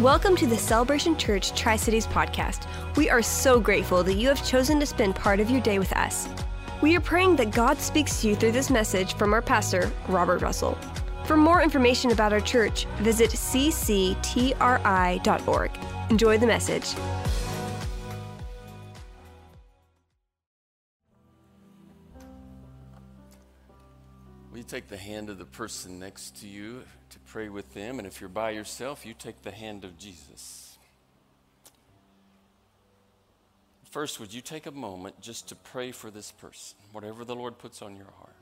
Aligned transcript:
Welcome 0.00 0.34
to 0.38 0.46
the 0.48 0.56
Celebration 0.56 1.16
Church 1.16 1.54
Tri 1.54 1.76
Cities 1.76 2.04
podcast. 2.04 2.66
We 2.96 3.08
are 3.08 3.22
so 3.22 3.60
grateful 3.60 4.02
that 4.02 4.14
you 4.14 4.26
have 4.26 4.44
chosen 4.44 4.80
to 4.80 4.86
spend 4.86 5.14
part 5.14 5.38
of 5.38 5.50
your 5.50 5.60
day 5.60 5.78
with 5.78 5.92
us. 5.92 6.28
We 6.82 6.96
are 6.96 7.00
praying 7.00 7.36
that 7.36 7.52
God 7.52 7.78
speaks 7.78 8.20
to 8.20 8.28
you 8.28 8.34
through 8.34 8.50
this 8.50 8.70
message 8.70 9.14
from 9.14 9.32
our 9.32 9.40
pastor, 9.40 9.92
Robert 10.08 10.42
Russell. 10.42 10.76
For 11.26 11.36
more 11.36 11.62
information 11.62 12.10
about 12.10 12.32
our 12.32 12.40
church, 12.40 12.86
visit 13.02 13.30
cctri.org. 13.30 14.18
Enjoy 16.10 16.38
the 16.38 16.46
message. 16.48 16.94
Take 24.74 24.88
the 24.88 24.96
hand 24.96 25.30
of 25.30 25.38
the 25.38 25.44
person 25.44 26.00
next 26.00 26.40
to 26.40 26.48
you 26.48 26.82
to 27.08 27.18
pray 27.28 27.48
with 27.48 27.74
them? 27.74 28.00
And 28.00 28.08
if 28.08 28.20
you're 28.20 28.28
by 28.28 28.50
yourself, 28.50 29.06
you 29.06 29.14
take 29.14 29.40
the 29.42 29.52
hand 29.52 29.84
of 29.84 29.96
Jesus. 29.96 30.76
First, 33.92 34.18
would 34.18 34.34
you 34.34 34.40
take 34.40 34.66
a 34.66 34.72
moment 34.72 35.20
just 35.20 35.50
to 35.50 35.54
pray 35.54 35.92
for 35.92 36.10
this 36.10 36.32
person, 36.32 36.76
whatever 36.90 37.24
the 37.24 37.36
Lord 37.36 37.56
puts 37.56 37.82
on 37.82 37.94
your 37.94 38.10
heart? 38.18 38.34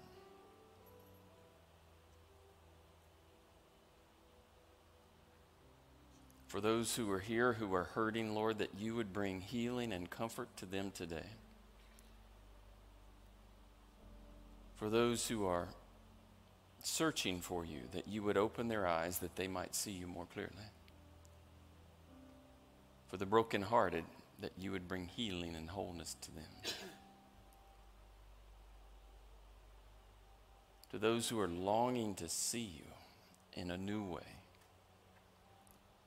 For 6.46 6.62
those 6.62 6.96
who 6.96 7.10
are 7.10 7.20
here 7.20 7.52
who 7.52 7.74
are 7.74 7.84
hurting, 7.84 8.34
Lord, 8.34 8.56
that 8.60 8.70
you 8.78 8.94
would 8.94 9.12
bring 9.12 9.42
healing 9.42 9.92
and 9.92 10.08
comfort 10.08 10.48
to 10.56 10.64
them 10.64 10.92
today. 10.94 11.28
For 14.76 14.88
those 14.88 15.28
who 15.28 15.44
are 15.44 15.68
searching 16.82 17.40
for 17.40 17.64
you, 17.64 17.80
that 17.92 18.08
you 18.08 18.22
would 18.22 18.36
open 18.36 18.68
their 18.68 18.86
eyes 18.86 19.18
that 19.18 19.36
they 19.36 19.46
might 19.46 19.74
see 19.74 19.92
you 19.92 20.06
more 20.06 20.26
clearly. 20.32 20.52
For 23.08 23.16
the 23.16 23.26
brokenhearted, 23.26 24.04
that 24.40 24.52
you 24.58 24.72
would 24.72 24.88
bring 24.88 25.06
healing 25.06 25.54
and 25.54 25.70
wholeness 25.70 26.16
to 26.22 26.30
them. 26.32 26.44
to 30.90 30.98
those 30.98 31.28
who 31.28 31.40
are 31.40 31.48
longing 31.48 32.14
to 32.16 32.28
see 32.28 32.70
you 32.76 32.84
in 33.54 33.70
a 33.70 33.78
new 33.78 34.02
way, 34.02 34.26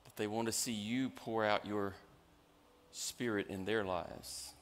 that 0.04 0.16
they 0.16 0.26
want 0.26 0.46
to 0.46 0.52
see 0.52 0.72
you 0.72 1.08
pour 1.08 1.44
out 1.44 1.66
your 1.66 1.94
spirit 2.92 3.46
in 3.48 3.64
their 3.64 3.84
lives, 3.84 4.52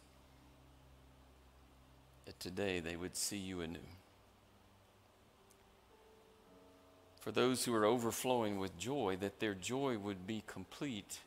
that 2.26 2.38
today 2.38 2.78
they 2.80 2.96
would 2.96 3.16
see 3.16 3.38
you 3.38 3.60
anew. 3.60 3.78
For 7.24 7.32
those 7.32 7.64
who 7.64 7.74
are 7.74 7.86
overflowing 7.86 8.58
with 8.58 8.76
joy, 8.76 9.16
that 9.18 9.40
their 9.40 9.54
joy 9.54 9.96
would 9.96 10.26
be 10.26 10.44
complete 10.46 11.20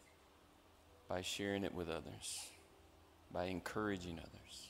by 1.09 1.21
sharing 1.21 1.63
it 1.63 1.73
with 1.73 1.89
others, 1.89 2.37
by 3.31 3.45
encouraging 3.45 4.19
others. 4.19 4.67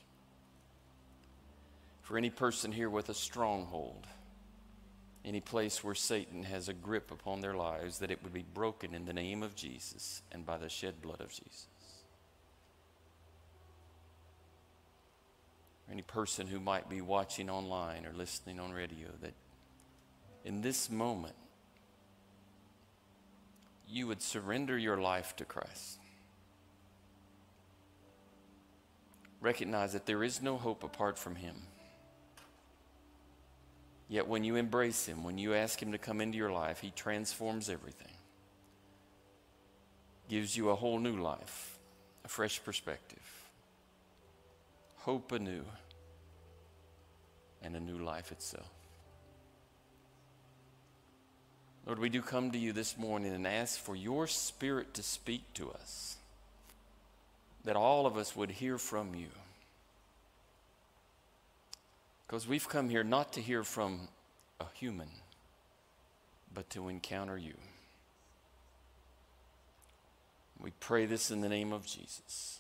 For 2.02 2.18
any 2.18 2.30
person 2.30 2.72
here 2.72 2.90
with 2.90 3.10
a 3.10 3.14
stronghold, 3.14 4.08
any 5.26 5.42
place 5.42 5.84
where 5.84 5.96
Satan 5.96 6.44
has 6.44 6.70
a 6.70 6.74
grip 6.74 7.12
upon 7.12 7.42
their 7.42 7.56
lives, 7.56 8.00
that 8.00 8.10
it 8.10 8.24
would 8.24 8.34
be 8.34 8.46
broken 8.54 8.94
in 8.94 9.04
the 9.04 9.12
name 9.12 9.44
of 9.44 9.54
Jesus 9.54 10.22
and 10.32 10.46
by 10.46 10.58
the 10.58 10.70
shed 10.70 11.02
blood 11.02 11.20
of 11.20 11.28
Jesus. 11.28 11.68
Or 15.90 15.92
any 15.92 16.04
person 16.04 16.48
who 16.48 16.62
might 16.62 16.88
be 16.88 17.02
watching 17.02 17.50
online 17.50 18.06
or 18.06 18.14
listening 18.14 18.62
on 18.62 18.72
radio, 18.72 19.10
that 19.22 19.34
in 20.48 20.62
this 20.62 20.90
moment, 20.90 21.36
you 23.86 24.08
would 24.08 24.22
surrender 24.22 24.78
your 24.78 24.96
life 24.96 25.36
to 25.36 25.44
Christ. 25.46 26.00
Recognize 29.42 29.92
that 29.92 30.06
there 30.06 30.24
is 30.24 30.42
no 30.42 30.58
hope 30.58 30.86
apart 30.86 31.20
from 31.20 31.36
Him. 31.36 31.56
Yet 34.08 34.30
when 34.30 34.46
you 34.46 34.56
embrace 34.56 35.06
Him, 35.06 35.26
when 35.26 35.38
you 35.38 35.54
ask 35.54 35.82
Him 35.82 35.92
to 35.92 35.98
come 35.98 36.22
into 36.22 36.38
your 36.38 36.52
life, 36.52 36.80
He 36.80 36.92
transforms 36.92 37.70
everything, 37.70 38.16
gives 40.30 40.56
you 40.56 40.70
a 40.70 40.76
whole 40.76 40.98
new 40.98 41.22
life, 41.22 41.78
a 42.24 42.30
fresh 42.30 42.64
perspective, 42.64 43.50
hope 44.96 45.34
anew, 45.34 45.66
and 47.62 47.76
a 47.76 47.82
new 47.82 47.98
life 47.98 48.32
itself. 48.32 48.77
Lord, 51.88 52.00
we 52.00 52.10
do 52.10 52.22
come 52.22 52.52
to 52.52 52.58
you 52.58 52.74
this 52.74 52.98
morning 52.98 53.34
and 53.34 53.48
ask 53.48 53.80
for 53.80 53.96
your 53.96 54.28
spirit 54.28 54.94
to 54.96 55.02
speak 55.02 55.42
to 55.54 55.72
us, 55.72 56.18
that 57.64 57.78
all 57.78 58.06
of 58.06 58.18
us 58.18 58.36
would 58.36 58.52
hear 58.52 58.78
from 58.78 59.16
you. 59.16 59.30
Because 62.28 62.46
we've 62.46 62.68
come 62.68 62.90
here 62.90 63.06
not 63.06 63.32
to 63.34 63.42
hear 63.42 63.64
from 63.64 64.10
a 64.60 64.66
human, 64.74 65.08
but 66.54 66.70
to 66.72 66.90
encounter 66.90 67.38
you. 67.38 67.54
We 70.62 70.72
pray 70.82 71.06
this 71.06 71.32
in 71.32 71.40
the 71.40 71.48
name 71.48 71.72
of 71.72 71.86
Jesus. 71.86 72.60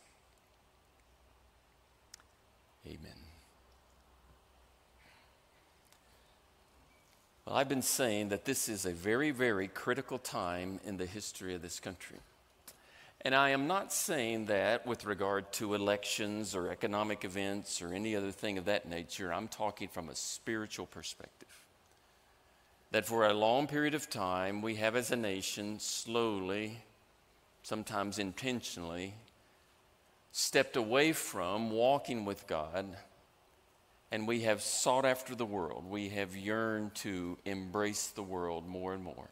Amen. 2.85 3.26
Well, 7.47 7.55
I've 7.55 7.69
been 7.69 7.81
saying 7.81 8.27
that 8.29 8.43
this 8.43 8.67
is 8.67 8.85
a 8.85 8.91
very, 8.91 9.31
very 9.31 9.69
critical 9.69 10.17
time 10.17 10.81
in 10.83 10.97
the 10.97 11.05
history 11.05 11.55
of 11.55 11.61
this 11.61 11.79
country. 11.79 12.17
And 13.21 13.33
I 13.33 13.51
am 13.51 13.67
not 13.67 13.93
saying 13.93 14.47
that 14.47 14.85
with 14.85 15.05
regard 15.05 15.53
to 15.53 15.73
elections 15.73 16.53
or 16.53 16.69
economic 16.69 17.23
events 17.23 17.81
or 17.81 17.93
any 17.93 18.17
other 18.17 18.31
thing 18.31 18.57
of 18.57 18.65
that 18.65 18.89
nature. 18.89 19.33
I'm 19.33 19.47
talking 19.47 19.87
from 19.87 20.09
a 20.09 20.15
spiritual 20.15 20.87
perspective. 20.87 21.47
That 22.91 23.05
for 23.05 23.25
a 23.25 23.33
long 23.33 23.67
period 23.67 23.93
of 23.93 24.09
time, 24.09 24.61
we 24.61 24.75
have 24.75 24.97
as 24.97 25.11
a 25.11 25.15
nation 25.15 25.79
slowly, 25.79 26.79
sometimes 27.63 28.19
intentionally, 28.19 29.13
stepped 30.33 30.75
away 30.75 31.13
from 31.13 31.71
walking 31.71 32.25
with 32.25 32.45
God 32.45 32.97
and 34.11 34.27
we 34.27 34.41
have 34.41 34.61
sought 34.61 35.05
after 35.05 35.35
the 35.35 35.45
world. 35.45 35.85
We 35.89 36.09
have 36.09 36.35
yearned 36.35 36.95
to 36.95 37.37
embrace 37.45 38.07
the 38.07 38.23
world 38.23 38.67
more 38.67 38.93
and 38.93 39.03
more. 39.03 39.29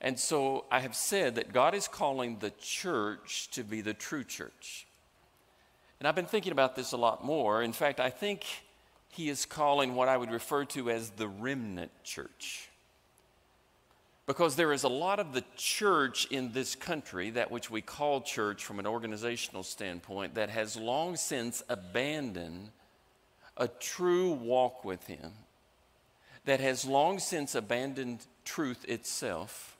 And 0.00 0.18
so 0.18 0.66
I 0.70 0.80
have 0.80 0.94
said 0.94 1.36
that 1.36 1.52
God 1.52 1.74
is 1.74 1.88
calling 1.88 2.38
the 2.38 2.52
church 2.60 3.48
to 3.52 3.64
be 3.64 3.80
the 3.80 3.94
true 3.94 4.22
church. 4.22 4.86
And 5.98 6.06
I've 6.06 6.14
been 6.14 6.26
thinking 6.26 6.52
about 6.52 6.76
this 6.76 6.92
a 6.92 6.96
lot 6.96 7.24
more. 7.24 7.62
In 7.62 7.72
fact, 7.72 8.00
I 8.00 8.10
think 8.10 8.44
He 9.08 9.28
is 9.28 9.46
calling 9.46 9.94
what 9.94 10.08
I 10.08 10.16
would 10.16 10.30
refer 10.30 10.64
to 10.66 10.90
as 10.90 11.10
the 11.10 11.26
remnant 11.26 11.90
church. 12.04 12.68
Because 14.26 14.56
there 14.56 14.72
is 14.72 14.84
a 14.84 14.88
lot 14.88 15.20
of 15.20 15.32
the 15.32 15.44
church 15.56 16.26
in 16.30 16.52
this 16.52 16.74
country, 16.74 17.30
that 17.30 17.50
which 17.50 17.70
we 17.70 17.82
call 17.82 18.20
church 18.20 18.64
from 18.64 18.78
an 18.78 18.86
organizational 18.86 19.62
standpoint, 19.62 20.34
that 20.34 20.50
has 20.50 20.76
long 20.76 21.16
since 21.16 21.62
abandoned 21.68 22.70
a 23.56 23.68
true 23.68 24.30
walk 24.32 24.84
with 24.84 25.06
Him 25.06 25.32
that 26.44 26.60
has 26.60 26.84
long 26.84 27.18
since 27.18 27.54
abandoned 27.54 28.24
truth 28.44 28.84
itself 28.88 29.76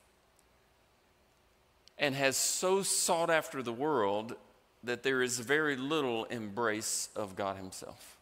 and 1.99 2.15
has 2.15 2.37
so 2.37 2.83
sought 2.83 3.31
after 3.31 3.63
the 3.63 3.73
world 3.73 4.35
that 4.83 5.03
there 5.03 5.23
is 5.23 5.39
very 5.39 5.77
little 5.77 6.25
embrace 6.25 7.09
of 7.15 7.37
God 7.37 7.57
Himself. 7.57 8.17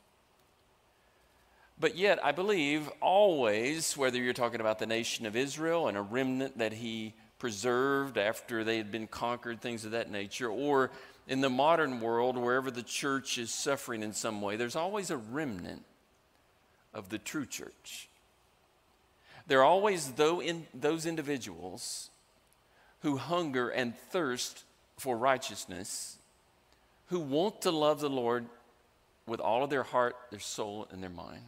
But 1.81 1.97
yet, 1.97 2.25
I 2.25 2.33
believe 2.33 2.89
always, 3.01 3.97
whether 3.97 4.19
you're 4.19 4.33
talking 4.33 4.61
about 4.61 4.79
the 4.79 4.87
nation 4.87 5.27
of 5.27 5.35
Israel 5.35 5.89
and 5.89 5.97
a 5.97 6.03
remnant 6.03 6.59
that 6.59 6.73
He 6.73 7.15
preserved 7.39 8.19
after 8.19 8.63
they 8.63 8.77
had 8.77 8.93
been 8.93 9.09
conquered, 9.09 9.61
things 9.61 9.85
of 9.85 9.91
that 9.91 10.11
nature, 10.11 10.49
or 10.49 10.93
in 11.29 11.41
the 11.41 11.51
modern 11.51 12.01
world, 12.01 12.37
wherever 12.37 12.71
the 12.71 12.83
church 12.83 13.39
is 13.39 13.53
suffering 13.53 14.03
in 14.03 14.13
some 14.13 14.43
way, 14.43 14.57
there's 14.57 14.77
always 14.77 15.11
a 15.11 15.17
remnant 15.17 15.85
of 16.93 17.09
the 17.09 17.19
true 17.19 17.47
church. 17.47 18.09
There 19.47 19.61
are 19.61 19.65
always 19.65 20.13
those 20.13 21.07
individuals 21.07 22.11
who 23.01 23.17
hunger 23.17 23.69
and 23.69 23.97
thirst 24.11 24.65
for 24.97 25.17
righteousness, 25.17 26.19
who 27.07 27.19
want 27.19 27.63
to 27.63 27.71
love 27.71 28.01
the 28.01 28.11
Lord 28.11 28.47
with 29.27 29.41
all 29.41 29.65
of 29.65 29.71
their 29.71 29.83
heart, 29.83 30.17
their 30.31 30.41
soul, 30.41 30.87
and 30.91 31.03
their 31.03 31.11
mind. 31.11 31.43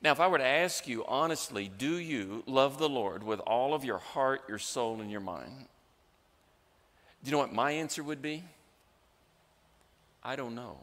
Now, 0.00 0.12
if 0.12 0.20
I 0.20 0.26
were 0.26 0.38
to 0.38 0.44
ask 0.44 0.88
you 0.88 1.04
honestly, 1.06 1.70
do 1.76 1.96
you 1.96 2.42
love 2.46 2.78
the 2.78 2.88
Lord 2.88 3.22
with 3.22 3.40
all 3.40 3.74
of 3.74 3.84
your 3.84 3.98
heart, 3.98 4.42
your 4.48 4.58
soul, 4.58 5.00
and 5.00 5.10
your 5.10 5.20
mind? 5.20 5.66
Do 7.22 7.28
you 7.28 7.32
know 7.32 7.38
what 7.38 7.52
my 7.52 7.72
answer 7.72 8.02
would 8.02 8.20
be? 8.20 8.44
I 10.22 10.36
don't 10.36 10.54
know. 10.54 10.78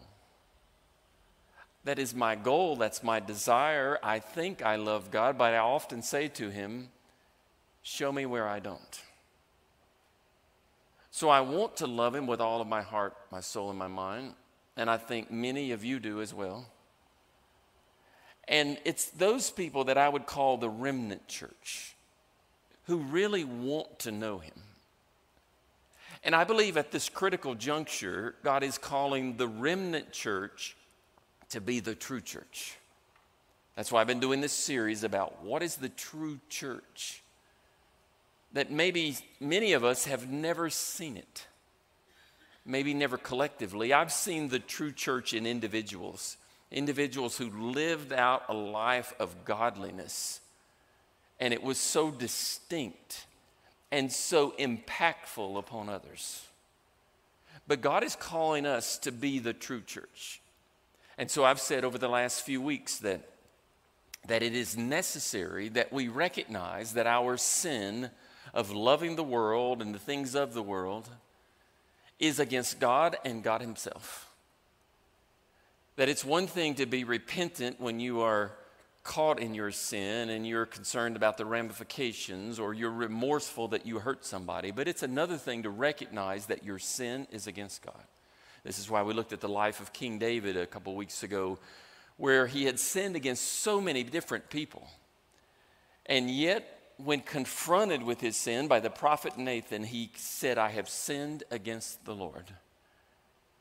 That 1.85 1.99
is 1.99 2.13
my 2.13 2.35
goal, 2.35 2.75
that's 2.75 3.03
my 3.03 3.19
desire. 3.19 3.99
I 4.03 4.19
think 4.19 4.61
I 4.61 4.75
love 4.75 5.11
God, 5.11 5.37
but 5.37 5.53
I 5.53 5.57
often 5.57 6.01
say 6.01 6.27
to 6.29 6.49
Him, 6.49 6.89
Show 7.81 8.11
me 8.11 8.25
where 8.25 8.47
I 8.47 8.59
don't. 8.59 9.01
So 11.11 11.29
I 11.29 11.41
want 11.41 11.77
to 11.77 11.87
love 11.87 12.15
him 12.15 12.27
with 12.27 12.39
all 12.39 12.61
of 12.61 12.67
my 12.67 12.81
heart, 12.81 13.15
my 13.31 13.41
soul, 13.41 13.69
and 13.69 13.79
my 13.79 13.87
mind. 13.87 14.33
And 14.77 14.89
I 14.89 14.97
think 14.97 15.31
many 15.31 15.71
of 15.71 15.83
you 15.83 15.99
do 15.99 16.21
as 16.21 16.33
well. 16.33 16.67
And 18.47 18.77
it's 18.85 19.05
those 19.05 19.49
people 19.49 19.85
that 19.85 19.97
I 19.97 20.09
would 20.09 20.25
call 20.25 20.57
the 20.57 20.69
remnant 20.69 21.27
church 21.27 21.95
who 22.85 22.97
really 22.97 23.43
want 23.43 23.99
to 23.99 24.11
know 24.11 24.39
him. 24.39 24.53
And 26.23 26.35
I 26.35 26.43
believe 26.43 26.75
at 26.77 26.91
this 26.91 27.07
critical 27.09 27.55
juncture, 27.55 28.35
God 28.43 28.63
is 28.63 28.77
calling 28.77 29.37
the 29.37 29.47
remnant 29.47 30.11
church 30.11 30.75
to 31.49 31.61
be 31.61 31.79
the 31.79 31.95
true 31.95 32.21
church. 32.21 32.77
That's 33.75 33.91
why 33.91 34.01
I've 34.01 34.07
been 34.07 34.19
doing 34.19 34.41
this 34.41 34.51
series 34.51 35.03
about 35.03 35.41
what 35.41 35.63
is 35.63 35.77
the 35.77 35.89
true 35.89 36.39
church. 36.49 37.23
That 38.51 38.71
maybe 38.71 39.17
many 39.39 39.73
of 39.73 39.85
us 39.85 40.05
have 40.05 40.29
never 40.29 40.69
seen 40.69 41.15
it, 41.15 41.47
maybe 42.65 42.93
never 42.93 43.17
collectively. 43.17 43.93
I've 43.93 44.11
seen 44.11 44.49
the 44.49 44.59
true 44.59 44.91
church 44.91 45.33
in 45.33 45.45
individuals, 45.45 46.35
individuals 46.71 47.37
who 47.37 47.49
lived 47.49 48.11
out 48.11 48.43
a 48.49 48.53
life 48.53 49.13
of 49.19 49.45
godliness, 49.45 50.41
and 51.39 51.53
it 51.53 51.63
was 51.63 51.77
so 51.77 52.11
distinct 52.11 53.25
and 53.91 54.11
so 54.11 54.53
impactful 54.59 55.57
upon 55.57 55.89
others. 55.89 56.45
But 57.67 57.81
God 57.81 58.03
is 58.03 58.15
calling 58.15 58.65
us 58.65 58.97
to 58.99 59.11
be 59.11 59.39
the 59.39 59.53
true 59.53 59.81
church. 59.81 60.41
And 61.17 61.29
so 61.29 61.43
I've 61.43 61.59
said 61.59 61.83
over 61.83 61.97
the 61.97 62.07
last 62.07 62.41
few 62.41 62.61
weeks 62.61 62.97
that, 62.99 63.21
that 64.27 64.41
it 64.41 64.55
is 64.55 64.77
necessary 64.77 65.69
that 65.69 65.91
we 65.91 66.07
recognize 66.07 66.93
that 66.93 67.07
our 67.07 67.37
sin 67.37 68.09
of 68.53 68.71
loving 68.71 69.15
the 69.15 69.23
world 69.23 69.81
and 69.81 69.93
the 69.93 69.99
things 69.99 70.35
of 70.35 70.53
the 70.53 70.63
world 70.63 71.09
is 72.19 72.39
against 72.39 72.79
God 72.79 73.17
and 73.23 73.43
God 73.43 73.61
Himself. 73.61 74.31
That 75.95 76.09
it's 76.09 76.25
one 76.25 76.47
thing 76.47 76.75
to 76.75 76.85
be 76.85 77.03
repentant 77.03 77.79
when 77.79 77.99
you 77.99 78.21
are 78.21 78.51
caught 79.03 79.39
in 79.39 79.53
your 79.53 79.71
sin 79.71 80.29
and 80.29 80.45
you're 80.45 80.65
concerned 80.65 81.15
about 81.15 81.37
the 81.37 81.45
ramifications 81.45 82.59
or 82.59 82.73
you're 82.73 82.91
remorseful 82.91 83.67
that 83.69 83.85
you 83.85 83.99
hurt 83.99 84.25
somebody, 84.25 84.71
but 84.71 84.87
it's 84.87 85.03
another 85.03 85.37
thing 85.37 85.63
to 85.63 85.69
recognize 85.69 86.47
that 86.47 86.63
your 86.63 86.79
sin 86.79 87.27
is 87.31 87.47
against 87.47 87.81
God. 87.81 88.03
This 88.63 88.77
is 88.77 88.89
why 88.89 89.03
we 89.03 89.13
looked 89.13 89.33
at 89.33 89.41
the 89.41 89.49
life 89.49 89.79
of 89.79 89.93
King 89.93 90.19
David 90.19 90.57
a 90.57 90.65
couple 90.65 90.95
weeks 90.95 91.23
ago, 91.23 91.59
where 92.17 92.47
he 92.47 92.65
had 92.65 92.79
sinned 92.79 93.15
against 93.15 93.43
so 93.43 93.79
many 93.79 94.03
different 94.03 94.49
people. 94.49 94.87
And 96.05 96.29
yet, 96.29 96.93
when 96.97 97.21
confronted 97.21 98.03
with 98.03 98.19
his 98.19 98.35
sin 98.35 98.67
by 98.67 98.81
the 98.81 98.89
prophet 98.89 99.37
Nathan, 99.37 99.83
he 99.85 100.11
said, 100.15 100.57
I 100.57 100.69
have 100.71 100.89
sinned 100.89 101.43
against 101.49 102.03
the 102.03 102.13
Lord. 102.13 102.45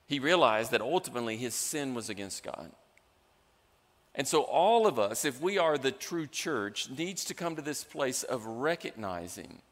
He 0.08 0.18
realized 0.18 0.72
that 0.72 0.80
ultimately 0.80 1.36
his 1.36 1.54
sin 1.54 1.94
was 1.94 2.10
against 2.10 2.42
God. 2.42 2.72
And 4.18 4.26
so, 4.26 4.42
all 4.42 4.88
of 4.88 4.98
us, 4.98 5.24
if 5.24 5.40
we 5.40 5.58
are 5.58 5.78
the 5.78 5.92
true 5.92 6.26
church, 6.26 6.90
needs 6.90 7.24
to 7.26 7.34
come 7.34 7.54
to 7.54 7.62
this 7.62 7.84
place 7.84 8.24
of 8.24 8.44
recognizing 8.44 9.62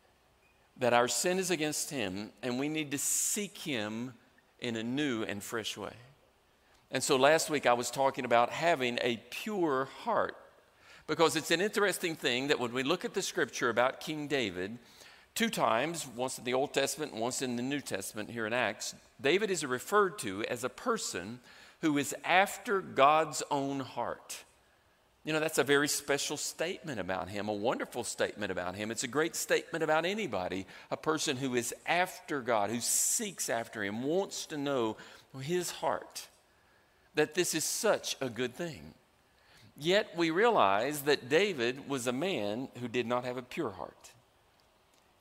that 0.77 0.93
our 0.93 1.09
sin 1.09 1.41
is 1.41 1.51
against 1.51 1.91
Him 1.91 2.31
and 2.45 2.57
we 2.57 2.69
need 2.69 2.93
to 2.93 2.99
seek 2.99 3.59
Him 3.59 4.15
in 4.61 4.77
a 4.77 4.85
new 4.85 5.25
and 5.25 5.43
fresh 5.43 5.77
way. 5.77 5.95
And 6.93 7.03
so, 7.03 7.17
last 7.17 7.51
week 7.51 7.67
I 7.67 7.73
was 7.73 7.91
talking 7.91 8.25
about 8.25 8.51
having 8.51 9.01
a 9.03 9.21
pure 9.31 9.89
heart 10.05 10.37
because 11.09 11.35
it's 11.35 11.51
an 11.51 11.61
interesting 11.61 12.15
thing 12.15 12.47
that 12.47 12.61
when 12.61 12.73
we 12.73 12.85
look 12.85 13.05
at 13.05 13.15
the 13.15 13.23
scripture 13.23 13.69
about 13.69 13.99
King 13.99 14.29
David, 14.29 14.79
two 15.35 15.51
times, 15.51 16.07
once 16.15 16.39
in 16.39 16.45
the 16.45 16.55
Old 16.55 16.73
Testament 16.73 17.11
and 17.11 17.21
once 17.21 17.43
in 17.43 17.57
the 17.57 17.63
New 17.65 17.81
Testament 17.81 18.31
here 18.31 18.47
in 18.47 18.53
Acts, 18.53 18.95
David 19.21 19.51
is 19.51 19.67
referred 19.67 20.21
to 20.21 20.45
as 20.45 20.63
a 20.63 20.69
person 20.69 21.41
who 21.81 21.99
is 21.99 22.15
after 22.25 22.81
God's 22.81 23.43
own 23.51 23.81
heart. 23.81 24.45
You 25.25 25.33
know, 25.33 25.41
that's 25.41 25.59
a 25.59 25.65
very 25.65 25.89
special 25.89 26.37
statement 26.37 27.01
about 27.01 27.29
him, 27.29 27.49
a 27.49 27.53
wonderful 27.53 28.05
statement 28.05 28.53
about 28.53 28.77
him. 28.77 28.93
It's 28.93 29.03
a 29.03 29.09
great 29.09 29.35
statement 29.35 29.83
about 29.83 30.05
anybody, 30.05 30.67
a 30.91 30.97
person 30.97 31.37
who 31.37 31.57
is 31.57 31.75
after 31.85 32.41
God, 32.41 32.71
who 32.71 32.81
seeks 32.81 33.51
after 33.51 33.83
him, 33.83 34.05
wants 34.05 34.47
to 34.47 34.57
know 34.57 34.97
his 35.41 35.71
heart, 35.71 36.29
that 37.17 37.35
this 37.35 37.55
is 37.55 37.65
such 37.65 38.17
a 38.21 38.31
good 38.31 38.55
thing. 38.55 38.95
Yet 39.77 40.11
we 40.17 40.31
realize 40.31 41.03
that 41.03 41.29
David 41.29 41.89
was 41.89 42.07
a 42.07 42.13
man 42.13 42.69
who 42.81 42.87
did 42.87 43.07
not 43.07 43.25
have 43.25 43.37
a 43.37 43.43
pure 43.43 43.71
heart. 43.71 44.13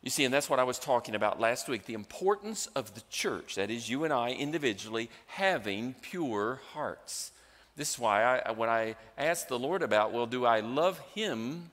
You 0.06 0.12
see, 0.12 0.24
and 0.24 0.32
that's 0.32 0.52
what 0.52 0.60
I 0.60 0.64
was 0.64 0.78
talking 0.78 1.16
about 1.16 1.40
last 1.40 1.68
week 1.68 1.86
the 1.86 1.96
importance 1.96 2.68
of 2.68 2.94
the 2.94 3.02
church, 3.10 3.56
that 3.56 3.72
is, 3.72 3.90
you 3.90 4.04
and 4.04 4.14
I 4.14 4.30
individually 4.30 5.10
having 5.26 5.96
pure 6.00 6.62
hearts. 6.74 7.32
This 7.76 7.96
is 7.96 8.00
why 8.00 8.40
I, 8.46 8.52
when 8.52 8.70
I 8.70 8.98
ask 9.18 9.48
the 9.48 9.58
Lord 9.58 9.82
about, 9.82 10.14
well, 10.14 10.28
do 10.28 10.46
I 10.46 10.60
love 10.60 11.00
Him? 11.16 11.72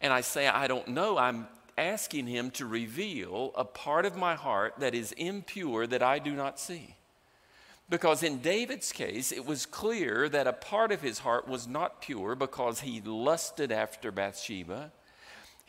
And 0.00 0.10
I 0.10 0.22
say, 0.22 0.48
I 0.48 0.68
don't 0.68 0.88
know, 0.88 1.18
I'm 1.18 1.48
asking 1.76 2.28
Him 2.28 2.50
to 2.52 2.64
reveal 2.64 3.52
a 3.54 3.64
part 3.66 4.06
of 4.06 4.16
my 4.16 4.36
heart 4.36 4.76
that 4.78 4.94
is 4.94 5.12
impure 5.12 5.86
that 5.86 6.02
I 6.02 6.18
do 6.18 6.32
not 6.32 6.58
see. 6.58 6.96
Because 7.90 8.22
in 8.22 8.38
David's 8.38 8.90
case, 8.90 9.32
it 9.32 9.44
was 9.44 9.66
clear 9.66 10.30
that 10.30 10.46
a 10.46 10.54
part 10.54 10.92
of 10.92 11.02
his 11.02 11.18
heart 11.18 11.46
was 11.46 11.68
not 11.68 12.00
pure 12.00 12.34
because 12.34 12.80
he 12.80 13.02
lusted 13.02 13.70
after 13.70 14.10
Bathsheba 14.10 14.92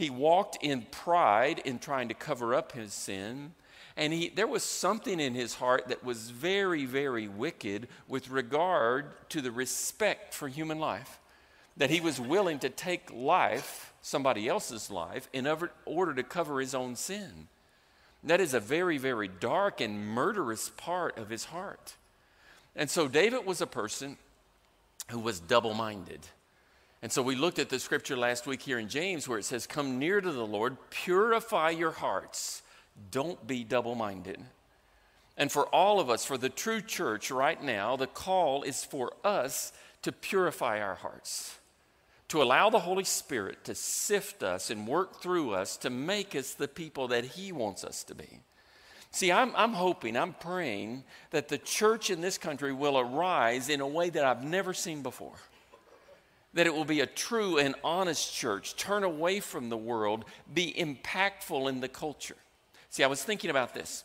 he 0.01 0.09
walked 0.09 0.57
in 0.63 0.81
pride 0.89 1.59
in 1.63 1.77
trying 1.77 2.07
to 2.07 2.15
cover 2.15 2.56
up 2.56 2.71
his 2.71 2.92
sin. 2.92 3.53
And 3.95 4.12
he, 4.12 4.30
there 4.30 4.48
was 4.48 4.63
something 4.63 5.19
in 5.19 5.36
his 5.36 5.53
heart 5.53 5.89
that 5.89 6.03
was 6.03 6.31
very, 6.31 6.86
very 6.86 7.27
wicked 7.27 7.88
with 8.07 8.31
regard 8.31 9.06
to 9.30 9.42
the 9.42 9.51
respect 9.51 10.33
for 10.33 10.48
human 10.48 10.80
life. 10.80 11.19
That 11.77 11.92
he 11.92 12.01
was 12.01 12.19
willing 12.19 12.57
to 12.59 12.69
take 12.69 13.12
life, 13.13 13.94
somebody 14.01 14.48
else's 14.48 14.89
life, 14.89 15.30
in 15.33 15.48
order 15.86 16.15
to 16.15 16.24
cover 16.24 16.59
his 16.59 16.74
own 16.74 16.95
sin. 16.95 17.47
That 18.24 18.42
is 18.42 18.56
a 18.56 18.59
very, 18.59 18.97
very 18.97 19.27
dark 19.27 19.81
and 19.81 20.07
murderous 20.07 20.71
part 20.77 21.15
of 21.19 21.30
his 21.30 21.45
heart. 21.45 21.95
And 22.75 22.89
so 22.89 23.07
David 23.07 23.45
was 23.45 23.62
a 23.62 23.68
person 23.68 24.18
who 25.12 25.19
was 25.19 25.39
double 25.39 25.75
minded. 25.75 26.21
And 27.01 27.12
so 27.12 27.24
we 27.24 27.36
looked 27.36 27.57
at 27.57 27.69
the 27.69 27.80
scripture 27.80 28.15
last 28.15 28.45
week 28.45 28.62
here 28.62 28.77
in 28.77 28.88
James 28.88 29.27
where 29.27 29.39
it 29.39 29.45
says, 29.45 29.65
Come 29.65 29.98
near 29.98 30.21
to 30.21 30.31
the 30.31 30.45
Lord, 30.45 30.77
purify 30.92 31.71
your 31.71 31.92
hearts, 31.92 32.62
don't 33.09 33.45
be 33.47 33.64
double 33.64 33.95
minded. 33.95 34.40
And 35.35 35.52
for 35.52 35.66
all 35.68 35.99
of 35.99 36.09
us, 36.09 36.25
for 36.25 36.37
the 36.37 36.49
true 36.49 36.81
church 36.81 37.31
right 37.31 37.61
now, 37.61 37.95
the 37.95 38.06
call 38.06 38.61
is 38.61 38.83
for 38.83 39.14
us 39.23 39.73
to 40.04 40.11
purify 40.11 40.80
our 40.80 40.95
hearts, 40.95 41.57
to 42.28 42.44
allow 42.44 42.69
the 42.69 42.80
Holy 42.80 43.04
Spirit 43.04 43.64
to 43.64 43.73
sift 43.73 44.44
us 44.44 44.69
and 44.69 44.87
work 44.87 45.21
through 45.21 45.52
us 45.52 45.78
to 45.78 45.90
make 45.90 46.35
us 46.35 46.54
the 46.54 46.68
people 46.68 47.07
that 47.07 47.25
He 47.25 47.52
wants 47.52 47.83
us 47.83 48.04
to 48.04 48.14
be. 48.14 48.42
See, 49.09 49.31
I'm, 49.31 49.52
I'm 49.56 49.73
hoping, 49.73 50.16
I'm 50.16 50.33
praying 50.33 51.04
that 51.31 51.49
the 51.49 51.57
church 51.57 52.11
in 52.11 52.21
this 52.21 52.37
country 52.37 52.71
will 52.71 52.99
arise 52.99 53.69
in 53.69 53.81
a 53.81 53.87
way 53.87 54.09
that 54.11 54.23
I've 54.23 54.44
never 54.44 54.73
seen 54.73 55.02
before 55.02 55.33
that 56.53 56.67
it 56.67 56.73
will 56.73 56.85
be 56.85 56.99
a 56.99 57.05
true 57.05 57.57
and 57.57 57.75
honest 57.83 58.33
church, 58.33 58.75
turn 58.75 59.03
away 59.03 59.39
from 59.39 59.69
the 59.69 59.77
world, 59.77 60.25
be 60.53 60.73
impactful 60.73 61.69
in 61.69 61.79
the 61.79 61.87
culture. 61.87 62.35
See, 62.89 63.03
I 63.03 63.07
was 63.07 63.23
thinking 63.23 63.49
about 63.49 63.73
this. 63.73 64.03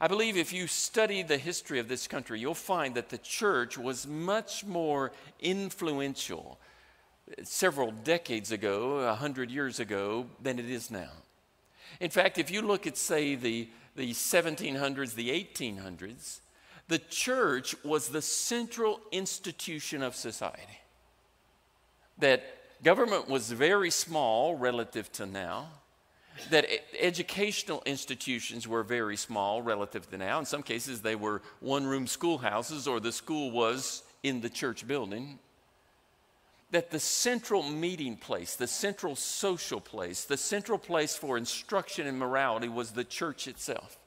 I 0.00 0.08
believe 0.08 0.36
if 0.36 0.52
you 0.52 0.66
study 0.66 1.22
the 1.22 1.38
history 1.38 1.78
of 1.78 1.88
this 1.88 2.06
country, 2.06 2.38
you'll 2.40 2.54
find 2.54 2.94
that 2.94 3.08
the 3.08 3.18
church 3.18 3.76
was 3.76 4.06
much 4.06 4.64
more 4.64 5.12
influential 5.40 6.58
several 7.42 7.90
decades 7.90 8.52
ago, 8.52 8.98
a 8.98 9.14
hundred 9.14 9.50
years 9.50 9.80
ago, 9.80 10.26
than 10.40 10.58
it 10.58 10.70
is 10.70 10.90
now. 10.90 11.10
In 12.00 12.10
fact, 12.10 12.38
if 12.38 12.50
you 12.50 12.62
look 12.62 12.86
at, 12.86 12.96
say, 12.96 13.34
the, 13.34 13.68
the 13.96 14.12
1700s, 14.12 15.14
the 15.14 15.30
1800s, 15.30 16.40
the 16.86 16.98
church 16.98 17.74
was 17.84 18.08
the 18.08 18.22
central 18.22 19.00
institution 19.12 20.02
of 20.02 20.14
society 20.14 20.78
that 22.18 22.42
government 22.82 23.28
was 23.28 23.50
very 23.50 23.90
small 23.90 24.56
relative 24.56 25.10
to 25.12 25.26
now, 25.26 25.68
that 26.50 26.66
educational 26.98 27.82
institutions 27.84 28.68
were 28.68 28.82
very 28.82 29.16
small 29.16 29.60
relative 29.60 30.08
to 30.10 30.18
now. 30.18 30.38
In 30.38 30.44
some 30.44 30.62
cases, 30.62 31.02
they 31.02 31.16
were 31.16 31.42
one 31.60 31.86
room 31.86 32.06
schoolhouses, 32.06 32.86
or 32.86 33.00
the 33.00 33.12
school 33.12 33.50
was 33.50 34.02
in 34.22 34.40
the 34.40 34.48
church 34.48 34.86
building. 34.86 35.38
That 36.70 36.90
the 36.90 37.00
central 37.00 37.62
meeting 37.62 38.16
place, 38.16 38.54
the 38.54 38.66
central 38.66 39.16
social 39.16 39.80
place, 39.80 40.24
the 40.24 40.36
central 40.36 40.78
place 40.78 41.16
for 41.16 41.38
instruction 41.38 42.06
and 42.06 42.18
morality 42.18 42.68
was 42.68 42.90
the 42.90 43.04
church 43.04 43.48
itself. 43.48 43.98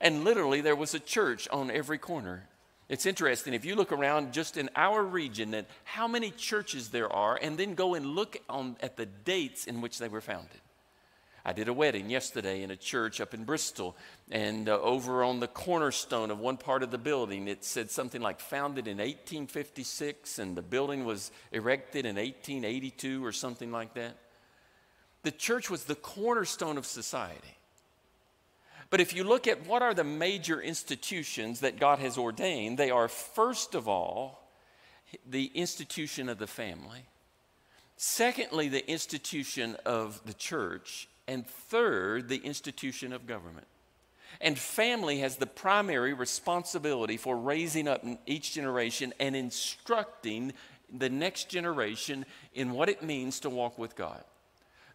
And 0.00 0.24
literally, 0.24 0.60
there 0.60 0.76
was 0.76 0.94
a 0.94 0.98
church 0.98 1.46
on 1.52 1.70
every 1.70 1.98
corner. 1.98 2.48
It's 2.88 3.06
interesting 3.06 3.54
if 3.54 3.64
you 3.64 3.76
look 3.76 3.92
around 3.92 4.32
just 4.32 4.56
in 4.56 4.68
our 4.76 5.02
region 5.02 5.54
at 5.54 5.66
how 5.84 6.06
many 6.06 6.30
churches 6.30 6.90
there 6.90 7.10
are 7.10 7.38
and 7.40 7.58
then 7.58 7.74
go 7.74 7.94
and 7.94 8.06
look 8.06 8.36
on, 8.48 8.76
at 8.80 8.96
the 8.96 9.06
dates 9.06 9.66
in 9.66 9.80
which 9.80 9.98
they 9.98 10.08
were 10.08 10.20
founded. 10.20 10.60
I 11.46 11.52
did 11.52 11.68
a 11.68 11.74
wedding 11.74 12.08
yesterday 12.08 12.62
in 12.62 12.70
a 12.70 12.76
church 12.76 13.20
up 13.20 13.34
in 13.34 13.44
Bristol, 13.44 13.94
and 14.30 14.66
uh, 14.66 14.80
over 14.80 15.22
on 15.22 15.40
the 15.40 15.46
cornerstone 15.46 16.30
of 16.30 16.38
one 16.38 16.56
part 16.56 16.82
of 16.82 16.90
the 16.90 16.96
building, 16.96 17.48
it 17.48 17.64
said 17.64 17.90
something 17.90 18.22
like 18.22 18.40
founded 18.40 18.86
in 18.86 18.96
1856, 18.96 20.38
and 20.38 20.56
the 20.56 20.62
building 20.62 21.04
was 21.04 21.30
erected 21.52 22.06
in 22.06 22.16
1882 22.16 23.22
or 23.22 23.30
something 23.30 23.70
like 23.70 23.92
that. 23.92 24.16
The 25.22 25.32
church 25.32 25.68
was 25.68 25.84
the 25.84 25.94
cornerstone 25.94 26.78
of 26.78 26.86
society. 26.86 27.58
But 28.94 29.00
if 29.00 29.12
you 29.12 29.24
look 29.24 29.48
at 29.48 29.66
what 29.66 29.82
are 29.82 29.92
the 29.92 30.04
major 30.04 30.62
institutions 30.62 31.58
that 31.58 31.80
God 31.80 31.98
has 31.98 32.16
ordained, 32.16 32.78
they 32.78 32.92
are 32.92 33.08
first 33.08 33.74
of 33.74 33.88
all 33.88 34.48
the 35.28 35.46
institution 35.46 36.28
of 36.28 36.38
the 36.38 36.46
family, 36.46 37.02
secondly, 37.96 38.68
the 38.68 38.88
institution 38.88 39.76
of 39.84 40.20
the 40.24 40.32
church, 40.32 41.08
and 41.26 41.44
third, 41.44 42.28
the 42.28 42.36
institution 42.36 43.12
of 43.12 43.26
government. 43.26 43.66
And 44.40 44.56
family 44.56 45.18
has 45.18 45.38
the 45.38 45.46
primary 45.46 46.12
responsibility 46.12 47.16
for 47.16 47.36
raising 47.36 47.88
up 47.88 48.04
each 48.26 48.52
generation 48.52 49.12
and 49.18 49.34
instructing 49.34 50.52
the 50.96 51.10
next 51.10 51.48
generation 51.48 52.24
in 52.54 52.70
what 52.70 52.88
it 52.88 53.02
means 53.02 53.40
to 53.40 53.50
walk 53.50 53.76
with 53.76 53.96
God. 53.96 54.22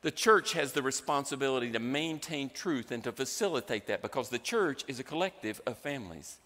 The 0.01 0.11
church 0.11 0.53
has 0.53 0.71
the 0.71 0.81
responsibility 0.81 1.71
to 1.71 1.79
maintain 1.79 2.49
truth 2.49 2.91
and 2.91 3.03
to 3.03 3.11
facilitate 3.11 3.87
that 3.87 4.01
because 4.01 4.29
the 4.29 4.39
church 4.39 4.85
is 4.87 4.99
a 4.99 5.03
collective 5.03 5.59
of 5.65 5.77
families. 5.77 6.37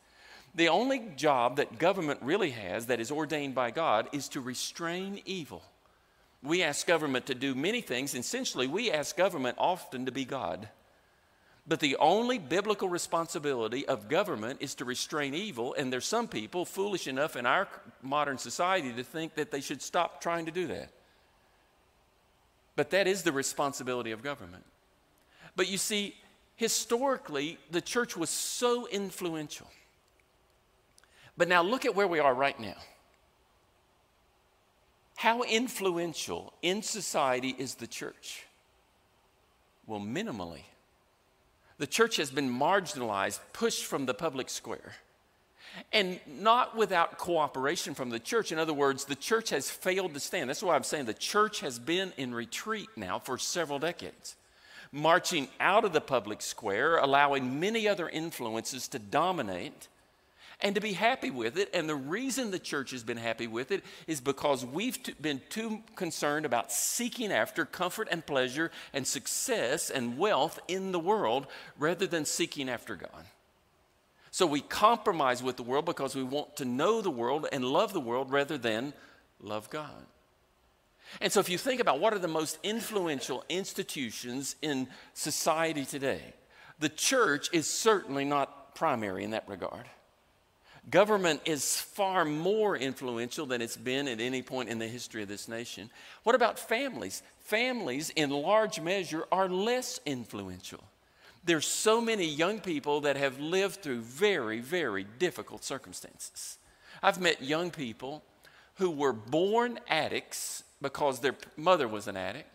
The 0.55 0.69
only 0.69 1.11
job 1.15 1.57
that 1.57 1.77
government 1.77 2.19
really 2.21 2.51
has 2.51 2.87
that 2.87 2.99
is 2.99 3.11
ordained 3.11 3.55
by 3.55 3.71
God 3.71 4.07
is 4.11 4.27
to 4.29 4.41
restrain 4.41 5.21
evil. 5.25 5.63
We 6.41 6.61
ask 6.63 6.85
government 6.85 7.27
to 7.27 7.35
do 7.35 7.55
many 7.55 7.81
things. 7.81 8.13
Essentially, 8.13 8.67
we 8.67 8.91
ask 8.91 9.15
government 9.15 9.57
often 9.59 10.05
to 10.05 10.11
be 10.11 10.25
God. 10.25 10.67
But 11.65 11.79
the 11.79 11.95
only 11.97 12.39
biblical 12.39 12.89
responsibility 12.89 13.87
of 13.87 14.09
government 14.09 14.61
is 14.61 14.75
to 14.75 14.85
restrain 14.85 15.33
evil, 15.33 15.73
and 15.75 15.93
there's 15.93 16.05
some 16.05 16.27
people 16.27 16.65
foolish 16.65 17.07
enough 17.07 17.35
in 17.37 17.45
our 17.45 17.69
modern 18.01 18.37
society 18.37 18.91
to 18.93 19.03
think 19.03 19.35
that 19.35 19.51
they 19.51 19.61
should 19.61 19.81
stop 19.81 20.21
trying 20.21 20.45
to 20.45 20.51
do 20.51 20.67
that. 20.67 20.89
But 22.75 22.89
that 22.91 23.07
is 23.07 23.23
the 23.23 23.31
responsibility 23.31 24.11
of 24.11 24.23
government. 24.23 24.63
But 25.55 25.69
you 25.69 25.77
see, 25.77 26.15
historically, 26.55 27.57
the 27.71 27.81
church 27.81 28.17
was 28.17 28.29
so 28.29 28.87
influential. 28.87 29.67
But 31.37 31.47
now 31.47 31.61
look 31.61 31.85
at 31.85 31.95
where 31.95 32.07
we 32.07 32.19
are 32.19 32.33
right 32.33 32.59
now. 32.59 32.77
How 35.15 35.43
influential 35.43 36.53
in 36.61 36.81
society 36.81 37.55
is 37.57 37.75
the 37.75 37.87
church? 37.87 38.43
Well, 39.85 39.99
minimally. 39.99 40.63
The 41.77 41.87
church 41.87 42.17
has 42.17 42.29
been 42.29 42.49
marginalized, 42.49 43.39
pushed 43.51 43.85
from 43.85 44.05
the 44.05 44.13
public 44.13 44.49
square. 44.49 44.95
And 45.91 46.19
not 46.27 46.75
without 46.75 47.17
cooperation 47.17 47.93
from 47.93 48.09
the 48.09 48.19
church. 48.19 48.51
In 48.51 48.59
other 48.59 48.73
words, 48.73 49.05
the 49.05 49.15
church 49.15 49.49
has 49.49 49.69
failed 49.69 50.13
to 50.13 50.19
stand. 50.19 50.49
That's 50.49 50.61
why 50.61 50.75
I'm 50.75 50.83
saying 50.83 51.05
the 51.05 51.13
church 51.13 51.61
has 51.61 51.79
been 51.79 52.13
in 52.17 52.33
retreat 52.33 52.89
now 52.95 53.19
for 53.19 53.37
several 53.37 53.79
decades, 53.79 54.35
marching 54.91 55.47
out 55.59 55.83
of 55.83 55.93
the 55.93 56.01
public 56.01 56.41
square, 56.41 56.97
allowing 56.97 57.59
many 57.59 57.87
other 57.87 58.07
influences 58.07 58.87
to 58.89 58.99
dominate 58.99 59.87
and 60.63 60.75
to 60.75 60.81
be 60.81 60.93
happy 60.93 61.29
with 61.29 61.57
it. 61.57 61.69
And 61.73 61.89
the 61.89 61.95
reason 61.95 62.49
the 62.49 62.59
church 62.59 62.91
has 62.91 63.03
been 63.03 63.17
happy 63.17 63.47
with 63.47 63.71
it 63.71 63.83
is 64.07 64.21
because 64.21 64.65
we've 64.65 64.97
been 65.21 65.41
too 65.49 65.83
concerned 65.95 66.45
about 66.45 66.71
seeking 66.71 67.31
after 67.31 67.65
comfort 67.65 68.07
and 68.09 68.25
pleasure 68.25 68.71
and 68.93 69.05
success 69.05 69.89
and 69.89 70.17
wealth 70.17 70.59
in 70.67 70.91
the 70.91 70.99
world 70.99 71.47
rather 71.77 72.07
than 72.07 72.25
seeking 72.25 72.69
after 72.69 72.95
God. 72.95 73.25
So 74.33 74.47
we 74.47 74.61
compromise 74.61 75.43
with 75.43 75.57
the 75.57 75.63
world 75.63 75.85
because 75.85 76.15
we 76.15 76.23
want 76.23 76.55
to 76.55 76.65
know 76.65 77.01
the 77.01 77.11
world 77.11 77.45
and 77.51 77.63
love 77.63 77.93
the 77.93 77.99
world 77.99 78.31
rather 78.31 78.57
than 78.57 78.91
love 79.39 79.69
God. 79.69 80.07
And 81.21 81.31
so 81.31 81.39
if 81.39 81.49
you 81.49 81.59
think 81.59 81.79
about 81.79 81.99
what 81.99 82.13
are 82.13 82.19
the 82.19 82.27
most 82.27 82.57
influential 82.63 83.43
institutions 83.47 84.55
in 84.63 84.87
society 85.13 85.85
today, 85.85 86.33
the 86.79 86.89
church 86.89 87.49
is 87.53 87.69
certainly 87.69 88.25
not 88.25 88.73
primary 88.73 89.23
in 89.23 89.29
that 89.31 89.47
regard. 89.47 89.85
Government 90.89 91.41
is 91.45 91.79
far 91.79 92.25
more 92.25 92.75
influential 92.75 93.45
than 93.45 93.61
it's 93.61 93.77
been 93.77 94.07
at 94.07 94.19
any 94.19 94.41
point 94.41 94.67
in 94.67 94.79
the 94.79 94.87
history 94.87 95.21
of 95.21 95.29
this 95.29 95.47
nation. 95.47 95.91
What 96.23 96.33
about 96.33 96.57
families? 96.57 97.21
Families, 97.41 98.09
in 98.09 98.31
large 98.31 98.81
measure, 98.81 99.25
are 99.31 99.47
less 99.47 99.99
influential. 100.07 100.83
There's 101.45 101.67
so 101.67 101.99
many 101.99 102.25
young 102.25 102.59
people 102.59 103.01
that 103.01 103.17
have 103.17 103.39
lived 103.39 103.81
through 103.81 104.01
very, 104.01 104.61
very 104.61 105.05
difficult 105.19 105.63
circumstances. 105.63 106.57
I've 107.01 107.19
met 107.19 107.43
young 107.43 107.69
people 107.69 108.23
who 108.75 108.89
were 108.89 109.13
born 109.13 109.79
addicts 109.87 110.63
because 110.81 111.19
their 111.19 111.35
mother 111.57 111.87
was 111.87 112.07
an 112.07 112.17
addict, 112.17 112.49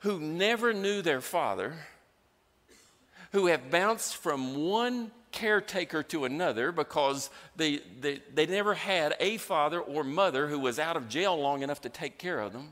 who 0.00 0.20
never 0.20 0.72
knew 0.72 1.02
their 1.02 1.20
father, 1.20 1.74
who 3.32 3.46
have 3.46 3.70
bounced 3.70 4.16
from 4.16 4.68
one 4.68 5.10
caretaker 5.32 6.02
to 6.02 6.24
another 6.24 6.72
because 6.72 7.30
they, 7.56 7.80
they, 8.00 8.20
they 8.34 8.46
never 8.46 8.74
had 8.74 9.14
a 9.20 9.36
father 9.36 9.80
or 9.80 10.02
mother 10.02 10.48
who 10.48 10.58
was 10.58 10.78
out 10.78 10.96
of 10.96 11.08
jail 11.08 11.38
long 11.38 11.62
enough 11.62 11.80
to 11.82 11.88
take 11.88 12.18
care 12.18 12.40
of 12.40 12.52
them, 12.52 12.70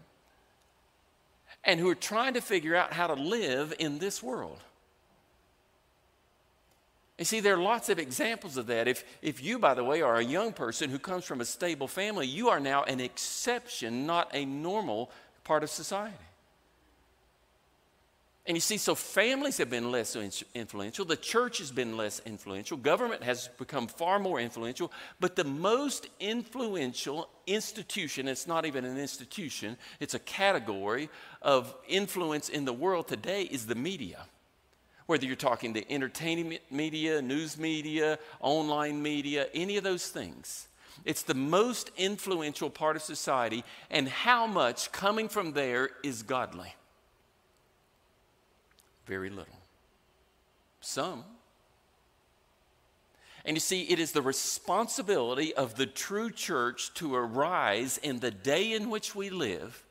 and 1.64 1.80
who 1.80 1.88
are 1.88 1.94
trying 1.94 2.34
to 2.34 2.40
figure 2.40 2.74
out 2.74 2.92
how 2.92 3.06
to 3.06 3.14
live 3.14 3.72
in 3.78 3.98
this 3.98 4.22
world. 4.22 4.58
And 7.18 7.26
see, 7.26 7.40
there 7.40 7.54
are 7.54 7.62
lots 7.62 7.88
of 7.88 7.98
examples 7.98 8.56
of 8.56 8.68
that. 8.68 8.86
If, 8.86 9.04
if 9.22 9.42
you, 9.42 9.58
by 9.58 9.74
the 9.74 9.82
way, 9.82 10.02
are 10.02 10.16
a 10.16 10.24
young 10.24 10.52
person 10.52 10.88
who 10.88 11.00
comes 11.00 11.24
from 11.24 11.40
a 11.40 11.44
stable 11.44 11.88
family, 11.88 12.28
you 12.28 12.48
are 12.48 12.60
now 12.60 12.84
an 12.84 13.00
exception, 13.00 14.06
not 14.06 14.30
a 14.32 14.44
normal 14.44 15.10
part 15.42 15.64
of 15.64 15.70
society. 15.70 16.14
And 18.46 18.56
you 18.56 18.62
see, 18.62 18.78
so 18.78 18.94
families 18.94 19.58
have 19.58 19.68
been 19.68 19.90
less 19.90 20.16
influential, 20.54 21.04
the 21.04 21.16
church 21.16 21.58
has 21.58 21.70
been 21.70 21.98
less 21.98 22.22
influential, 22.24 22.78
government 22.78 23.22
has 23.22 23.48
become 23.58 23.88
far 23.88 24.18
more 24.18 24.40
influential, 24.40 24.90
but 25.20 25.36
the 25.36 25.44
most 25.44 26.08
influential 26.18 27.28
institution, 27.46 28.26
it's 28.26 28.46
not 28.46 28.64
even 28.64 28.86
an 28.86 28.96
institution, 28.96 29.76
it's 30.00 30.14
a 30.14 30.18
category 30.18 31.10
of 31.42 31.74
influence 31.88 32.48
in 32.48 32.64
the 32.64 32.72
world 32.72 33.06
today, 33.06 33.42
is 33.42 33.66
the 33.66 33.74
media 33.74 34.24
whether 35.08 35.24
you're 35.24 35.36
talking 35.36 35.72
to 35.72 35.90
entertainment 35.90 36.60
media, 36.70 37.22
news 37.22 37.56
media, 37.56 38.18
online 38.40 39.02
media, 39.02 39.46
any 39.54 39.78
of 39.78 39.82
those 39.82 40.08
things. 40.08 40.68
It's 41.06 41.22
the 41.22 41.32
most 41.32 41.90
influential 41.96 42.68
part 42.68 42.94
of 42.94 43.00
society, 43.00 43.64
and 43.90 44.06
how 44.06 44.46
much 44.46 44.92
coming 44.92 45.30
from 45.30 45.54
there 45.54 45.88
is 46.04 46.22
godly? 46.22 46.74
Very 49.06 49.30
little. 49.30 49.46
Some. 50.82 51.24
And 53.46 53.56
you 53.56 53.60
see, 53.60 53.84
it 53.84 53.98
is 53.98 54.12
the 54.12 54.20
responsibility 54.20 55.54
of 55.54 55.76
the 55.76 55.86
true 55.86 56.30
church 56.30 56.92
to 56.94 57.14
arise 57.14 57.96
in 57.96 58.18
the 58.18 58.30
day 58.30 58.74
in 58.74 58.90
which 58.90 59.14
we 59.14 59.30
live 59.30 59.82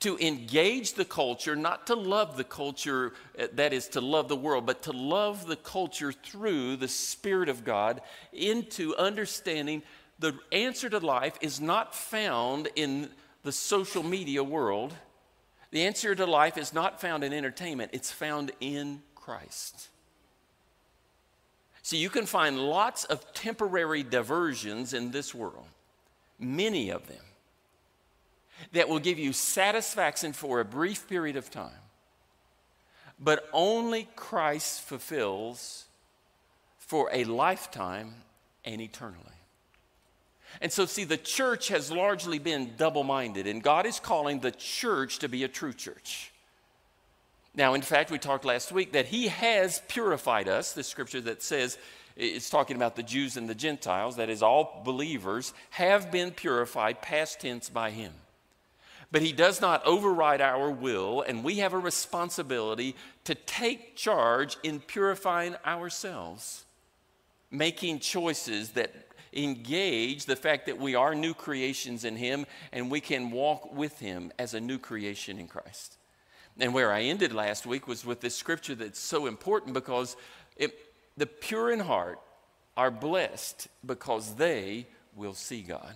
to 0.00 0.16
engage 0.18 0.94
the 0.94 1.04
culture, 1.04 1.54
not 1.54 1.86
to 1.86 1.94
love 1.94 2.36
the 2.36 2.44
culture, 2.44 3.12
uh, 3.38 3.46
that 3.52 3.72
is 3.72 3.88
to 3.88 4.00
love 4.00 4.28
the 4.28 4.36
world, 4.36 4.64
but 4.66 4.82
to 4.82 4.92
love 4.92 5.46
the 5.46 5.56
culture 5.56 6.10
through 6.10 6.76
the 6.76 6.88
Spirit 6.88 7.48
of 7.48 7.64
God 7.64 8.00
into 8.32 8.96
understanding 8.96 9.82
the 10.18 10.38
answer 10.52 10.88
to 10.90 10.98
life 10.98 11.38
is 11.40 11.60
not 11.60 11.94
found 11.94 12.68
in 12.76 13.10
the 13.42 13.52
social 13.52 14.02
media 14.02 14.42
world. 14.42 14.94
The 15.70 15.86
answer 15.86 16.14
to 16.14 16.26
life 16.26 16.58
is 16.58 16.74
not 16.74 17.00
found 17.00 17.22
in 17.24 17.32
entertainment, 17.32 17.90
it's 17.94 18.10
found 18.10 18.52
in 18.60 19.02
Christ. 19.14 19.88
See, 21.82 21.96
you 21.96 22.10
can 22.10 22.26
find 22.26 22.58
lots 22.58 23.04
of 23.04 23.32
temporary 23.32 24.02
diversions 24.02 24.92
in 24.92 25.10
this 25.10 25.34
world, 25.34 25.68
many 26.38 26.90
of 26.90 27.06
them 27.06 27.24
that 28.72 28.88
will 28.88 28.98
give 28.98 29.18
you 29.18 29.32
satisfaction 29.32 30.32
for 30.32 30.60
a 30.60 30.64
brief 30.64 31.08
period 31.08 31.36
of 31.36 31.50
time. 31.50 31.70
But 33.18 33.48
only 33.52 34.08
Christ 34.16 34.82
fulfills 34.82 35.84
for 36.78 37.10
a 37.12 37.24
lifetime 37.24 38.14
and 38.64 38.80
eternally. 38.80 39.24
And 40.60 40.72
so, 40.72 40.86
see, 40.86 41.04
the 41.04 41.16
church 41.16 41.68
has 41.68 41.92
largely 41.92 42.38
been 42.38 42.72
double 42.76 43.04
minded, 43.04 43.46
and 43.46 43.62
God 43.62 43.86
is 43.86 44.00
calling 44.00 44.40
the 44.40 44.50
church 44.50 45.20
to 45.20 45.28
be 45.28 45.44
a 45.44 45.48
true 45.48 45.72
church. 45.72 46.32
Now, 47.54 47.74
in 47.74 47.82
fact, 47.82 48.10
we 48.10 48.18
talked 48.18 48.44
last 48.44 48.72
week 48.72 48.92
that 48.92 49.06
He 49.06 49.28
has 49.28 49.82
purified 49.88 50.48
us, 50.48 50.72
the 50.72 50.82
scripture 50.82 51.20
that 51.22 51.42
says, 51.42 51.78
it's 52.16 52.50
talking 52.50 52.76
about 52.76 52.96
the 52.96 53.02
Jews 53.02 53.36
and 53.36 53.48
the 53.48 53.54
Gentiles, 53.54 54.16
that 54.16 54.28
is, 54.28 54.42
all 54.42 54.82
believers 54.84 55.54
have 55.70 56.10
been 56.10 56.32
purified, 56.32 57.00
past 57.00 57.40
tense, 57.40 57.68
by 57.68 57.90
Him. 57.90 58.12
But 59.12 59.22
he 59.22 59.32
does 59.32 59.60
not 59.60 59.84
override 59.84 60.40
our 60.40 60.70
will, 60.70 61.22
and 61.22 61.42
we 61.42 61.56
have 61.56 61.72
a 61.72 61.78
responsibility 61.78 62.94
to 63.24 63.34
take 63.34 63.96
charge 63.96 64.56
in 64.62 64.78
purifying 64.80 65.56
ourselves, 65.66 66.64
making 67.50 67.98
choices 67.98 68.70
that 68.70 68.94
engage 69.32 70.26
the 70.26 70.36
fact 70.36 70.66
that 70.66 70.78
we 70.78 70.94
are 70.94 71.14
new 71.14 71.34
creations 71.34 72.04
in 72.04 72.16
him 72.16 72.46
and 72.72 72.90
we 72.90 73.00
can 73.00 73.30
walk 73.30 73.72
with 73.74 73.98
him 73.98 74.32
as 74.38 74.54
a 74.54 74.60
new 74.60 74.78
creation 74.78 75.38
in 75.38 75.46
Christ. 75.46 75.98
And 76.58 76.74
where 76.74 76.92
I 76.92 77.02
ended 77.02 77.32
last 77.32 77.64
week 77.64 77.86
was 77.86 78.04
with 78.04 78.20
this 78.20 78.34
scripture 78.34 78.74
that's 78.74 78.98
so 78.98 79.26
important 79.26 79.74
because 79.74 80.16
it, 80.56 80.76
the 81.16 81.26
pure 81.26 81.72
in 81.72 81.80
heart 81.80 82.20
are 82.76 82.90
blessed 82.90 83.68
because 83.84 84.34
they 84.34 84.86
will 85.14 85.34
see 85.34 85.62
God. 85.62 85.94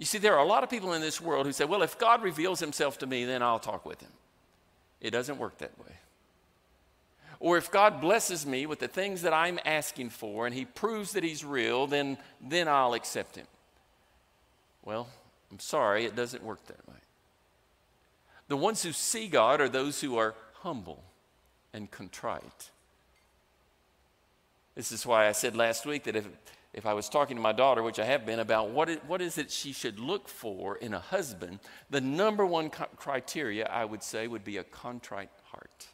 You 0.00 0.06
see, 0.06 0.16
there 0.16 0.34
are 0.34 0.42
a 0.42 0.48
lot 0.48 0.64
of 0.64 0.70
people 0.70 0.94
in 0.94 1.02
this 1.02 1.20
world 1.20 1.44
who 1.44 1.52
say, 1.52 1.66
well, 1.66 1.82
if 1.82 1.98
God 1.98 2.22
reveals 2.22 2.58
himself 2.58 2.96
to 2.98 3.06
me, 3.06 3.26
then 3.26 3.42
I'll 3.42 3.58
talk 3.58 3.84
with 3.84 4.00
him. 4.00 4.10
It 4.98 5.10
doesn't 5.10 5.36
work 5.36 5.58
that 5.58 5.78
way. 5.78 5.92
Or 7.38 7.58
if 7.58 7.70
God 7.70 8.00
blesses 8.00 8.46
me 8.46 8.64
with 8.64 8.78
the 8.78 8.88
things 8.88 9.20
that 9.22 9.34
I'm 9.34 9.60
asking 9.62 10.08
for 10.08 10.46
and 10.46 10.54
he 10.54 10.64
proves 10.64 11.12
that 11.12 11.22
he's 11.22 11.44
real, 11.44 11.86
then, 11.86 12.16
then 12.40 12.66
I'll 12.66 12.94
accept 12.94 13.36
him. 13.36 13.46
Well, 14.82 15.06
I'm 15.52 15.58
sorry, 15.58 16.06
it 16.06 16.16
doesn't 16.16 16.42
work 16.42 16.64
that 16.68 16.88
way. 16.88 16.96
The 18.48 18.56
ones 18.56 18.82
who 18.82 18.92
see 18.92 19.28
God 19.28 19.60
are 19.60 19.68
those 19.68 20.00
who 20.00 20.16
are 20.16 20.34
humble 20.62 21.04
and 21.74 21.90
contrite. 21.90 22.70
This 24.74 24.92
is 24.92 25.04
why 25.04 25.28
I 25.28 25.32
said 25.32 25.56
last 25.56 25.84
week 25.84 26.04
that 26.04 26.16
if, 26.16 26.26
if 26.72 26.86
I 26.86 26.94
was 26.94 27.08
talking 27.08 27.36
to 27.36 27.42
my 27.42 27.52
daughter, 27.52 27.82
which 27.82 27.98
I 27.98 28.04
have 28.04 28.24
been, 28.24 28.38
about 28.38 28.70
what 28.70 28.88
is, 28.88 28.98
what 29.06 29.20
is 29.20 29.38
it 29.38 29.50
she 29.50 29.72
should 29.72 29.98
look 29.98 30.28
for 30.28 30.76
in 30.76 30.94
a 30.94 31.00
husband, 31.00 31.58
the 31.90 32.00
number 32.00 32.46
one 32.46 32.70
co- 32.70 32.86
criteria 32.96 33.66
I 33.66 33.84
would 33.84 34.02
say 34.02 34.28
would 34.28 34.44
be 34.44 34.58
a 34.58 34.64
contrite 34.64 35.30
heart. 35.44 35.88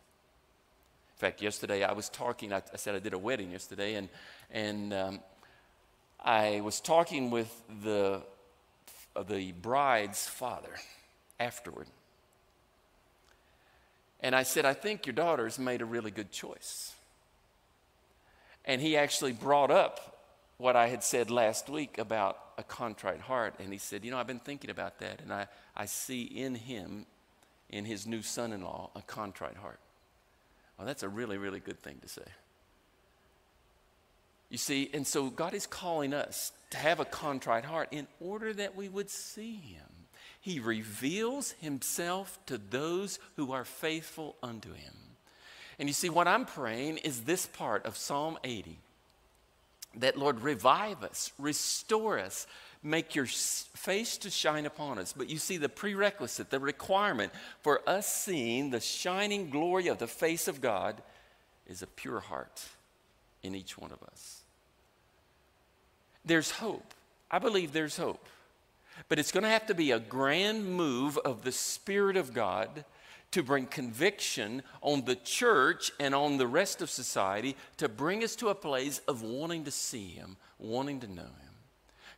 In 1.16 1.18
fact, 1.18 1.40
yesterday 1.40 1.83
I 1.83 1.92
was 1.92 2.11
talking, 2.11 2.52
I, 2.52 2.62
I 2.73 2.76
said 2.76 2.95
I 2.95 2.99
did 2.99 3.14
a 3.14 3.18
wedding 3.18 3.52
yesterday, 3.52 3.95
and, 3.95 4.11
and 4.50 4.92
um, 4.92 5.21
I 6.23 6.61
was 6.61 6.80
talking 6.80 7.30
with 7.30 7.62
the, 7.83 8.21
uh, 9.14 9.23
the 9.23 9.52
bride's 9.52 10.26
father 10.26 10.75
afterward. 11.40 11.87
And 14.21 14.35
I 14.35 14.42
said, 14.42 14.66
I 14.66 14.75
think 14.75 15.06
your 15.06 15.14
daughter's 15.14 15.59
made 15.59 15.80
a 15.80 15.87
really 15.87 16.11
good 16.11 16.33
choice. 16.33 16.95
And 18.66 18.83
he 18.83 18.97
actually 18.97 19.33
brought 19.33 19.71
up 19.71 20.15
what 20.58 20.76
I 20.76 20.88
had 20.88 21.02
said 21.02 21.30
last 21.30 21.68
week 21.68 21.98
about 21.98 22.38
a 22.58 22.62
contrite 22.62 23.20
heart. 23.20 23.54
And 23.58 23.72
he 23.72 23.78
said, 23.78 24.04
You 24.04 24.10
know, 24.10 24.18
I've 24.18 24.26
been 24.26 24.38
thinking 24.38 24.70
about 24.70 24.98
that, 25.00 25.20
and 25.20 25.32
I, 25.32 25.46
I 25.76 25.86
see 25.86 26.22
in 26.22 26.54
him, 26.54 27.06
in 27.68 27.84
his 27.84 28.06
new 28.06 28.22
son 28.22 28.52
in 28.52 28.62
law, 28.62 28.90
a 28.94 29.02
contrite 29.02 29.56
heart. 29.56 29.80
Well, 30.78 30.86
that's 30.86 31.02
a 31.02 31.08
really, 31.08 31.38
really 31.38 31.60
good 31.60 31.80
thing 31.80 31.98
to 32.02 32.08
say. 32.08 32.22
You 34.48 34.58
see, 34.58 34.90
and 34.94 35.06
so 35.06 35.28
God 35.28 35.54
is 35.54 35.66
calling 35.66 36.14
us 36.14 36.52
to 36.70 36.78
have 36.78 37.00
a 37.00 37.04
contrite 37.04 37.64
heart 37.64 37.88
in 37.90 38.06
order 38.20 38.52
that 38.52 38.76
we 38.76 38.88
would 38.88 39.10
see 39.10 39.56
him. 39.56 39.82
He 40.40 40.60
reveals 40.60 41.52
himself 41.52 42.38
to 42.46 42.56
those 42.56 43.18
who 43.34 43.52
are 43.52 43.64
faithful 43.64 44.36
unto 44.42 44.72
him. 44.72 44.94
And 45.78 45.88
you 45.88 45.92
see, 45.92 46.08
what 46.08 46.28
I'm 46.28 46.44
praying 46.44 46.98
is 46.98 47.22
this 47.22 47.46
part 47.46 47.84
of 47.84 47.96
Psalm 47.96 48.38
80 48.44 48.78
that, 49.96 50.16
Lord, 50.16 50.40
revive 50.40 51.02
us, 51.02 51.32
restore 51.38 52.18
us, 52.18 52.46
make 52.82 53.14
your 53.14 53.26
face 53.26 54.16
to 54.18 54.30
shine 54.30 54.66
upon 54.66 54.98
us. 54.98 55.12
But 55.12 55.28
you 55.28 55.38
see, 55.38 55.56
the 55.56 55.68
prerequisite, 55.68 56.50
the 56.50 56.60
requirement 56.60 57.32
for 57.62 57.80
us 57.88 58.12
seeing 58.12 58.70
the 58.70 58.80
shining 58.80 59.50
glory 59.50 59.88
of 59.88 59.98
the 59.98 60.06
face 60.06 60.48
of 60.48 60.60
God 60.60 61.02
is 61.66 61.82
a 61.82 61.86
pure 61.86 62.20
heart 62.20 62.64
in 63.42 63.54
each 63.54 63.76
one 63.76 63.90
of 63.92 64.02
us. 64.04 64.42
There's 66.25 66.50
hope. 66.50 66.94
I 67.30 67.38
believe 67.38 67.73
there's 67.73 67.97
hope. 67.97 68.25
But 69.08 69.18
it's 69.18 69.32
going 69.32 69.44
to 69.44 69.50
have 69.50 69.66
to 69.66 69.75
be 69.75 69.90
a 69.90 69.99
grand 69.99 70.64
move 70.64 71.18
of 71.18 71.42
the 71.42 71.52
Spirit 71.52 72.16
of 72.16 72.32
God 72.32 72.84
to 73.32 73.43
bring 73.43 73.67
conviction 73.67 74.62
on 74.82 75.04
the 75.04 75.17
church 75.17 75.91
and 76.00 76.15
on 76.15 76.39
the 76.39 76.47
rest 76.47 76.80
of 76.80 76.91
society 76.91 77.56
to 77.76 77.89
bring 77.89 78.25
us 78.25 78.36
to 78.36 78.49
a 78.49 78.54
place 78.54 79.00
of 79.08 79.23
wanting 79.23 79.65
to 79.65 79.71
see 79.71 80.08
Him, 80.08 80.36
wanting 80.58 81.00
to 81.00 81.08
know 81.08 81.23
Him. 81.23 81.54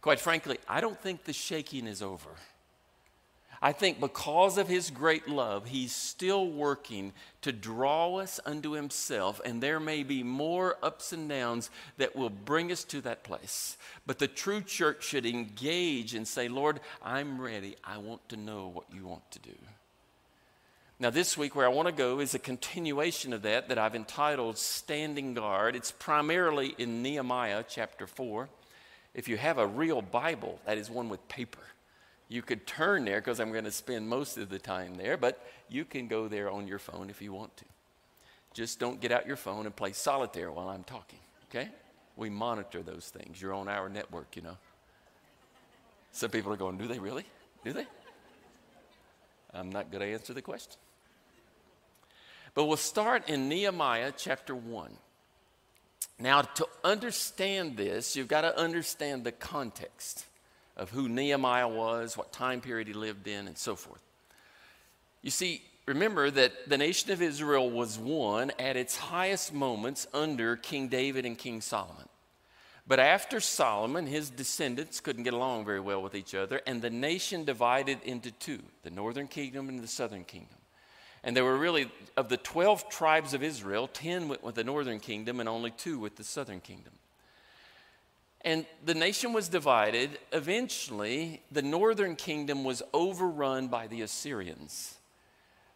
Quite 0.00 0.20
frankly, 0.20 0.58
I 0.68 0.80
don't 0.80 1.00
think 1.00 1.24
the 1.24 1.32
shaking 1.32 1.86
is 1.86 2.02
over. 2.02 2.30
I 3.60 3.72
think 3.72 3.98
because 3.98 4.56
of 4.56 4.68
his 4.68 4.90
great 4.90 5.28
love, 5.28 5.66
he's 5.66 5.92
still 5.92 6.48
working 6.48 7.12
to 7.42 7.52
draw 7.52 8.16
us 8.16 8.38
unto 8.46 8.72
himself, 8.72 9.40
and 9.44 9.60
there 9.60 9.80
may 9.80 10.04
be 10.04 10.22
more 10.22 10.76
ups 10.82 11.12
and 11.12 11.28
downs 11.28 11.70
that 11.96 12.14
will 12.14 12.30
bring 12.30 12.70
us 12.70 12.84
to 12.84 13.00
that 13.00 13.24
place. 13.24 13.76
But 14.06 14.20
the 14.20 14.28
true 14.28 14.60
church 14.60 15.04
should 15.04 15.26
engage 15.26 16.14
and 16.14 16.26
say, 16.26 16.48
Lord, 16.48 16.80
I'm 17.02 17.40
ready. 17.40 17.74
I 17.82 17.98
want 17.98 18.28
to 18.28 18.36
know 18.36 18.68
what 18.68 18.84
you 18.94 19.06
want 19.06 19.28
to 19.32 19.40
do. 19.40 19.56
Now, 21.00 21.10
this 21.10 21.38
week, 21.38 21.54
where 21.54 21.64
I 21.64 21.68
want 21.68 21.86
to 21.86 21.92
go 21.92 22.18
is 22.18 22.34
a 22.34 22.40
continuation 22.40 23.32
of 23.32 23.42
that 23.42 23.68
that 23.68 23.78
I've 23.78 23.94
entitled 23.94 24.58
Standing 24.58 25.32
Guard. 25.32 25.76
It's 25.76 25.92
primarily 25.92 26.74
in 26.76 27.02
Nehemiah 27.02 27.62
chapter 27.68 28.08
4. 28.08 28.48
If 29.14 29.28
you 29.28 29.36
have 29.36 29.58
a 29.58 29.66
real 29.66 30.02
Bible, 30.02 30.58
that 30.66 30.76
is 30.76 30.90
one 30.90 31.08
with 31.08 31.26
paper, 31.28 31.60
you 32.28 32.42
could 32.42 32.66
turn 32.66 33.04
there 33.04 33.20
because 33.20 33.38
I'm 33.38 33.52
going 33.52 33.64
to 33.64 33.70
spend 33.70 34.08
most 34.08 34.38
of 34.38 34.48
the 34.48 34.58
time 34.58 34.96
there, 34.96 35.16
but 35.16 35.40
you 35.68 35.84
can 35.84 36.08
go 36.08 36.26
there 36.26 36.50
on 36.50 36.66
your 36.66 36.80
phone 36.80 37.10
if 37.10 37.22
you 37.22 37.32
want 37.32 37.56
to. 37.58 37.64
Just 38.52 38.80
don't 38.80 39.00
get 39.00 39.12
out 39.12 39.24
your 39.24 39.36
phone 39.36 39.66
and 39.66 39.76
play 39.76 39.92
solitaire 39.92 40.50
while 40.50 40.68
I'm 40.68 40.82
talking, 40.82 41.20
okay? 41.48 41.68
We 42.16 42.28
monitor 42.28 42.82
those 42.82 43.08
things. 43.08 43.40
You're 43.40 43.54
on 43.54 43.68
our 43.68 43.88
network, 43.88 44.34
you 44.34 44.42
know. 44.42 44.56
Some 46.10 46.30
people 46.30 46.52
are 46.52 46.56
going, 46.56 46.76
Do 46.76 46.88
they 46.88 46.98
really? 46.98 47.24
Do 47.64 47.72
they? 47.72 47.86
I'm 49.52 49.70
not 49.70 49.90
going 49.90 50.00
to 50.02 50.12
answer 50.12 50.34
the 50.34 50.42
question. 50.42 50.78
But 52.54 52.64
we'll 52.64 52.76
start 52.76 53.28
in 53.28 53.48
Nehemiah 53.48 54.12
chapter 54.16 54.54
1. 54.54 54.92
Now, 56.18 56.42
to 56.42 56.66
understand 56.82 57.76
this, 57.76 58.16
you've 58.16 58.28
got 58.28 58.40
to 58.40 58.58
understand 58.58 59.24
the 59.24 59.32
context 59.32 60.24
of 60.76 60.90
who 60.90 61.08
Nehemiah 61.08 61.68
was, 61.68 62.16
what 62.16 62.32
time 62.32 62.60
period 62.60 62.88
he 62.88 62.94
lived 62.94 63.28
in, 63.28 63.46
and 63.46 63.56
so 63.56 63.76
forth. 63.76 64.02
You 65.22 65.30
see, 65.30 65.62
remember 65.86 66.30
that 66.30 66.68
the 66.68 66.78
nation 66.78 67.10
of 67.10 67.22
Israel 67.22 67.70
was 67.70 67.98
one 67.98 68.52
at 68.58 68.76
its 68.76 68.96
highest 68.96 69.52
moments 69.52 70.06
under 70.12 70.56
King 70.56 70.88
David 70.88 71.24
and 71.24 71.36
King 71.38 71.60
Solomon. 71.60 72.08
But 72.88 72.98
after 72.98 73.38
Solomon, 73.38 74.06
his 74.06 74.30
descendants 74.30 75.00
couldn't 75.00 75.24
get 75.24 75.34
along 75.34 75.66
very 75.66 75.78
well 75.78 76.02
with 76.02 76.14
each 76.14 76.34
other, 76.34 76.62
and 76.66 76.80
the 76.80 76.88
nation 76.88 77.44
divided 77.44 77.98
into 78.02 78.30
two 78.30 78.62
the 78.82 78.90
northern 78.90 79.28
kingdom 79.28 79.68
and 79.68 79.80
the 79.80 79.86
southern 79.86 80.24
kingdom. 80.24 80.56
And 81.22 81.36
there 81.36 81.44
were 81.44 81.58
really, 81.58 81.90
of 82.16 82.30
the 82.30 82.38
12 82.38 82.88
tribes 82.88 83.34
of 83.34 83.42
Israel, 83.42 83.88
10 83.88 84.28
went 84.28 84.42
with 84.42 84.54
the 84.54 84.64
northern 84.64 85.00
kingdom 85.00 85.40
and 85.40 85.48
only 85.48 85.70
two 85.70 85.98
with 85.98 86.16
the 86.16 86.24
southern 86.24 86.60
kingdom. 86.60 86.94
And 88.42 88.64
the 88.84 88.94
nation 88.94 89.34
was 89.34 89.48
divided. 89.48 90.18
Eventually, 90.32 91.42
the 91.50 91.60
northern 91.60 92.16
kingdom 92.16 92.64
was 92.64 92.82
overrun 92.94 93.68
by 93.68 93.88
the 93.88 94.00
Assyrians. 94.00 94.97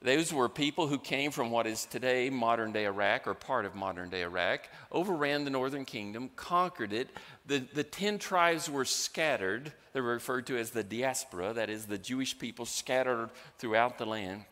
Those 0.03 0.33
were 0.33 0.49
people 0.49 0.89
who 0.89 0.99
came 0.99 1.31
from 1.31 1.53
what 1.53 1.67
is 1.67 1.85
today 1.87 2.29
modern 2.29 2.73
day 2.73 2.87
Iraq 2.87 3.29
or 3.29 3.35
part 3.35 3.65
of 3.65 3.77
modern 3.77 4.11
day 4.11 4.23
Iraq, 4.23 4.69
overran 4.91 5.45
the 5.45 5.51
northern 5.51 5.85
kingdom, 5.85 6.31
conquered 6.35 6.93
it. 6.93 7.09
The, 7.47 7.59
the 7.59 7.85
10 7.85 8.19
tribes 8.19 8.69
were 8.69 8.85
scattered. 8.85 9.73
They 9.93 10.01
were 10.01 10.15
referred 10.15 10.49
to 10.49 10.59
as 10.59 10.71
the 10.71 10.83
diaspora, 10.83 11.53
that 11.53 11.71
is, 11.71 11.87
the 11.87 11.99
Jewish 11.99 12.37
people 12.37 12.67
scattered 12.67 13.31
throughout 13.59 13.99
the 13.99 14.07
land. 14.07 14.45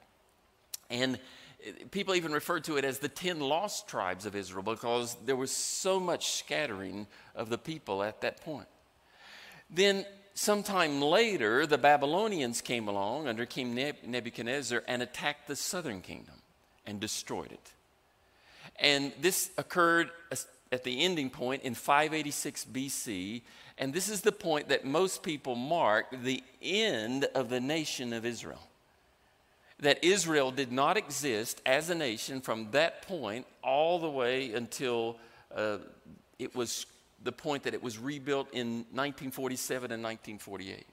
And 0.88 1.18
people 1.90 2.14
even 2.14 2.32
referred 2.32 2.64
to 2.64 2.76
it 2.76 2.84
as 2.84 3.00
the 3.00 3.08
10 3.08 3.40
lost 3.40 3.88
tribes 3.88 4.26
of 4.26 4.36
Israel 4.36 4.62
because 4.62 5.16
there 5.24 5.36
was 5.36 5.50
so 5.50 5.98
much 5.98 6.30
scattering 6.32 7.08
of 7.34 7.48
the 7.48 7.58
people 7.58 8.04
at 8.04 8.20
that 8.20 8.40
point. 8.42 8.68
Then, 9.68 10.04
sometime 10.34 11.00
later, 11.00 11.66
the 11.66 11.78
Babylonians 11.78 12.60
came 12.60 12.88
along 12.88 13.28
under 13.28 13.46
King 13.46 13.74
Nebuchadnezzar 14.06 14.82
and 14.86 15.02
attacked 15.02 15.48
the 15.48 15.56
southern 15.56 16.00
kingdom 16.00 16.34
and 16.86 17.00
destroyed 17.00 17.52
it. 17.52 17.72
And 18.76 19.12
this 19.20 19.50
occurred 19.58 20.10
at 20.72 20.84
the 20.84 21.02
ending 21.02 21.30
point 21.30 21.62
in 21.62 21.74
586 21.74 22.66
BC, 22.72 23.42
and 23.78 23.92
this 23.92 24.08
is 24.08 24.20
the 24.22 24.32
point 24.32 24.68
that 24.68 24.84
most 24.84 25.22
people 25.22 25.54
mark 25.54 26.06
the 26.22 26.42
end 26.62 27.24
of 27.34 27.48
the 27.48 27.60
nation 27.60 28.12
of 28.12 28.24
Israel 28.24 28.60
that 29.80 30.04
Israel 30.04 30.50
did 30.50 30.70
not 30.70 30.96
exist 30.96 31.60
as 31.64 31.90
a 31.90 31.94
nation 31.94 32.40
from 32.40 32.70
that 32.70 33.02
point 33.02 33.46
all 33.62 33.98
the 33.98 34.10
way 34.10 34.52
until 34.52 35.16
uh, 35.54 35.78
it 36.38 36.54
was 36.54 36.86
the 37.22 37.32
point 37.32 37.64
that 37.64 37.74
it 37.74 37.82
was 37.82 37.98
rebuilt 37.98 38.48
in 38.52 38.84
1947 38.92 39.92
and 39.92 40.02
1948. 40.02 40.86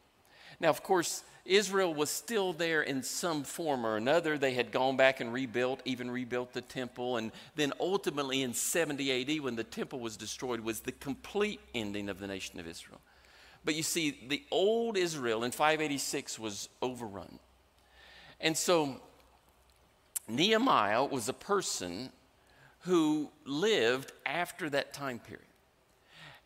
Now, 0.60 0.70
of 0.70 0.84
course, 0.84 1.24
Israel 1.46 1.94
was 1.94 2.10
still 2.10 2.52
there 2.52 2.82
in 2.82 3.04
some 3.04 3.44
form 3.44 3.86
or 3.86 3.96
another. 3.96 4.38
They 4.38 4.54
had 4.54 4.72
gone 4.72 4.98
back 4.98 5.22
and 5.22 5.32
rebuilt, 5.32 5.82
even 5.86 6.12
rebuilt 6.12 6.54
the 6.54 6.62
temple. 6.62 7.18
And 7.18 7.32
then 7.56 7.74
ultimately 7.80 8.42
in 8.42 8.54
70 8.54 9.38
AD, 9.38 9.44
when 9.44 9.56
the 9.56 9.64
temple 9.64 10.00
was 10.00 10.18
destroyed, 10.18 10.60
was 10.60 10.82
the 10.82 10.92
complete 10.92 11.62
ending 11.74 12.10
of 12.10 12.20
the 12.20 12.28
nation 12.28 12.60
of 12.60 12.68
Israel. 12.68 13.00
But 13.64 13.76
you 13.76 13.84
see, 13.84 14.18
the 14.28 14.44
old 14.52 14.98
Israel 14.98 15.44
in 15.44 15.52
586 15.52 16.38
was 16.38 16.70
overrun. 16.82 17.40
And 18.40 18.56
so 18.58 18.98
Nehemiah 20.28 21.06
was 21.06 21.30
a 21.30 21.34
person 21.34 22.12
who 22.82 23.30
lived 23.46 24.12
after 24.26 24.70
that 24.70 24.94
time 24.94 25.20
period. 25.20 25.47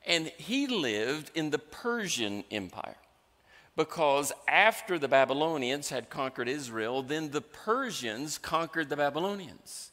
And 0.05 0.27
he 0.37 0.67
lived 0.67 1.31
in 1.35 1.51
the 1.51 1.59
Persian 1.59 2.43
Empire 2.51 2.97
because 3.75 4.31
after 4.47 4.99
the 4.99 5.07
Babylonians 5.07 5.89
had 5.89 6.09
conquered 6.09 6.47
Israel, 6.47 7.01
then 7.03 7.31
the 7.31 7.41
Persians 7.41 8.37
conquered 8.37 8.89
the 8.89 8.97
Babylonians. 8.97 9.91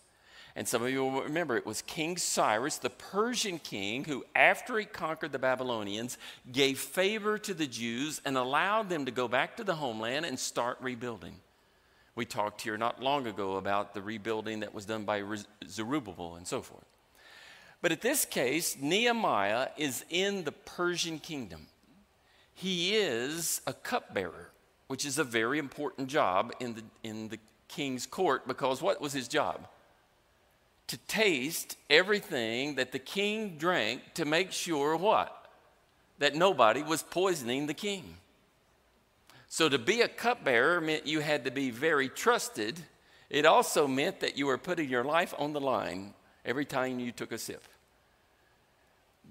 And 0.56 0.66
some 0.66 0.82
of 0.82 0.90
you 0.90 1.04
will 1.04 1.22
remember 1.22 1.56
it 1.56 1.64
was 1.64 1.82
King 1.82 2.16
Cyrus, 2.16 2.78
the 2.78 2.90
Persian 2.90 3.60
king, 3.60 4.02
who, 4.02 4.24
after 4.34 4.76
he 4.76 4.86
conquered 4.86 5.30
the 5.30 5.38
Babylonians, 5.38 6.18
gave 6.50 6.80
favor 6.80 7.38
to 7.38 7.54
the 7.54 7.68
Jews 7.68 8.20
and 8.24 8.36
allowed 8.36 8.88
them 8.88 9.04
to 9.04 9.12
go 9.12 9.28
back 9.28 9.56
to 9.58 9.64
the 9.64 9.76
homeland 9.76 10.26
and 10.26 10.36
start 10.36 10.76
rebuilding. 10.80 11.34
We 12.16 12.24
talked 12.24 12.62
here 12.62 12.76
not 12.76 13.00
long 13.00 13.28
ago 13.28 13.54
about 13.54 13.94
the 13.94 14.02
rebuilding 14.02 14.58
that 14.60 14.74
was 14.74 14.84
done 14.84 15.04
by 15.04 15.22
Zerubbabel 15.68 16.34
and 16.34 16.44
so 16.44 16.60
forth. 16.60 16.87
But 17.80 17.92
at 17.92 18.00
this 18.00 18.24
case, 18.24 18.76
Nehemiah 18.80 19.68
is 19.76 20.04
in 20.10 20.44
the 20.44 20.52
Persian 20.52 21.18
kingdom. 21.18 21.66
He 22.54 22.96
is 22.96 23.60
a 23.66 23.72
cupbearer, 23.72 24.50
which 24.88 25.04
is 25.04 25.18
a 25.18 25.24
very 25.24 25.58
important 25.58 26.08
job 26.08 26.52
in 26.58 26.74
the, 26.74 26.82
in 27.04 27.28
the 27.28 27.38
king's 27.68 28.06
court 28.06 28.48
because 28.48 28.82
what 28.82 29.00
was 29.00 29.12
his 29.12 29.28
job? 29.28 29.68
To 30.88 30.96
taste 31.06 31.76
everything 31.88 32.76
that 32.76 32.92
the 32.92 32.98
king 32.98 33.58
drank 33.58 34.14
to 34.14 34.24
make 34.24 34.50
sure 34.50 34.96
what? 34.96 35.34
That 36.18 36.34
nobody 36.34 36.82
was 36.82 37.02
poisoning 37.02 37.66
the 37.66 37.74
king. 37.74 38.16
So 39.46 39.68
to 39.68 39.78
be 39.78 40.00
a 40.00 40.08
cupbearer 40.08 40.80
meant 40.80 41.06
you 41.06 41.20
had 41.20 41.44
to 41.44 41.50
be 41.52 41.70
very 41.70 42.08
trusted. 42.08 42.80
It 43.30 43.46
also 43.46 43.86
meant 43.86 44.20
that 44.20 44.36
you 44.36 44.46
were 44.46 44.58
putting 44.58 44.88
your 44.88 45.04
life 45.04 45.32
on 45.38 45.52
the 45.52 45.60
line 45.60 46.14
every 46.48 46.64
time 46.64 46.98
you 46.98 47.12
took 47.12 47.30
a 47.30 47.38
sip. 47.38 47.62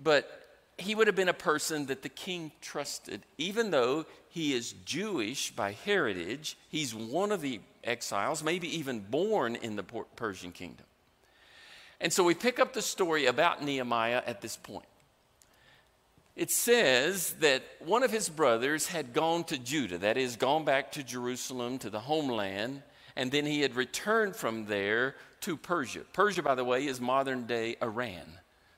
But 0.02 0.48
he 0.78 0.94
would 0.94 1.08
have 1.08 1.16
been 1.16 1.28
a 1.28 1.34
person 1.34 1.88
that 1.88 2.04
the 2.04 2.10
king 2.10 2.52
trusted, 2.62 3.24
even 3.38 3.72
though 3.72 4.06
he 4.30 4.54
is 4.54 4.74
Jewish 4.86 5.52
by 5.52 5.72
heritage. 5.72 6.56
He's 6.70 6.94
one 6.94 7.32
of 7.32 7.42
the 7.42 7.60
exiles, 7.84 8.44
maybe 8.44 8.78
even 8.78 9.00
born 9.00 9.56
in 9.56 9.76
the 9.76 9.84
Persian 9.84 10.52
kingdom. 10.52 10.86
And 12.00 12.14
so 12.14 12.24
we 12.24 12.36
pick 12.36 12.60
up 12.60 12.74
the 12.74 12.82
story 12.84 13.26
about 13.26 13.64
Nehemiah 13.64 14.22
at 14.26 14.42
this 14.42 14.56
point. 14.56 14.86
It 16.36 16.52
says 16.52 17.34
that 17.40 17.64
one 17.80 18.04
of 18.04 18.12
his 18.12 18.30
brothers 18.30 18.86
had 18.86 19.14
gone 19.14 19.44
to 19.46 19.58
Judah, 19.58 19.98
that 19.98 20.18
is, 20.18 20.36
gone 20.36 20.64
back 20.64 20.92
to 20.92 21.04
Jerusalem, 21.04 21.80
to 21.80 21.90
the 21.90 22.02
homeland, 22.02 22.84
and 23.16 23.32
then 23.32 23.48
he 23.48 23.62
had 23.62 23.76
returned 23.76 24.36
from 24.36 24.68
there 24.68 25.16
to 25.42 25.58
Persia. 25.58 26.02
Persia, 26.14 26.44
by 26.44 26.56
the 26.56 26.64
way, 26.64 26.86
is 26.86 27.02
modern 27.02 27.46
day 27.46 27.76
Iran. 27.82 28.26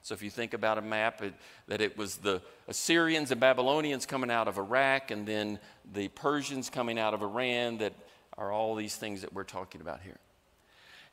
So 0.01 0.13
if 0.13 0.21
you 0.23 0.29
think 0.29 0.53
about 0.53 0.77
a 0.77 0.81
map, 0.81 1.21
it, 1.21 1.33
that 1.67 1.81
it 1.81 1.97
was 1.97 2.17
the 2.17 2.41
Assyrians 2.67 3.31
and 3.31 3.39
Babylonians 3.39 4.05
coming 4.05 4.31
out 4.31 4.47
of 4.47 4.57
Iraq, 4.57 5.11
and 5.11 5.27
then 5.27 5.59
the 5.93 6.07
Persians 6.09 6.69
coming 6.69 6.97
out 6.97 7.13
of 7.13 7.21
Iran, 7.21 7.79
that 7.79 7.93
are 8.37 8.51
all 8.51 8.75
these 8.75 8.95
things 8.95 9.21
that 9.21 9.33
we're 9.33 9.43
talking 9.43 9.81
about 9.81 10.01
here. 10.01 10.17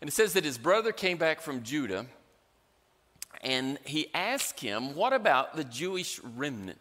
And 0.00 0.08
it 0.08 0.12
says 0.12 0.34
that 0.34 0.44
his 0.44 0.58
brother 0.58 0.92
came 0.92 1.18
back 1.18 1.40
from 1.40 1.62
Judah, 1.62 2.06
and 3.42 3.78
he 3.84 4.08
asked 4.14 4.60
him, 4.60 4.94
What 4.94 5.12
about 5.12 5.56
the 5.56 5.64
Jewish 5.64 6.20
remnant? 6.20 6.78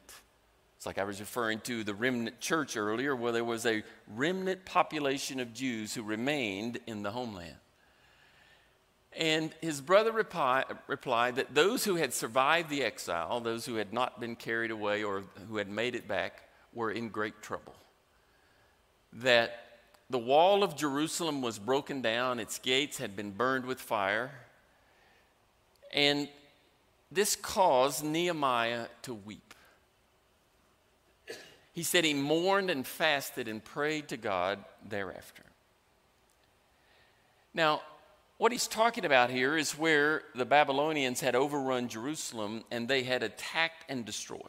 It's 0.78 0.86
like 0.86 1.00
I 1.00 1.04
was 1.04 1.20
referring 1.20 1.62
to 1.62 1.84
the 1.84 1.96
remnant 1.96 2.40
church 2.40 2.78
earlier, 2.78 3.16
where 3.16 3.32
there 3.32 3.44
was 3.44 3.66
a 3.66 3.84
remnant 4.08 4.66
population 4.66 5.40
of 5.40 5.54
Jews 5.54 5.96
who 5.96 6.04
remained 6.04 6.80
in 6.86 7.02
the 7.02 7.12
homeland. 7.12 7.56
And 9.16 9.54
his 9.62 9.80
brother 9.80 10.12
reply, 10.12 10.66
replied 10.88 11.38
that 11.38 11.56
those 11.56 11.86
who 11.86 11.96
had 11.96 12.14
survived 12.14 12.70
the 12.70 12.84
exile, 12.84 13.40
those 13.40 13.66
who 13.66 13.76
had 13.76 13.94
not 13.94 14.20
been 14.20 14.36
carried 14.36 14.72
away 14.72 15.04
or 15.04 15.24
who 15.48 15.58
had 15.58 15.70
made 15.70 15.96
it 15.96 16.08
back, 16.08 16.44
were 16.74 16.92
in 16.92 17.08
great 17.08 17.42
trouble. 17.42 17.76
That 19.14 19.52
the 20.10 20.20
wall 20.20 20.64
of 20.64 20.76
Jerusalem 20.76 21.42
was 21.42 21.58
broken 21.58 22.02
down, 22.02 22.40
its 22.40 22.60
gates 22.60 22.98
had 22.98 23.16
been 23.16 23.32
burned 23.32 23.66
with 23.66 23.80
fire. 23.80 24.32
And 25.94 26.28
this 27.10 27.38
caused 27.38 28.04
Nehemiah 28.04 28.88
to 29.04 29.14
weep. 29.14 29.54
He 31.72 31.84
said 31.84 32.04
he 32.04 32.14
mourned 32.14 32.70
and 32.70 32.86
fasted 32.86 33.48
and 33.48 33.64
prayed 33.64 34.10
to 34.10 34.18
God 34.18 34.60
thereafter. 34.88 35.44
Now, 37.54 37.82
what 38.38 38.52
he's 38.52 38.68
talking 38.68 39.06
about 39.06 39.30
here 39.30 39.58
is 39.58 39.78
where 39.78 40.24
the 40.34 40.46
Babylonians 40.46 41.22
had 41.22 41.36
overrun 41.36 41.88
Jerusalem 41.88 42.64
and 42.70 42.88
they 42.88 43.04
had 43.04 43.24
attacked 43.24 43.86
and 43.88 44.06
destroyed. 44.06 44.42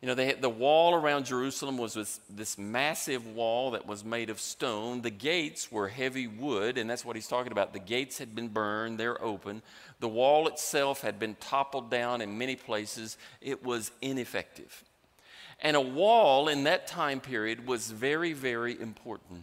You 0.00 0.06
know, 0.06 0.14
they 0.14 0.26
had, 0.26 0.42
the 0.42 0.48
wall 0.48 0.94
around 0.94 1.26
Jerusalem 1.26 1.76
was 1.76 1.94
this, 1.94 2.20
this, 2.30 2.56
massive 2.56 3.26
wall 3.26 3.72
that 3.72 3.84
was 3.84 4.04
made 4.04 4.30
of 4.30 4.38
stone. 4.38 5.02
The 5.02 5.10
gates 5.10 5.72
were 5.72 5.88
heavy 5.88 6.28
wood, 6.28 6.78
and 6.78 6.88
that's 6.88 7.04
what 7.04 7.16
he's 7.16 7.26
talking 7.26 7.50
about. 7.50 7.72
The 7.72 7.80
gates 7.80 8.18
had 8.18 8.32
been 8.32 8.46
burned, 8.46 8.98
they're 8.98 9.20
open. 9.20 9.60
The 9.98 10.08
wall 10.08 10.46
itself 10.46 11.00
had 11.00 11.18
been 11.18 11.34
toppled 11.40 11.90
down 11.90 12.20
in 12.20 12.38
many 12.38 12.54
places. 12.54 13.18
It 13.40 13.64
was 13.64 13.90
ineffective. 14.00 14.84
And 15.60 15.76
a 15.76 15.80
wall 15.80 16.46
in 16.46 16.62
that 16.64 16.86
time 16.86 17.18
period 17.18 17.66
was 17.66 17.90
very, 17.90 18.32
very 18.32 18.80
important. 18.80 19.42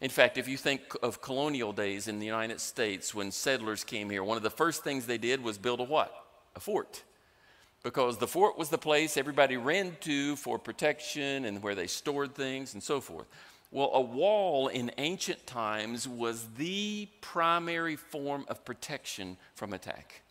In 0.00 0.08
fact, 0.08 0.38
if 0.38 0.48
you 0.48 0.56
think 0.56 0.80
of 1.02 1.20
colonial 1.20 1.72
days 1.72 2.08
in 2.08 2.18
the 2.18 2.26
United 2.26 2.60
States 2.60 3.14
when 3.14 3.30
settlers 3.30 3.84
came 3.84 4.08
here, 4.08 4.24
one 4.24 4.38
of 4.38 4.42
the 4.42 4.50
first 4.50 4.82
things 4.82 5.06
they 5.06 5.18
did 5.18 5.42
was 5.42 5.58
build 5.58 5.80
a 5.80 5.84
what? 5.84 6.26
A 6.56 6.60
fort. 6.60 7.02
Because 7.82 8.16
the 8.16 8.26
fort 8.26 8.56
was 8.56 8.70
the 8.70 8.78
place 8.78 9.16
everybody 9.16 9.56
ran 9.58 9.96
to 10.00 10.36
for 10.36 10.58
protection 10.58 11.44
and 11.44 11.62
where 11.62 11.74
they 11.74 11.86
stored 11.86 12.34
things 12.34 12.72
and 12.72 12.82
so 12.82 13.00
forth. 13.00 13.26
Well, 13.72 13.90
a 13.92 14.00
wall 14.00 14.68
in 14.68 14.90
ancient 14.98 15.46
times 15.46 16.08
was 16.08 16.46
the 16.56 17.06
primary 17.20 17.96
form 17.96 18.44
of 18.48 18.64
protection 18.64 19.36
from 19.54 19.72
attack. 19.72 20.22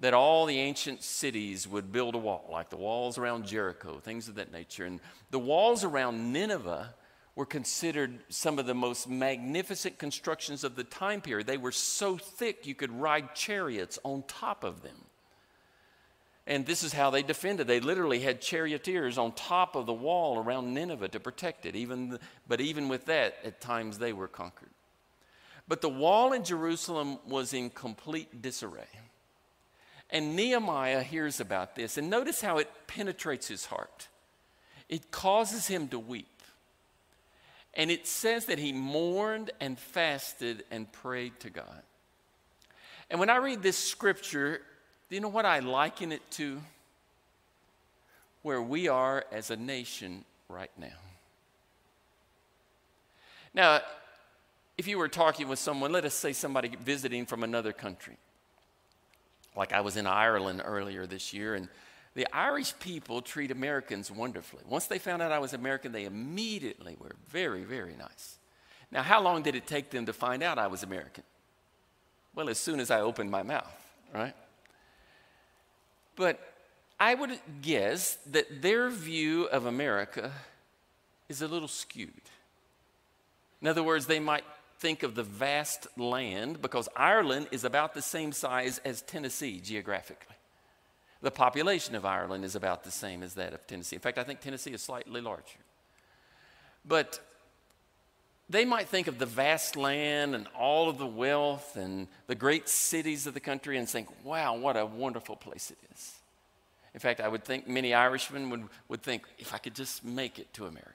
That 0.00 0.14
all 0.14 0.46
the 0.46 0.58
ancient 0.58 1.02
cities 1.02 1.68
would 1.68 1.92
build 1.92 2.14
a 2.14 2.18
wall, 2.18 2.48
like 2.50 2.70
the 2.70 2.76
walls 2.76 3.18
around 3.18 3.46
Jericho, 3.46 4.00
things 4.00 4.28
of 4.28 4.34
that 4.36 4.50
nature. 4.50 4.86
And 4.86 4.98
the 5.30 5.38
walls 5.38 5.84
around 5.84 6.32
Nineveh 6.32 6.94
were 7.34 7.46
considered 7.46 8.18
some 8.28 8.58
of 8.58 8.66
the 8.66 8.74
most 8.74 9.08
magnificent 9.08 9.98
constructions 9.98 10.64
of 10.64 10.76
the 10.76 10.84
time 10.84 11.20
period. 11.20 11.46
They 11.46 11.56
were 11.56 11.72
so 11.72 12.18
thick 12.18 12.66
you 12.66 12.74
could 12.74 12.92
ride 12.92 13.34
chariots 13.34 13.98
on 14.04 14.24
top 14.28 14.64
of 14.64 14.82
them. 14.82 14.96
And 16.46 16.66
this 16.66 16.82
is 16.82 16.92
how 16.92 17.10
they 17.10 17.22
defended. 17.22 17.68
They 17.68 17.80
literally 17.80 18.18
had 18.18 18.40
charioteers 18.40 19.16
on 19.16 19.32
top 19.32 19.76
of 19.76 19.86
the 19.86 19.92
wall 19.92 20.38
around 20.38 20.74
Nineveh 20.74 21.08
to 21.08 21.20
protect 21.20 21.66
it. 21.66 21.76
Even 21.76 22.10
the, 22.10 22.20
but 22.48 22.60
even 22.60 22.88
with 22.88 23.06
that, 23.06 23.36
at 23.44 23.60
times 23.60 23.98
they 23.98 24.12
were 24.12 24.28
conquered. 24.28 24.70
But 25.68 25.80
the 25.80 25.88
wall 25.88 26.32
in 26.32 26.44
Jerusalem 26.44 27.18
was 27.26 27.54
in 27.54 27.70
complete 27.70 28.42
disarray. 28.42 28.88
And 30.10 30.36
Nehemiah 30.36 31.02
hears 31.02 31.40
about 31.40 31.76
this. 31.76 31.96
And 31.96 32.10
notice 32.10 32.42
how 32.42 32.58
it 32.58 32.68
penetrates 32.86 33.46
his 33.48 33.66
heart. 33.66 34.08
It 34.88 35.10
causes 35.10 35.68
him 35.68 35.88
to 35.88 35.98
weep. 35.98 36.26
And 37.74 37.90
it 37.90 38.06
says 38.06 38.46
that 38.46 38.58
he 38.58 38.72
mourned 38.72 39.50
and 39.60 39.78
fasted 39.78 40.64
and 40.70 40.90
prayed 40.92 41.40
to 41.40 41.50
God. 41.50 41.82
And 43.10 43.18
when 43.18 43.30
I 43.30 43.36
read 43.36 43.62
this 43.62 43.78
scripture, 43.78 44.60
do 45.08 45.14
you 45.14 45.20
know 45.20 45.28
what 45.28 45.46
I 45.46 45.60
liken 45.60 46.12
it 46.12 46.22
to? 46.32 46.60
Where 48.42 48.60
we 48.60 48.88
are 48.88 49.24
as 49.30 49.50
a 49.50 49.56
nation 49.56 50.24
right 50.48 50.70
now. 50.78 50.88
Now, 53.54 53.80
if 54.78 54.88
you 54.88 54.98
were 54.98 55.08
talking 55.08 55.48
with 55.48 55.58
someone, 55.58 55.92
let 55.92 56.04
us 56.04 56.14
say 56.14 56.32
somebody 56.32 56.74
visiting 56.82 57.26
from 57.26 57.42
another 57.42 57.72
country, 57.72 58.16
like 59.54 59.72
I 59.72 59.82
was 59.82 59.96
in 59.96 60.06
Ireland 60.06 60.62
earlier 60.64 61.06
this 61.06 61.32
year, 61.34 61.54
and 61.54 61.68
the 62.14 62.26
Irish 62.32 62.78
people 62.78 63.22
treat 63.22 63.50
Americans 63.50 64.10
wonderfully. 64.10 64.62
Once 64.68 64.86
they 64.86 64.98
found 64.98 65.22
out 65.22 65.32
I 65.32 65.38
was 65.38 65.54
American, 65.54 65.92
they 65.92 66.04
immediately 66.04 66.96
were 66.98 67.12
very, 67.28 67.64
very 67.64 67.96
nice. 67.96 68.38
Now, 68.90 69.02
how 69.02 69.22
long 69.22 69.42
did 69.42 69.54
it 69.54 69.66
take 69.66 69.90
them 69.90 70.06
to 70.06 70.12
find 70.12 70.42
out 70.42 70.58
I 70.58 70.66
was 70.66 70.82
American? 70.82 71.24
Well, 72.34 72.50
as 72.50 72.58
soon 72.58 72.80
as 72.80 72.90
I 72.90 73.00
opened 73.00 73.30
my 73.30 73.42
mouth, 73.42 73.74
right? 74.14 74.34
But 76.16 76.38
I 77.00 77.14
would 77.14 77.38
guess 77.62 78.18
that 78.26 78.60
their 78.60 78.90
view 78.90 79.44
of 79.46 79.64
America 79.64 80.32
is 81.28 81.40
a 81.40 81.48
little 81.48 81.68
skewed. 81.68 82.10
In 83.62 83.68
other 83.68 83.82
words, 83.82 84.06
they 84.06 84.20
might 84.20 84.44
think 84.78 85.02
of 85.02 85.14
the 85.14 85.22
vast 85.22 85.86
land 85.96 86.60
because 86.60 86.88
Ireland 86.94 87.48
is 87.52 87.64
about 87.64 87.94
the 87.94 88.02
same 88.02 88.32
size 88.32 88.78
as 88.84 89.00
Tennessee 89.00 89.60
geographically. 89.60 90.36
The 91.22 91.30
population 91.30 91.94
of 91.94 92.04
Ireland 92.04 92.44
is 92.44 92.56
about 92.56 92.84
the 92.84 92.90
same 92.90 93.22
as 93.22 93.34
that 93.34 93.54
of 93.54 93.66
Tennessee. 93.66 93.96
In 93.96 94.02
fact, 94.02 94.18
I 94.18 94.24
think 94.24 94.40
Tennessee 94.40 94.72
is 94.72 94.82
slightly 94.82 95.20
larger. 95.20 95.58
But 96.84 97.20
they 98.50 98.64
might 98.64 98.88
think 98.88 99.06
of 99.06 99.18
the 99.18 99.26
vast 99.26 99.76
land 99.76 100.34
and 100.34 100.48
all 100.58 100.88
of 100.88 100.98
the 100.98 101.06
wealth 101.06 101.76
and 101.76 102.08
the 102.26 102.34
great 102.34 102.68
cities 102.68 103.26
of 103.26 103.34
the 103.34 103.40
country 103.40 103.78
and 103.78 103.88
think, 103.88 104.08
wow, 104.24 104.56
what 104.56 104.76
a 104.76 104.84
wonderful 104.84 105.36
place 105.36 105.70
it 105.70 105.78
is. 105.94 106.14
In 106.92 107.00
fact, 107.00 107.20
I 107.20 107.28
would 107.28 107.44
think 107.44 107.68
many 107.68 107.94
Irishmen 107.94 108.50
would, 108.50 108.68
would 108.88 109.02
think, 109.02 109.24
if 109.38 109.54
I 109.54 109.58
could 109.58 109.74
just 109.74 110.04
make 110.04 110.38
it 110.38 110.52
to 110.54 110.66
America. 110.66 110.90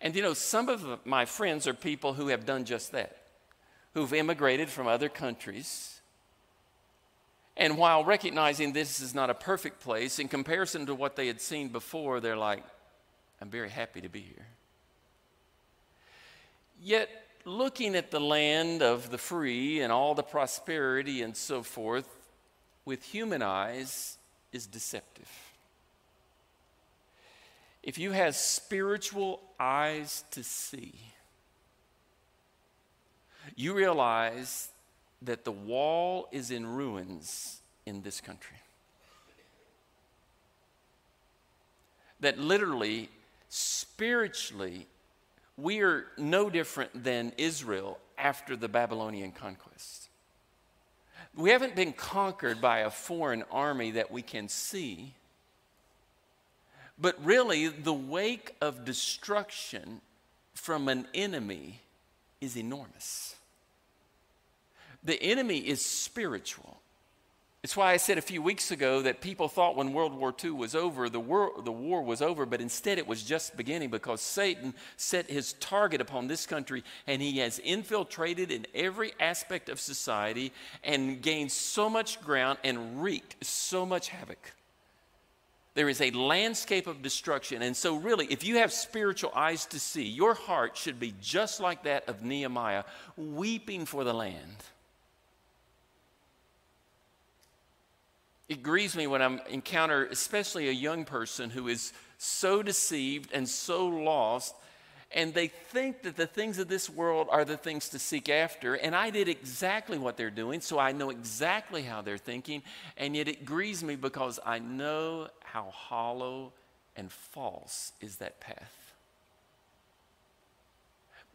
And 0.00 0.14
you 0.14 0.22
know, 0.22 0.32
some 0.32 0.68
of 0.68 1.04
my 1.04 1.24
friends 1.24 1.66
are 1.66 1.74
people 1.74 2.14
who 2.14 2.28
have 2.28 2.46
done 2.46 2.64
just 2.64 2.92
that, 2.92 3.16
who've 3.94 4.14
immigrated 4.14 4.68
from 4.68 4.86
other 4.86 5.08
countries. 5.08 5.97
And 7.58 7.76
while 7.76 8.04
recognizing 8.04 8.72
this 8.72 9.00
is 9.00 9.14
not 9.14 9.30
a 9.30 9.34
perfect 9.34 9.80
place, 9.80 10.20
in 10.20 10.28
comparison 10.28 10.86
to 10.86 10.94
what 10.94 11.16
they 11.16 11.26
had 11.26 11.40
seen 11.40 11.68
before, 11.68 12.20
they're 12.20 12.36
like, 12.36 12.62
I'm 13.40 13.50
very 13.50 13.68
happy 13.68 14.00
to 14.00 14.08
be 14.08 14.20
here. 14.20 14.46
Yet, 16.80 17.10
looking 17.44 17.96
at 17.96 18.12
the 18.12 18.20
land 18.20 18.80
of 18.80 19.10
the 19.10 19.18
free 19.18 19.80
and 19.80 19.92
all 19.92 20.14
the 20.14 20.22
prosperity 20.22 21.22
and 21.22 21.36
so 21.36 21.64
forth 21.64 22.08
with 22.84 23.02
human 23.02 23.42
eyes 23.42 24.18
is 24.52 24.66
deceptive. 24.66 25.28
If 27.82 27.98
you 27.98 28.12
have 28.12 28.36
spiritual 28.36 29.40
eyes 29.58 30.24
to 30.30 30.44
see, 30.44 30.94
you 33.56 33.74
realize 33.74 34.68
that 35.22 35.44
the 35.44 35.52
wall 35.52 36.28
is 36.30 36.50
in 36.50 36.66
ruins 36.66 37.60
in 37.86 38.02
this 38.02 38.20
country. 38.20 38.56
That 42.20 42.38
literally, 42.38 43.08
spiritually, 43.48 44.86
we 45.56 45.80
are 45.80 46.06
no 46.16 46.50
different 46.50 47.04
than 47.04 47.32
Israel 47.36 47.98
after 48.16 48.56
the 48.56 48.68
Babylonian 48.68 49.32
conquest. 49.32 50.08
We 51.36 51.50
haven't 51.50 51.76
been 51.76 51.92
conquered 51.92 52.60
by 52.60 52.80
a 52.80 52.90
foreign 52.90 53.44
army 53.50 53.92
that 53.92 54.10
we 54.10 54.22
can 54.22 54.48
see, 54.48 55.14
but 56.98 57.16
really 57.24 57.68
the 57.68 57.92
wake 57.92 58.56
of 58.60 58.84
destruction 58.84 60.00
from 60.54 60.88
an 60.88 61.06
enemy 61.14 61.80
is 62.40 62.56
enormous. 62.56 63.36
The 65.08 65.22
enemy 65.22 65.56
is 65.56 65.82
spiritual. 65.82 66.82
It's 67.62 67.74
why 67.74 67.92
I 67.92 67.96
said 67.96 68.18
a 68.18 68.20
few 68.20 68.42
weeks 68.42 68.70
ago 68.70 69.00
that 69.00 69.22
people 69.22 69.48
thought 69.48 69.74
when 69.74 69.94
World 69.94 70.12
War 70.12 70.34
II 70.44 70.50
was 70.50 70.74
over, 70.74 71.08
the 71.08 71.18
war, 71.18 71.52
the 71.64 71.72
war 71.72 72.02
was 72.02 72.20
over, 72.20 72.44
but 72.44 72.60
instead 72.60 72.98
it 72.98 73.06
was 73.06 73.22
just 73.22 73.56
beginning 73.56 73.88
because 73.88 74.20
Satan 74.20 74.74
set 74.98 75.30
his 75.30 75.54
target 75.54 76.02
upon 76.02 76.28
this 76.28 76.44
country 76.44 76.84
and 77.06 77.22
he 77.22 77.38
has 77.38 77.58
infiltrated 77.58 78.50
in 78.50 78.66
every 78.74 79.12
aspect 79.18 79.70
of 79.70 79.80
society 79.80 80.52
and 80.84 81.22
gained 81.22 81.52
so 81.52 81.88
much 81.88 82.20
ground 82.20 82.58
and 82.62 83.02
wreaked 83.02 83.42
so 83.42 83.86
much 83.86 84.10
havoc. 84.10 84.52
There 85.72 85.88
is 85.88 86.02
a 86.02 86.10
landscape 86.10 86.86
of 86.86 87.00
destruction. 87.00 87.62
And 87.62 87.74
so, 87.74 87.96
really, 87.96 88.26
if 88.26 88.44
you 88.44 88.56
have 88.56 88.74
spiritual 88.74 89.32
eyes 89.34 89.64
to 89.66 89.80
see, 89.80 90.04
your 90.04 90.34
heart 90.34 90.76
should 90.76 91.00
be 91.00 91.14
just 91.22 91.60
like 91.60 91.84
that 91.84 92.06
of 92.10 92.22
Nehemiah, 92.22 92.84
weeping 93.16 93.86
for 93.86 94.04
the 94.04 94.12
land. 94.12 94.64
It 98.48 98.62
grieves 98.62 98.96
me 98.96 99.06
when 99.06 99.20
I 99.20 99.38
encounter, 99.48 100.06
especially 100.06 100.68
a 100.68 100.72
young 100.72 101.04
person 101.04 101.50
who 101.50 101.68
is 101.68 101.92
so 102.16 102.62
deceived 102.62 103.30
and 103.32 103.48
so 103.48 103.86
lost, 103.86 104.54
and 105.12 105.32
they 105.32 105.48
think 105.48 106.02
that 106.02 106.16
the 106.16 106.26
things 106.26 106.58
of 106.58 106.68
this 106.68 106.88
world 106.88 107.28
are 107.30 107.44
the 107.44 107.56
things 107.56 107.90
to 107.90 107.98
seek 107.98 108.28
after. 108.28 108.74
And 108.74 108.94
I 108.94 109.10
did 109.10 109.28
exactly 109.28 109.98
what 109.98 110.16
they're 110.16 110.30
doing, 110.30 110.60
so 110.60 110.78
I 110.78 110.92
know 110.92 111.10
exactly 111.10 111.82
how 111.82 112.02
they're 112.02 112.18
thinking, 112.18 112.62
and 112.96 113.14
yet 113.14 113.28
it 113.28 113.44
grieves 113.44 113.82
me 113.82 113.96
because 113.96 114.40
I 114.44 114.58
know 114.58 115.28
how 115.44 115.70
hollow 115.70 116.52
and 116.96 117.12
false 117.12 117.92
is 118.00 118.16
that 118.16 118.40
path. 118.40 118.92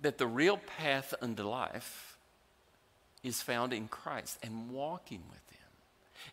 That 0.02 0.17
the 0.17 0.28
real 0.28 0.58
path 0.58 1.13
unto 1.21 1.43
life 1.43 2.17
is 3.23 3.41
found 3.41 3.71
in 3.71 3.88
Christ 3.88 4.38
and 4.43 4.69
walking 4.69 5.21
with 5.30 5.43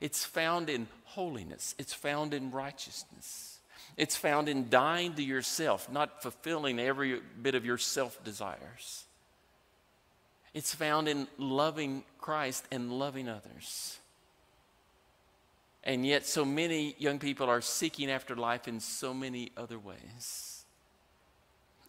it's 0.01 0.25
found 0.25 0.71
in 0.71 0.89
holiness, 1.05 1.75
it's 1.79 1.95
found 1.95 2.35
in 2.35 2.51
righteousness. 2.51 3.59
It's 3.97 4.17
found 4.17 4.49
in 4.49 4.71
dying 4.71 5.15
to 5.15 5.23
yourself, 5.23 5.91
not 5.91 6.23
fulfilling 6.23 6.79
every 6.79 7.21
bit 7.43 7.55
of 7.55 7.65
your 7.65 7.79
self 7.79 8.23
desires. 8.25 9.05
It's 10.55 10.75
found 10.75 11.09
in 11.09 11.29
loving 11.39 12.05
Christ 12.19 12.65
and 12.73 12.93
loving 12.93 13.29
others. 13.29 13.99
And 15.85 16.05
yet, 16.05 16.27
so 16.27 16.45
many 16.45 16.95
young 16.99 17.19
people 17.19 17.49
are 17.49 17.61
seeking 17.61 18.11
after 18.11 18.37
life 18.37 18.69
in 18.69 18.81
so 18.81 19.15
many 19.15 19.51
other 19.57 19.79
ways. 19.79 20.60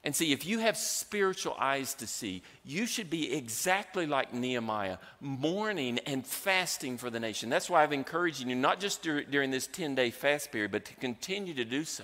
And 0.04 0.16
see, 0.16 0.32
if 0.34 0.48
you 0.48 0.60
have 0.60 0.78
spiritual 0.78 1.56
eyes 1.60 1.94
to 1.96 2.08
see, 2.08 2.42
you 2.66 2.88
should 2.88 3.10
be 3.10 3.34
exactly 3.34 4.08
like 4.08 4.34
Nehemiah, 4.34 4.98
mourning 5.20 6.00
and 6.00 6.26
fasting 6.26 6.98
for 6.98 7.12
the 7.12 7.20
nation. 7.20 7.50
That's 7.50 7.70
why 7.70 7.84
I've 7.84 7.94
encouraged 7.94 8.42
you, 8.42 8.56
not 8.56 8.80
just 8.80 9.04
dur- 9.04 9.24
during 9.24 9.52
this 9.52 9.68
10 9.68 9.94
day 9.94 10.10
fast 10.10 10.52
period, 10.52 10.72
but 10.72 10.86
to 10.86 10.96
continue 10.96 11.54
to 11.54 11.66
do 11.66 11.84
so. 11.84 12.04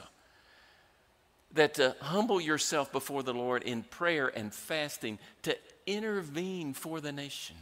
That 1.53 1.73
to 1.75 1.95
humble 2.01 2.39
yourself 2.39 2.91
before 2.91 3.23
the 3.23 3.33
Lord 3.33 3.63
in 3.63 3.81
prayer 3.81 4.27
and 4.27 4.53
fasting, 4.53 5.17
to 5.41 5.57
intervene 5.87 6.73
for 6.73 7.01
the 7.01 7.11
nation. 7.11 7.55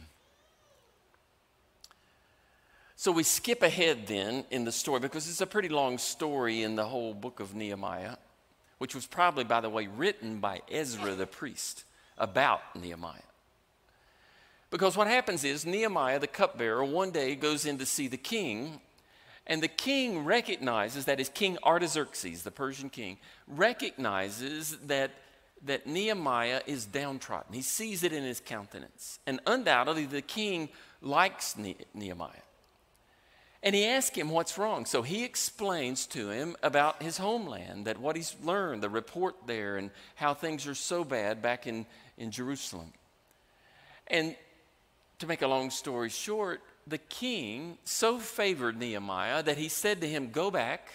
So 2.96 3.10
we 3.10 3.22
skip 3.22 3.62
ahead 3.62 4.06
then 4.06 4.44
in 4.50 4.64
the 4.64 4.72
story 4.72 5.00
because 5.00 5.30
it's 5.30 5.40
a 5.40 5.46
pretty 5.46 5.68
long 5.70 5.96
story 5.96 6.62
in 6.62 6.76
the 6.76 6.84
whole 6.84 7.14
book 7.14 7.40
of 7.40 7.54
Nehemiah 7.54 8.16
which 8.78 8.94
was 8.94 9.06
probably, 9.06 9.44
by 9.44 9.60
the 9.60 9.70
way, 9.70 9.86
written 9.86 10.38
by 10.38 10.60
Ezra 10.70 11.14
the 11.14 11.26
priest 11.26 11.84
about 12.18 12.60
Nehemiah. 12.74 13.20
Because 14.70 14.96
what 14.96 15.06
happens 15.06 15.44
is 15.44 15.64
Nehemiah, 15.64 16.18
the 16.18 16.26
cupbearer, 16.26 16.84
one 16.84 17.10
day 17.10 17.34
goes 17.34 17.66
in 17.66 17.78
to 17.78 17.86
see 17.86 18.08
the 18.08 18.16
king, 18.16 18.80
and 19.46 19.62
the 19.62 19.68
king 19.68 20.24
recognizes 20.24 21.04
that 21.04 21.20
is 21.20 21.28
King 21.28 21.56
Artaxerxes, 21.64 22.42
the 22.42 22.50
Persian 22.50 22.90
king, 22.90 23.18
recognizes 23.46 24.76
that, 24.86 25.12
that 25.64 25.86
Nehemiah 25.86 26.62
is 26.66 26.84
downtrodden. 26.84 27.54
He 27.54 27.62
sees 27.62 28.02
it 28.02 28.12
in 28.12 28.24
his 28.24 28.40
countenance. 28.40 29.20
And 29.26 29.40
undoubtedly, 29.46 30.06
the 30.06 30.22
king 30.22 30.68
likes 31.00 31.56
ne- 31.56 31.76
Nehemiah. 31.94 32.45
And 33.62 33.74
he 33.74 33.86
asks 33.86 34.16
him 34.16 34.30
what's 34.30 34.58
wrong. 34.58 34.84
So 34.84 35.02
he 35.02 35.24
explains 35.24 36.06
to 36.08 36.30
him 36.30 36.56
about 36.62 37.02
his 37.02 37.18
homeland, 37.18 37.86
that 37.86 37.98
what 37.98 38.16
he's 38.16 38.36
learned, 38.42 38.82
the 38.82 38.88
report 38.88 39.34
there, 39.46 39.76
and 39.76 39.90
how 40.14 40.34
things 40.34 40.66
are 40.66 40.74
so 40.74 41.04
bad 41.04 41.42
back 41.42 41.66
in, 41.66 41.86
in 42.18 42.30
Jerusalem. 42.30 42.92
And 44.08 44.36
to 45.18 45.26
make 45.26 45.42
a 45.42 45.48
long 45.48 45.70
story 45.70 46.10
short, 46.10 46.60
the 46.86 46.98
king 46.98 47.78
so 47.84 48.18
favored 48.18 48.78
Nehemiah 48.78 49.42
that 49.42 49.58
he 49.58 49.68
said 49.68 50.00
to 50.02 50.08
him, 50.08 50.30
Go 50.30 50.50
back, 50.50 50.88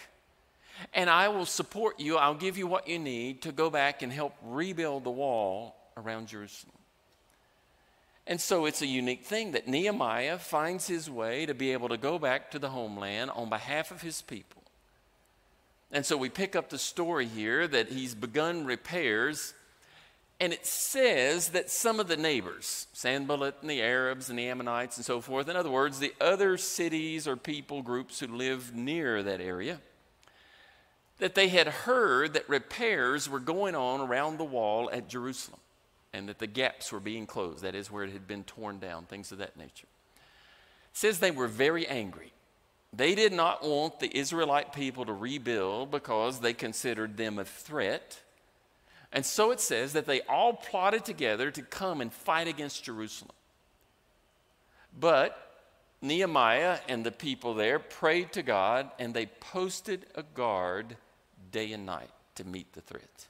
and 0.94 1.10
I 1.10 1.28
will 1.28 1.46
support 1.46 2.00
you. 2.00 2.16
I'll 2.16 2.34
give 2.34 2.56
you 2.56 2.66
what 2.66 2.88
you 2.88 2.98
need 2.98 3.42
to 3.42 3.52
go 3.52 3.68
back 3.68 4.02
and 4.02 4.12
help 4.12 4.34
rebuild 4.42 5.04
the 5.04 5.10
wall 5.10 5.76
around 5.96 6.28
Jerusalem. 6.28 6.72
And 8.26 8.40
so 8.40 8.66
it's 8.66 8.82
a 8.82 8.86
unique 8.86 9.24
thing 9.24 9.52
that 9.52 9.66
Nehemiah 9.66 10.38
finds 10.38 10.86
his 10.86 11.10
way 11.10 11.44
to 11.46 11.54
be 11.54 11.72
able 11.72 11.88
to 11.88 11.96
go 11.96 12.18
back 12.18 12.50
to 12.52 12.58
the 12.58 12.70
homeland 12.70 13.30
on 13.30 13.48
behalf 13.48 13.90
of 13.90 14.02
his 14.02 14.22
people. 14.22 14.62
And 15.90 16.06
so 16.06 16.16
we 16.16 16.28
pick 16.28 16.54
up 16.54 16.70
the 16.70 16.78
story 16.78 17.26
here 17.26 17.66
that 17.66 17.88
he's 17.88 18.14
begun 18.14 18.64
repairs. 18.64 19.54
And 20.40 20.52
it 20.52 20.64
says 20.66 21.50
that 21.50 21.68
some 21.68 22.00
of 22.00 22.08
the 22.08 22.16
neighbors, 22.16 22.86
Sanballat 22.92 23.56
and 23.60 23.68
the 23.68 23.82
Arabs 23.82 24.30
and 24.30 24.38
the 24.38 24.48
Ammonites 24.48 24.96
and 24.96 25.04
so 25.04 25.20
forth, 25.20 25.48
in 25.48 25.56
other 25.56 25.70
words, 25.70 25.98
the 25.98 26.14
other 26.20 26.56
cities 26.56 27.28
or 27.28 27.36
people 27.36 27.82
groups 27.82 28.20
who 28.20 28.28
live 28.28 28.74
near 28.74 29.22
that 29.22 29.40
area, 29.40 29.80
that 31.18 31.34
they 31.34 31.48
had 31.48 31.68
heard 31.68 32.34
that 32.34 32.48
repairs 32.48 33.28
were 33.28 33.38
going 33.40 33.74
on 33.74 34.00
around 34.00 34.38
the 34.38 34.44
wall 34.44 34.90
at 34.92 35.08
Jerusalem 35.08 35.60
and 36.12 36.28
that 36.28 36.38
the 36.38 36.46
gaps 36.46 36.92
were 36.92 37.00
being 37.00 37.26
closed. 37.26 37.62
That 37.62 37.74
is 37.74 37.90
where 37.90 38.04
it 38.04 38.12
had 38.12 38.26
been 38.26 38.44
torn 38.44 38.78
down, 38.78 39.04
things 39.04 39.32
of 39.32 39.38
that 39.38 39.56
nature. 39.56 39.88
It 40.90 40.96
says 40.96 41.18
they 41.18 41.30
were 41.30 41.48
very 41.48 41.86
angry. 41.86 42.32
They 42.92 43.14
did 43.14 43.32
not 43.32 43.64
want 43.64 44.00
the 44.00 44.14
Israelite 44.16 44.74
people 44.74 45.06
to 45.06 45.12
rebuild 45.12 45.90
because 45.90 46.40
they 46.40 46.52
considered 46.52 47.16
them 47.16 47.38
a 47.38 47.44
threat. 47.44 48.20
And 49.12 49.24
so 49.24 49.50
it 49.50 49.60
says 49.60 49.94
that 49.94 50.06
they 50.06 50.20
all 50.22 50.52
plotted 50.52 51.04
together 51.04 51.50
to 51.50 51.62
come 51.62 52.00
and 52.00 52.12
fight 52.12 52.48
against 52.48 52.84
Jerusalem. 52.84 53.34
But 54.98 55.38
Nehemiah 56.02 56.80
and 56.88 57.04
the 57.04 57.12
people 57.12 57.54
there 57.54 57.78
prayed 57.78 58.32
to 58.32 58.42
God 58.42 58.90
and 58.98 59.14
they 59.14 59.26
posted 59.26 60.04
a 60.14 60.22
guard 60.22 60.96
day 61.50 61.72
and 61.72 61.86
night 61.86 62.10
to 62.34 62.44
meet 62.44 62.72
the 62.74 62.80
threat. 62.80 63.26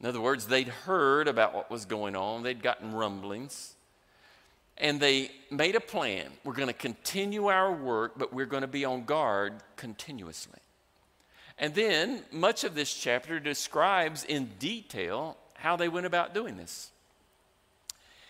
In 0.00 0.06
other 0.06 0.20
words, 0.20 0.46
they'd 0.46 0.68
heard 0.68 1.26
about 1.26 1.54
what 1.54 1.70
was 1.70 1.84
going 1.84 2.14
on, 2.14 2.42
they'd 2.42 2.62
gotten 2.62 2.92
rumblings, 2.92 3.74
and 4.76 5.00
they 5.00 5.30
made 5.50 5.74
a 5.74 5.80
plan. 5.80 6.26
We're 6.44 6.52
going 6.52 6.68
to 6.68 6.72
continue 6.72 7.46
our 7.46 7.72
work, 7.72 8.12
but 8.16 8.32
we're 8.32 8.46
going 8.46 8.62
to 8.62 8.68
be 8.68 8.84
on 8.84 9.04
guard 9.04 9.54
continuously. 9.76 10.60
And 11.58 11.74
then 11.74 12.22
much 12.30 12.62
of 12.62 12.76
this 12.76 12.94
chapter 12.94 13.40
describes 13.40 14.22
in 14.22 14.50
detail 14.60 15.36
how 15.54 15.74
they 15.76 15.88
went 15.88 16.06
about 16.06 16.32
doing 16.32 16.56
this. 16.56 16.92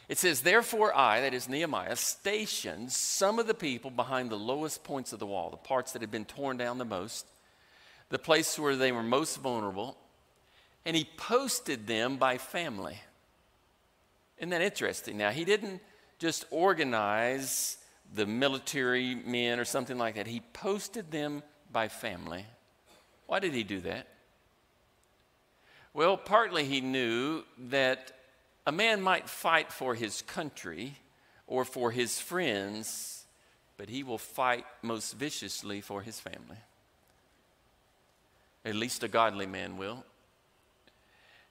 It 0.09 0.17
says, 0.17 0.41
Therefore, 0.41 0.97
I, 0.97 1.21
that 1.21 1.35
is 1.35 1.51
Nehemiah, 1.51 1.97
stationed 1.97 2.91
some 2.91 3.39
of 3.39 3.47
the 3.47 3.53
people 3.53 3.91
behind 3.91 4.31
the 4.31 4.39
lowest 4.39 4.83
points 4.83 5.13
of 5.13 5.19
the 5.19 5.27
wall, 5.27 5.51
the 5.51 5.59
parts 5.59 5.93
that 5.93 6.01
had 6.01 6.11
been 6.11 6.25
torn 6.25 6.57
down 6.57 6.79
the 6.79 6.87
most, 6.87 7.27
the 8.09 8.19
place 8.19 8.59
where 8.59 8.77
they 8.77 8.91
were 8.91 9.03
most 9.03 9.37
vulnerable, 9.37 9.99
and 10.89 10.97
he 10.97 11.05
posted 11.19 11.87
them 11.87 12.17
by 12.17 12.39
family. 12.39 12.99
Isn't 14.39 14.49
that 14.49 14.63
interesting? 14.63 15.19
Now, 15.19 15.29
he 15.29 15.45
didn't 15.45 15.83
just 16.19 16.47
organize 16.51 17.77
the 18.15 18.25
military 18.25 19.15
men 19.15 19.61
or 19.61 19.67
something 19.67 19.99
like 19.99 20.15
that, 20.15 20.27
he 20.27 20.41
posted 20.55 21.11
them 21.11 21.43
by 21.71 21.89
family. 21.89 22.47
Why 23.27 23.39
did 23.39 23.53
he 23.53 23.65
do 23.65 23.81
that? 23.81 24.09
Well, 25.93 26.17
partly 26.17 26.65
he 26.65 26.81
knew 26.81 27.43
that 27.69 28.13
a 28.67 28.73
man 28.73 29.03
might 29.03 29.29
fight 29.29 29.71
for 29.71 29.95
his 29.95 30.23
country 30.23 30.95
or 31.47 31.67
for 31.67 31.91
his 31.91 32.19
friends, 32.19 33.27
but 33.77 33.91
he 33.91 34.03
will 34.03 34.17
fight 34.17 34.65
most 34.81 35.19
viciously 35.19 35.83
for 35.83 36.01
his 36.01 36.19
family. 36.19 36.57
At 38.65 38.75
least 38.75 39.05
a 39.05 39.09
godly 39.09 39.47
man 39.47 39.77
will. 39.77 40.03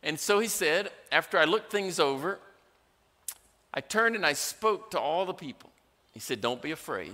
And 0.08 0.18
so 0.18 0.40
he 0.40 0.48
said, 0.48 0.90
after 1.12 1.38
I 1.38 1.44
looked 1.44 1.70
things 1.70 2.00
over, 2.00 2.40
I 3.74 3.82
turned 3.82 4.16
and 4.16 4.26
I 4.26 4.32
spoke 4.32 4.92
to 4.92 5.00
all 5.00 5.26
the 5.26 5.34
people. 5.34 5.70
He 6.14 6.22
said, 6.22 6.40
Don't 6.40 6.62
be 6.62 6.72
afraid. 6.72 7.12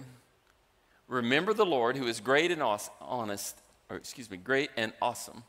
Remember 1.08 1.56
the 1.56 1.66
Lord 1.66 1.98
who 1.98 2.06
is 2.06 2.20
great 2.20 2.52
and 2.52 2.62
honest, 2.62 3.58
or 3.90 3.98
excuse 3.98 4.30
me, 4.30 4.38
great 4.38 4.70
and 4.78 4.94
awesome. 5.02 5.44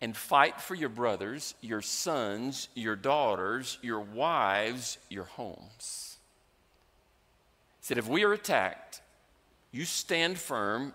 And 0.00 0.16
fight 0.16 0.60
for 0.60 0.76
your 0.76 0.88
brothers, 0.88 1.56
your 1.60 1.82
sons, 1.82 2.68
your 2.76 2.94
daughters, 2.94 3.78
your 3.82 4.00
wives, 4.00 4.98
your 5.10 5.24
homes. 5.24 6.18
He 7.80 7.86
said, 7.86 7.98
If 7.98 8.06
we 8.06 8.22
are 8.22 8.32
attacked, 8.32 9.00
you 9.72 9.84
stand 9.84 10.38
firm 10.38 10.92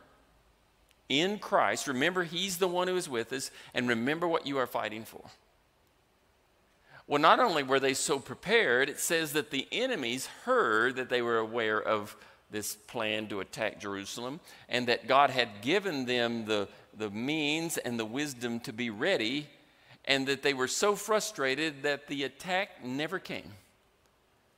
in 1.09 1.39
Christ, 1.39 1.87
remember 1.87 2.23
He's 2.23 2.57
the 2.57 2.67
one 2.67 2.87
who 2.87 2.95
is 2.95 3.09
with 3.09 3.33
us, 3.33 3.51
and 3.73 3.89
remember 3.89 4.27
what 4.27 4.47
you 4.47 4.57
are 4.59 4.67
fighting 4.67 5.03
for. 5.03 5.23
Well, 7.07 7.19
not 7.19 7.39
only 7.39 7.63
were 7.63 7.79
they 7.79 7.95
so 7.95 8.19
prepared, 8.19 8.87
it 8.87 8.99
says 8.99 9.33
that 9.33 9.49
the 9.49 9.67
enemies 9.71 10.27
heard 10.45 10.95
that 10.97 11.09
they 11.09 11.23
were 11.23 11.39
aware 11.39 11.81
of 11.81 12.15
this 12.51 12.75
plan 12.75 13.27
to 13.27 13.39
attack 13.39 13.79
Jerusalem 13.79 14.39
and 14.67 14.87
that 14.87 15.07
God 15.07 15.31
had 15.31 15.61
given 15.61 16.05
them 16.05 16.45
the, 16.45 16.67
the 16.95 17.09
means 17.09 17.77
and 17.77 17.99
the 17.99 18.05
wisdom 18.05 18.59
to 18.61 18.73
be 18.73 18.91
ready, 18.91 19.47
and 20.05 20.27
that 20.27 20.43
they 20.43 20.53
were 20.53 20.67
so 20.67 20.95
frustrated 20.95 21.81
that 21.81 22.07
the 22.07 22.23
attack 22.23 22.85
never 22.85 23.17
came. 23.17 23.51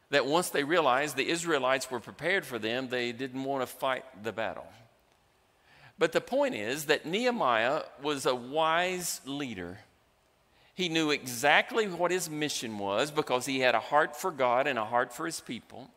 That 0.10 0.26
once 0.26 0.50
they 0.50 0.66
realized 0.66 1.16
the 1.16 1.30
Israelites 1.30 1.90
were 1.90 2.02
prepared 2.02 2.46
for 2.46 2.60
them, 2.60 2.90
they 2.90 3.14
didn't 3.14 3.46
want 3.46 3.62
to 3.62 3.66
fight 3.66 4.04
the 4.24 4.34
battle. 4.34 4.68
But 6.02 6.14
the 6.14 6.20
point 6.20 6.56
is 6.56 6.86
that 6.86 7.06
Nehemiah 7.06 7.84
was 8.02 8.26
a 8.26 8.34
wise 8.34 9.22
leader. 9.24 9.78
He 10.74 10.90
knew 10.90 11.12
exactly 11.12 11.88
what 11.88 12.10
his 12.10 12.28
mission 12.28 12.80
was 12.80 13.12
because 13.12 13.46
he 13.46 13.60
had 13.60 13.76
a 13.76 13.80
heart 13.80 14.18
for 14.18 14.32
God 14.32 14.66
and 14.66 14.80
a 14.80 14.84
heart 14.84 15.14
for 15.14 15.28
his 15.28 15.42
people. 15.42 15.92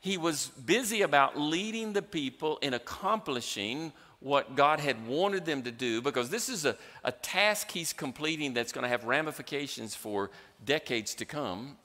He 0.00 0.16
was 0.16 0.46
busy 0.46 1.02
about 1.02 1.38
leading 1.38 1.92
the 1.92 2.00
people 2.00 2.56
in 2.62 2.72
accomplishing 2.72 3.92
what 4.20 4.56
God 4.56 4.80
had 4.80 5.06
wanted 5.06 5.44
them 5.44 5.60
to 5.64 5.70
do 5.70 6.00
because 6.00 6.30
this 6.30 6.48
is 6.48 6.64
a, 6.64 6.78
a 7.04 7.12
task 7.12 7.70
he's 7.70 7.92
completing 7.92 8.54
that's 8.54 8.72
going 8.72 8.84
to 8.84 8.88
have 8.88 9.04
ramifications 9.04 9.94
for 9.94 10.30
decades 10.64 11.14
to 11.16 11.26
come. 11.26 11.76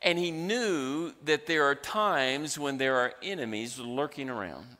And 0.00 0.16
he 0.16 0.30
knew 0.30 1.12
that 1.24 1.46
there 1.46 1.64
are 1.64 1.74
times 1.74 2.56
when 2.56 2.78
there 2.78 2.94
are 2.98 3.14
enemies 3.20 3.80
lurking 3.80 4.30
around. 4.30 4.76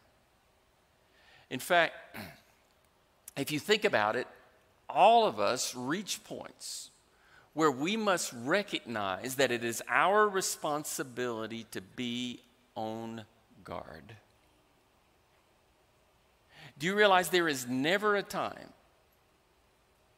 In 1.50 1.61
fact, 1.61 1.94
if 3.37 3.50
you 3.50 3.59
think 3.59 3.85
about 3.85 4.16
it, 4.16 4.26
all 4.88 5.26
of 5.26 5.40
us 5.40 5.74
reach 5.74 6.22
points 6.24 6.90
where 7.54 7.70
we 7.70 7.96
must 7.96 8.32
recognize 8.44 9.37
that 9.37 9.50
it 9.50 9.64
is 9.64 9.82
our 9.88 10.28
responsibility 10.28 11.64
to 11.70 11.80
be 11.80 12.40
on 12.74 13.24
guard. 13.64 14.14
Do 16.78 16.87
you 16.87 16.94
realize 16.94 17.30
there 17.30 17.48
is 17.48 17.66
never 17.66 18.16
a 18.16 18.22
time 18.22 18.68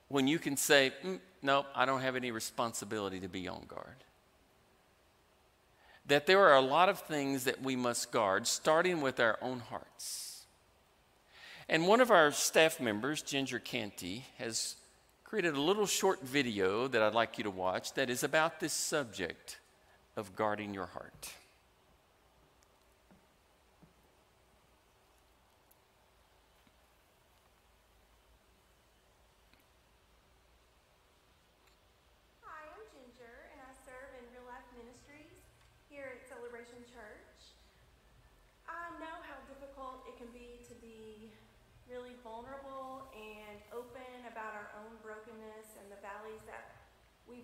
when 0.09 0.27
you 0.27 0.39
can 0.39 0.57
say, 0.57 0.93
mm, 1.05 1.21
No, 1.41 1.65
I 1.75 1.85
don't 1.85 2.01
have 2.01 2.17
any 2.17 2.33
responsibility 2.33 3.21
to 3.21 3.29
be 3.29 3.47
on 3.47 3.65
guard? 3.69 4.03
That 6.09 6.27
there 6.27 6.41
are 6.49 6.57
a 6.57 6.61
lot 6.61 6.89
of 6.89 6.99
things 7.01 7.45
that 7.45 7.63
we 7.63 7.77
must 7.77 8.11
guard, 8.11 8.47
starting 8.49 9.01
with 9.01 9.21
our 9.21 9.39
own 9.41 9.61
hearts. 9.61 10.28
And 11.69 11.87
one 11.87 12.01
of 12.01 12.11
our 12.11 12.33
staff 12.33 12.81
members, 12.81 13.21
Ginger 13.21 13.59
Canty, 13.59 14.25
has 14.39 14.77
created 15.23 15.55
a 15.55 15.61
little 15.61 15.87
short 15.87 16.23
video 16.23 16.89
that 16.89 17.03
I'd 17.03 17.15
like 17.15 17.37
you 17.37 17.45
to 17.45 17.51
watch 17.51 17.93
that 17.95 18.09
is 18.09 18.25
about 18.25 18.61
this 18.61 18.73
subject 18.73 19.59
of 20.17 20.35
guarding 20.35 20.73
your 20.73 20.87
heart. 20.87 21.31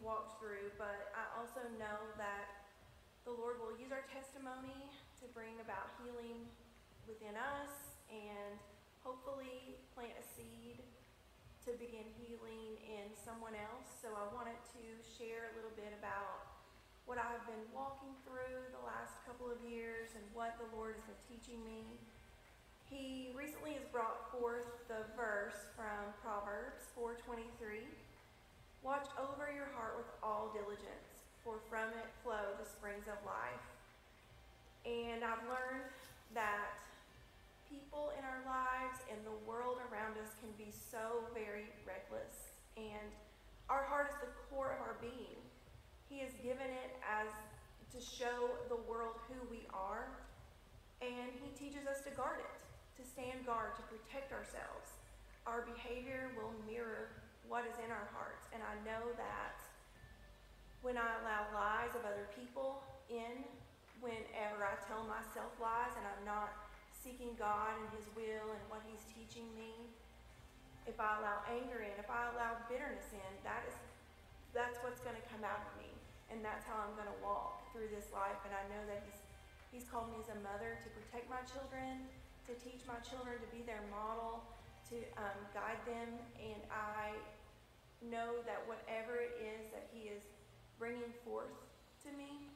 Walked 0.04 0.36
through, 0.36 0.68
but 0.76 1.08
I 1.16 1.24
also 1.40 1.64
know 1.80 1.98
that 2.20 2.68
the 3.24 3.32
Lord 3.32 3.56
will 3.56 3.72
use 3.80 3.88
our 3.88 4.04
testimony 4.12 4.92
to 5.18 5.24
bring 5.32 5.56
about 5.64 5.96
healing 6.04 6.44
within 7.08 7.32
us 7.40 7.96
and 8.12 8.60
hopefully 9.00 9.80
plant 9.96 10.12
a 10.20 10.24
seed 10.36 10.84
to 11.64 11.72
begin 11.80 12.04
healing 12.20 12.76
in 12.84 13.08
someone 13.16 13.56
else. 13.56 13.88
So 14.04 14.12
I 14.12 14.28
wanted 14.36 14.60
to 14.76 14.84
share 15.16 15.48
a 15.48 15.52
little 15.56 15.72
bit 15.72 15.96
about 15.96 16.52
what 17.08 17.16
I've 17.16 17.44
been 17.48 17.64
walking 17.72 18.12
through 18.28 18.68
the 18.76 18.84
last 18.84 19.24
couple 19.24 19.48
of 19.48 19.56
years 19.64 20.12
and 20.12 20.24
what 20.36 20.60
the 20.60 20.68
Lord 20.76 21.00
has 21.00 21.04
been 21.08 21.20
teaching 21.24 21.64
me. 21.64 21.96
He 22.92 23.32
recently 23.32 23.72
has 23.80 23.88
brought 23.88 24.28
forth 24.28 24.68
the 24.92 25.08
verse 25.16 25.56
from 25.72 26.12
Proverbs 26.20 26.92
423 26.92 27.88
Watch 28.84 29.08
over 29.16 29.48
your 29.48 29.72
heart 29.72 29.96
with 29.96 30.12
all 30.20 30.52
diligence, 30.52 31.08
for 31.40 31.56
from 31.72 31.88
it 31.96 32.04
flow 32.20 32.52
the 32.60 32.68
springs 32.68 33.08
of 33.08 33.16
life. 33.24 33.64
And 34.84 35.24
I've 35.24 35.40
learned 35.48 35.88
that 36.36 36.76
people 37.64 38.12
in 38.12 38.20
our 38.28 38.44
lives 38.44 39.00
and 39.08 39.16
the 39.24 39.32
world 39.48 39.80
around 39.88 40.20
us 40.20 40.36
can 40.36 40.52
be 40.60 40.68
so 40.68 41.24
very 41.32 41.72
reckless. 41.88 42.52
And 42.76 43.08
our 43.72 43.88
heart 43.88 44.12
is 44.12 44.20
the 44.20 44.36
core 44.52 44.76
of 44.76 44.84
our 44.84 45.00
being. 45.00 45.40
He 46.12 46.20
has 46.20 46.36
given 46.44 46.68
it 46.68 46.92
as 47.00 47.32
to 47.96 47.98
show 48.04 48.52
the 48.68 48.76
world 48.84 49.16
who 49.32 49.40
we 49.48 49.64
are. 49.72 50.12
And 51.00 51.32
he 51.40 51.48
teaches 51.56 51.88
us 51.88 52.04
to 52.04 52.12
guard 52.12 52.44
it, 52.44 52.60
to 53.00 53.02
stand 53.08 53.48
guard, 53.48 53.80
to 53.80 53.82
protect 53.88 54.28
ourselves. 54.28 55.00
Our 55.48 55.64
behavior 55.64 56.36
will 56.36 56.52
mirror 56.68 57.23
what 57.48 57.64
is 57.68 57.76
in 57.80 57.90
our 57.92 58.08
hearts. 58.12 58.48
And 58.52 58.60
I 58.64 58.74
know 58.82 59.12
that 59.16 59.58
when 60.84 61.00
I 61.00 61.20
allow 61.24 61.48
lies 61.52 61.96
of 61.96 62.04
other 62.04 62.28
people 62.36 62.84
in, 63.08 63.44
whenever 64.04 64.68
I 64.68 64.76
tell 64.84 65.04
myself 65.08 65.52
lies 65.56 65.96
and 65.96 66.04
I'm 66.04 66.24
not 66.28 66.52
seeking 66.92 67.32
God 67.40 67.76
and 67.80 67.88
His 67.96 68.08
will 68.12 68.52
and 68.52 68.62
what 68.68 68.84
He's 68.84 69.00
teaching 69.12 69.48
me, 69.56 69.92
if 70.84 71.00
I 71.00 71.16
allow 71.20 71.40
anger 71.48 71.80
in, 71.80 71.96
if 71.96 72.12
I 72.12 72.28
allow 72.36 72.60
bitterness 72.68 73.08
in, 73.16 73.32
that 73.44 73.64
is 73.64 73.76
that's 74.52 74.78
what's 74.86 75.02
going 75.02 75.18
to 75.18 75.26
come 75.34 75.42
out 75.42 75.66
of 75.66 75.72
me, 75.82 75.90
and 76.30 76.38
that's 76.44 76.62
how 76.62 76.78
I'm 76.78 76.94
going 76.94 77.10
to 77.10 77.20
walk 77.24 77.66
through 77.74 77.90
this 77.90 78.12
life. 78.14 78.38
And 78.46 78.54
I 78.54 78.62
know 78.70 78.84
that 78.86 79.02
He's 79.08 79.24
He's 79.74 79.82
called 79.90 80.06
me 80.14 80.22
as 80.22 80.30
a 80.30 80.38
mother 80.38 80.78
to 80.78 80.88
protect 80.94 81.26
my 81.26 81.42
children, 81.50 82.06
to 82.46 82.54
teach 82.62 82.86
my 82.86 82.94
children 83.02 83.42
to 83.42 83.48
be 83.50 83.66
their 83.66 83.82
model, 83.90 84.46
to 84.90 84.96
um, 85.16 85.38
guide 85.52 85.80
them, 85.86 86.10
and 86.36 86.60
I 86.68 87.16
know 88.04 88.44
that 88.44 88.60
whatever 88.68 89.16
it 89.16 89.32
is 89.40 89.72
that 89.72 89.88
He 89.92 90.08
is 90.12 90.22
bringing 90.78 91.12
forth 91.24 91.54
to 92.04 92.10
me, 92.16 92.52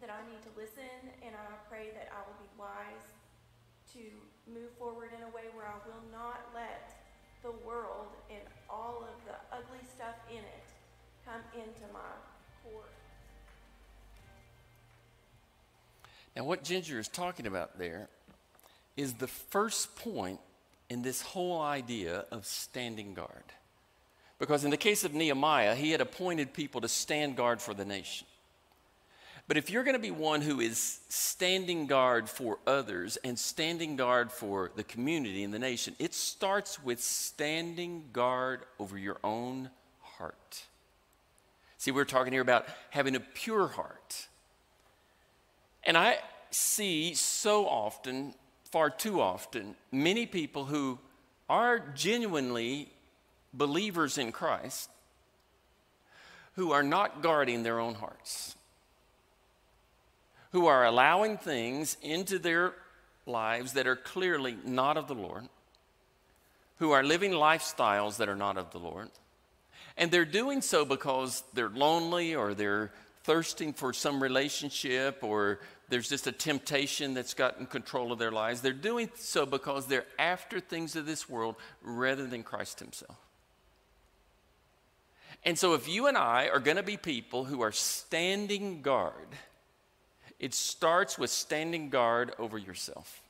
that 0.00 0.10
I 0.10 0.22
need 0.30 0.42
to 0.46 0.52
listen, 0.54 1.10
and 1.24 1.34
I 1.34 1.58
pray 1.66 1.90
that 1.94 2.08
I 2.14 2.22
will 2.22 2.38
be 2.38 2.50
wise 2.54 3.06
to 3.94 4.02
move 4.46 4.70
forward 4.78 5.10
in 5.16 5.22
a 5.22 5.30
way 5.34 5.50
where 5.54 5.66
I 5.66 5.78
will 5.86 6.04
not 6.12 6.54
let 6.54 6.94
the 7.42 7.52
world 7.66 8.14
and 8.30 8.42
all 8.68 9.02
of 9.02 9.16
the 9.26 9.34
ugly 9.54 9.82
stuff 9.82 10.14
in 10.30 10.38
it 10.38 10.68
come 11.24 11.42
into 11.54 11.82
my 11.92 12.14
court. 12.62 12.92
Now, 16.36 16.44
what 16.44 16.62
Ginger 16.62 16.98
is 16.98 17.08
talking 17.08 17.46
about 17.46 17.78
there 17.78 18.08
is 18.96 19.14
the 19.14 19.26
first 19.26 19.96
point 19.96 20.40
in 20.90 21.02
this 21.02 21.22
whole 21.22 21.60
idea 21.60 22.24
of 22.30 22.46
standing 22.46 23.14
guard. 23.14 23.44
Because 24.38 24.64
in 24.64 24.70
the 24.70 24.76
case 24.76 25.04
of 25.04 25.14
Nehemiah, 25.14 25.74
he 25.74 25.90
had 25.90 26.00
appointed 26.00 26.52
people 26.52 26.80
to 26.80 26.88
stand 26.88 27.36
guard 27.36 27.60
for 27.60 27.74
the 27.74 27.84
nation. 27.84 28.26
But 29.48 29.56
if 29.56 29.70
you're 29.70 29.82
going 29.82 29.96
to 29.96 30.02
be 30.02 30.10
one 30.10 30.42
who 30.42 30.60
is 30.60 31.00
standing 31.08 31.86
guard 31.86 32.28
for 32.28 32.58
others 32.66 33.16
and 33.24 33.38
standing 33.38 33.96
guard 33.96 34.30
for 34.30 34.70
the 34.76 34.84
community 34.84 35.42
and 35.42 35.52
the 35.52 35.58
nation, 35.58 35.96
it 35.98 36.12
starts 36.12 36.82
with 36.84 37.00
standing 37.00 38.04
guard 38.12 38.60
over 38.78 38.98
your 38.98 39.16
own 39.24 39.70
heart. 40.02 40.64
See, 41.78 41.90
we're 41.90 42.04
talking 42.04 42.32
here 42.32 42.42
about 42.42 42.66
having 42.90 43.16
a 43.16 43.20
pure 43.20 43.68
heart. 43.68 44.28
And 45.82 45.96
I 45.96 46.18
see 46.50 47.14
so 47.14 47.66
often, 47.66 48.34
far 48.70 48.90
too 48.90 49.20
often, 49.20 49.74
many 49.90 50.26
people 50.26 50.64
who 50.64 50.98
are 51.48 51.78
genuinely 51.94 52.90
believers 53.52 54.18
in 54.18 54.32
Christ 54.32 54.90
who 56.58 56.72
are 56.72 56.82
not 56.82 57.22
guarding 57.22 57.62
their 57.62 57.78
own 57.78 57.94
hearts, 57.94 58.56
who 60.50 60.66
are 60.66 60.84
allowing 60.84 61.38
things 61.38 61.96
into 62.02 62.36
their 62.36 62.74
lives 63.26 63.74
that 63.74 63.86
are 63.86 63.94
clearly 63.94 64.56
not 64.64 64.96
of 64.96 65.06
the 65.06 65.14
Lord, 65.14 65.44
who 66.78 66.90
are 66.90 67.04
living 67.04 67.30
lifestyles 67.30 68.16
that 68.16 68.28
are 68.28 68.34
not 68.34 68.58
of 68.58 68.72
the 68.72 68.80
Lord. 68.80 69.08
And 69.96 70.10
they're 70.10 70.24
doing 70.24 70.60
so 70.60 70.84
because 70.84 71.44
they're 71.54 71.68
lonely 71.68 72.34
or 72.34 72.54
they're 72.54 72.90
thirsting 73.22 73.72
for 73.72 73.92
some 73.92 74.20
relationship 74.20 75.22
or 75.22 75.60
there's 75.88 76.08
just 76.08 76.26
a 76.26 76.32
temptation 76.32 77.14
that's 77.14 77.34
gotten 77.34 77.66
control 77.66 78.12
of 78.12 78.18
their 78.18 78.30
lives. 78.30 78.60
They're 78.60 78.72
doing 78.72 79.10
so 79.14 79.46
because 79.46 79.86
they're 79.86 80.06
after 80.18 80.60
things 80.60 80.96
of 80.96 81.06
this 81.06 81.28
world 81.28 81.56
rather 81.82 82.26
than 82.26 82.42
Christ 82.42 82.80
Himself. 82.80 83.16
And 85.44 85.58
so, 85.58 85.74
if 85.74 85.88
you 85.88 86.06
and 86.06 86.16
I 86.16 86.48
are 86.48 86.58
going 86.58 86.76
to 86.76 86.82
be 86.82 86.96
people 86.96 87.44
who 87.44 87.60
are 87.62 87.72
standing 87.72 88.82
guard, 88.82 89.28
it 90.38 90.52
starts 90.52 91.16
with 91.16 91.30
standing 91.30 91.88
guard 91.88 92.32
over 92.38 92.58
yourself. 92.58 93.22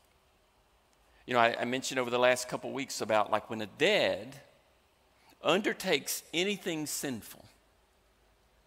You 1.26 1.34
know, 1.34 1.40
I, 1.40 1.56
I 1.60 1.64
mentioned 1.64 2.00
over 2.00 2.10
the 2.10 2.18
last 2.18 2.48
couple 2.48 2.72
weeks 2.72 3.02
about 3.02 3.30
like 3.30 3.50
when 3.50 3.60
a 3.60 3.66
dad 3.66 4.34
undertakes 5.42 6.22
anything 6.34 6.86
sinful, 6.86 7.44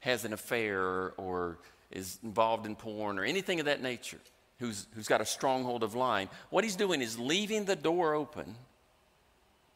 has 0.01 0.23
an 0.23 0.33
affair 0.33 1.13
or 1.17 1.57
is 1.91 2.19
involved 2.23 2.65
in 2.65 2.75
porn 2.75 3.19
or 3.19 3.23
anything 3.23 3.59
of 3.59 3.65
that 3.65 3.81
nature, 3.81 4.19
who's, 4.59 4.87
who's 4.95 5.07
got 5.07 5.21
a 5.21 5.25
stronghold 5.25 5.83
of 5.83 5.95
lying, 5.95 6.29
what 6.49 6.63
he's 6.63 6.75
doing 6.75 7.01
is 7.01 7.19
leaving 7.19 7.65
the 7.65 7.75
door 7.75 8.13
open 8.13 8.55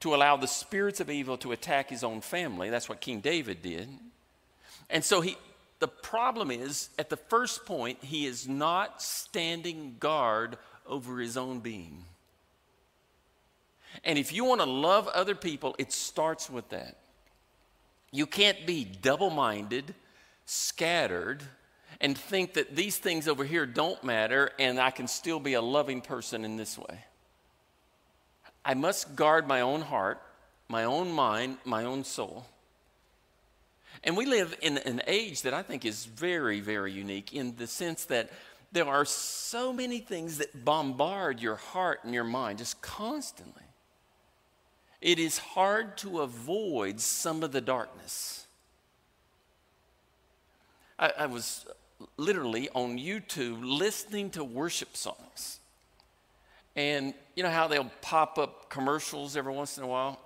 to 0.01 0.13
allow 0.13 0.37
the 0.37 0.47
spirits 0.47 0.99
of 0.99 1.09
evil 1.09 1.37
to 1.37 1.51
attack 1.51 1.89
his 1.89 2.03
own 2.03 2.21
family. 2.21 2.69
That's 2.69 2.87
what 2.87 3.01
King 3.01 3.21
David 3.21 3.61
did. 3.61 3.89
And 4.89 5.03
so 5.03 5.21
he, 5.21 5.37
the 5.79 5.87
problem 5.87 6.51
is, 6.51 6.89
at 6.99 7.09
the 7.09 7.17
first 7.17 7.65
point, 7.65 8.03
he 8.03 8.25
is 8.25 8.47
not 8.47 9.01
standing 9.01 9.95
guard 9.99 10.57
over 10.87 11.19
his 11.19 11.37
own 11.37 11.59
being. 11.59 12.03
And 14.03 14.19
if 14.19 14.33
you 14.33 14.43
want 14.45 14.61
to 14.61 14.69
love 14.69 15.07
other 15.07 15.35
people, 15.35 15.75
it 15.79 15.91
starts 15.91 16.49
with 16.49 16.69
that. 16.69 16.97
You 18.11 18.25
can't 18.25 18.65
be 18.65 18.85
double 18.85 19.29
minded, 19.29 19.93
scattered, 20.45 21.43
and 22.01 22.17
think 22.17 22.53
that 22.53 22.75
these 22.75 22.97
things 22.97 23.27
over 23.27 23.43
here 23.43 23.65
don't 23.65 24.03
matter 24.03 24.51
and 24.59 24.79
I 24.79 24.91
can 24.91 25.07
still 25.07 25.39
be 25.39 25.53
a 25.53 25.61
loving 25.61 26.01
person 26.01 26.45
in 26.45 26.57
this 26.57 26.77
way. 26.77 27.05
I 28.63 28.73
must 28.73 29.15
guard 29.15 29.47
my 29.47 29.61
own 29.61 29.81
heart, 29.81 30.21
my 30.67 30.83
own 30.83 31.11
mind, 31.11 31.57
my 31.65 31.85
own 31.85 32.03
soul. 32.03 32.45
And 34.03 34.17
we 34.17 34.25
live 34.25 34.55
in 34.61 34.77
an 34.79 35.01
age 35.07 35.43
that 35.43 35.53
I 35.53 35.61
think 35.61 35.85
is 35.85 36.05
very, 36.05 36.59
very 36.59 36.91
unique 36.91 37.33
in 37.33 37.55
the 37.55 37.67
sense 37.67 38.05
that 38.05 38.29
there 38.71 38.87
are 38.87 39.05
so 39.05 39.71
many 39.71 39.99
things 39.99 40.39
that 40.39 40.65
bombard 40.65 41.39
your 41.41 41.55
heart 41.55 42.01
and 42.03 42.13
your 42.13 42.23
mind 42.23 42.57
just 42.57 42.81
constantly. 42.81 43.63
It 45.01 45.19
is 45.19 45.37
hard 45.37 45.97
to 45.99 46.21
avoid 46.21 46.99
some 46.99 47.43
of 47.43 47.51
the 47.51 47.61
darkness. 47.61 48.47
I, 50.97 51.13
I 51.19 51.25
was 51.27 51.65
literally 52.17 52.69
on 52.73 52.97
YouTube 52.97 53.59
listening 53.61 54.29
to 54.31 54.43
worship 54.43 54.95
songs. 54.95 55.59
And 56.75 57.13
you 57.35 57.43
know 57.43 57.49
how 57.49 57.67
they'll 57.67 57.91
pop 58.01 58.37
up 58.37 58.69
commercials 58.69 59.37
every 59.37 59.53
once 59.53 59.77
in 59.77 59.83
a 59.83 59.87
while? 59.87 60.19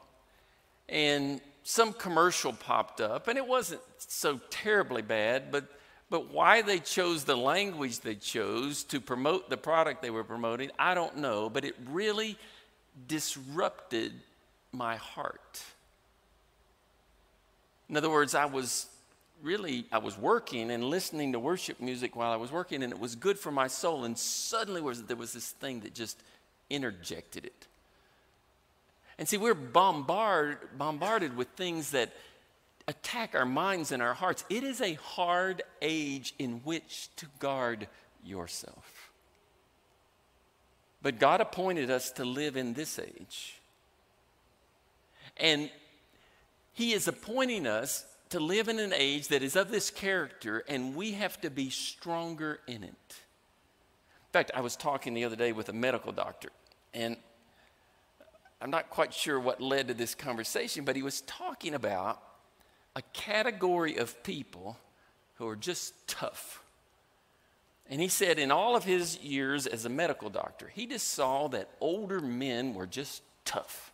And 0.87 1.41
some 1.63 1.93
commercial 1.93 2.53
popped 2.53 2.99
up, 2.99 3.27
and 3.27 3.37
it 3.37 3.45
wasn't 3.45 3.81
so 3.99 4.39
terribly 4.49 5.03
bad, 5.03 5.51
but, 5.51 5.65
but 6.09 6.33
why 6.33 6.63
they 6.63 6.79
chose 6.79 7.25
the 7.25 7.37
language 7.37 7.99
they 7.99 8.15
chose 8.15 8.83
to 8.85 8.99
promote 8.99 9.49
the 9.51 9.57
product 9.57 10.01
they 10.01 10.09
were 10.09 10.23
promoting, 10.23 10.71
I 10.79 10.95
don't 10.95 11.17
know, 11.17 11.49
but 11.49 11.63
it 11.65 11.75
really 11.91 12.37
disrupted 13.07 14.13
my 14.71 14.95
heart. 14.95 15.63
In 17.87 17.97
other 17.97 18.09
words, 18.09 18.33
I 18.33 18.45
was 18.45 18.87
really, 19.41 19.85
I 19.91 19.97
was 19.99 20.17
working 20.17 20.71
and 20.71 20.83
listening 20.83 21.33
to 21.33 21.39
worship 21.39 21.79
music 21.79 22.15
while 22.15 22.31
I 22.31 22.35
was 22.35 22.51
working, 22.51 22.83
and 22.83 22.91
it 22.91 22.99
was 22.99 23.15
good 23.15 23.39
for 23.39 23.51
my 23.51 23.67
soul. 23.67 24.03
And 24.03 24.17
suddenly 24.17 24.81
was, 24.81 25.03
there 25.03 25.17
was 25.17 25.33
this 25.33 25.51
thing 25.51 25.81
that 25.81 25.93
just 25.93 26.21
interjected 26.69 27.45
it. 27.45 27.67
And 29.17 29.27
see, 29.27 29.37
we're 29.37 29.53
bombarded, 29.53 30.57
bombarded 30.77 31.35
with 31.35 31.49
things 31.49 31.91
that 31.91 32.13
attack 32.87 33.35
our 33.35 33.45
minds 33.45 33.91
and 33.91 34.01
our 34.01 34.13
hearts. 34.13 34.45
It 34.49 34.63
is 34.63 34.81
a 34.81 34.93
hard 34.93 35.61
age 35.81 36.33
in 36.39 36.61
which 36.63 37.09
to 37.17 37.25
guard 37.39 37.87
yourself. 38.23 39.11
But 41.01 41.19
God 41.19 41.39
appointed 41.39 41.89
us 41.89 42.11
to 42.13 42.25
live 42.25 42.57
in 42.57 42.73
this 42.73 42.99
age. 42.99 43.59
And 45.37 45.69
He 46.73 46.93
is 46.93 47.07
appointing 47.07 47.67
us 47.67 48.05
to 48.29 48.39
live 48.39 48.67
in 48.67 48.79
an 48.79 48.93
age 48.95 49.29
that 49.29 49.41
is 49.41 49.55
of 49.55 49.71
this 49.71 49.89
character, 49.89 50.63
and 50.67 50.95
we 50.95 51.13
have 51.13 51.39
to 51.41 51.49
be 51.49 51.69
stronger 51.69 52.59
in 52.67 52.83
it. 52.83 52.89
In 52.89 54.31
fact, 54.31 54.51
I 54.53 54.61
was 54.61 54.75
talking 54.75 55.13
the 55.13 55.25
other 55.25 55.35
day 55.35 55.51
with 55.51 55.69
a 55.69 55.73
medical 55.73 56.11
doctor, 56.11 56.49
and 56.93 57.17
I'm 58.61 58.69
not 58.69 58.89
quite 58.89 59.13
sure 59.13 59.39
what 59.39 59.61
led 59.61 59.87
to 59.87 59.93
this 59.93 60.13
conversation, 60.13 60.85
but 60.85 60.95
he 60.95 61.01
was 61.01 61.21
talking 61.21 61.73
about 61.73 62.21
a 62.95 63.01
category 63.13 63.97
of 63.97 64.21
people 64.23 64.77
who 65.35 65.47
are 65.47 65.55
just 65.55 66.07
tough. 66.07 66.61
And 67.89 67.99
he 67.99 68.07
said, 68.07 68.37
in 68.37 68.51
all 68.51 68.75
of 68.75 68.83
his 68.83 69.17
years 69.19 69.65
as 69.65 69.85
a 69.85 69.89
medical 69.89 70.29
doctor, 70.29 70.67
he 70.67 70.85
just 70.85 71.09
saw 71.09 71.47
that 71.47 71.69
older 71.81 72.19
men 72.19 72.75
were 72.75 72.85
just 72.85 73.23
tough. 73.45 73.88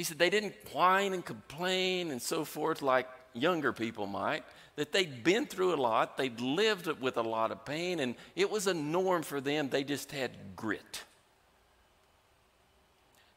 He 0.00 0.04
said 0.04 0.18
they 0.18 0.30
didn't 0.30 0.54
whine 0.72 1.12
and 1.12 1.22
complain 1.22 2.10
and 2.10 2.22
so 2.22 2.42
forth 2.42 2.80
like 2.80 3.06
younger 3.34 3.70
people 3.70 4.06
might, 4.06 4.44
that 4.76 4.92
they'd 4.92 5.22
been 5.22 5.44
through 5.44 5.74
a 5.74 5.76
lot, 5.76 6.16
they'd 6.16 6.40
lived 6.40 6.86
with 7.02 7.18
a 7.18 7.22
lot 7.22 7.50
of 7.50 7.66
pain, 7.66 8.00
and 8.00 8.14
it 8.34 8.50
was 8.50 8.66
a 8.66 8.72
norm 8.72 9.22
for 9.22 9.42
them. 9.42 9.68
They 9.68 9.84
just 9.84 10.10
had 10.10 10.30
grit. 10.56 11.04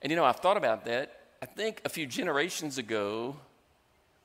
And 0.02 0.10
you 0.10 0.16
know, 0.16 0.24
I've 0.24 0.38
thought 0.38 0.56
about 0.56 0.86
that. 0.86 1.20
I 1.42 1.48
think 1.48 1.82
a 1.84 1.90
few 1.90 2.06
generations 2.06 2.78
ago, 2.78 3.36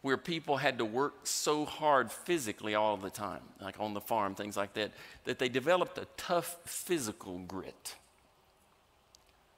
where 0.03 0.17
people 0.17 0.59
had 0.59 0.79
to 0.79 0.85
work 0.85 1.15
so 1.25 1.65
hard 1.65 2.13
physically 2.13 2.77
all 2.77 2.97
the 2.97 3.11
time, 3.11 3.43
like 3.61 3.81
on 3.81 3.95
the 3.95 4.01
farm, 4.01 4.37
things 4.37 4.57
like 4.57 4.75
that, 4.75 4.93
that 5.25 5.41
they 5.41 5.49
developed 5.49 5.99
a 5.99 6.07
tough 6.17 6.57
physical 6.65 7.41
grit. 7.49 7.97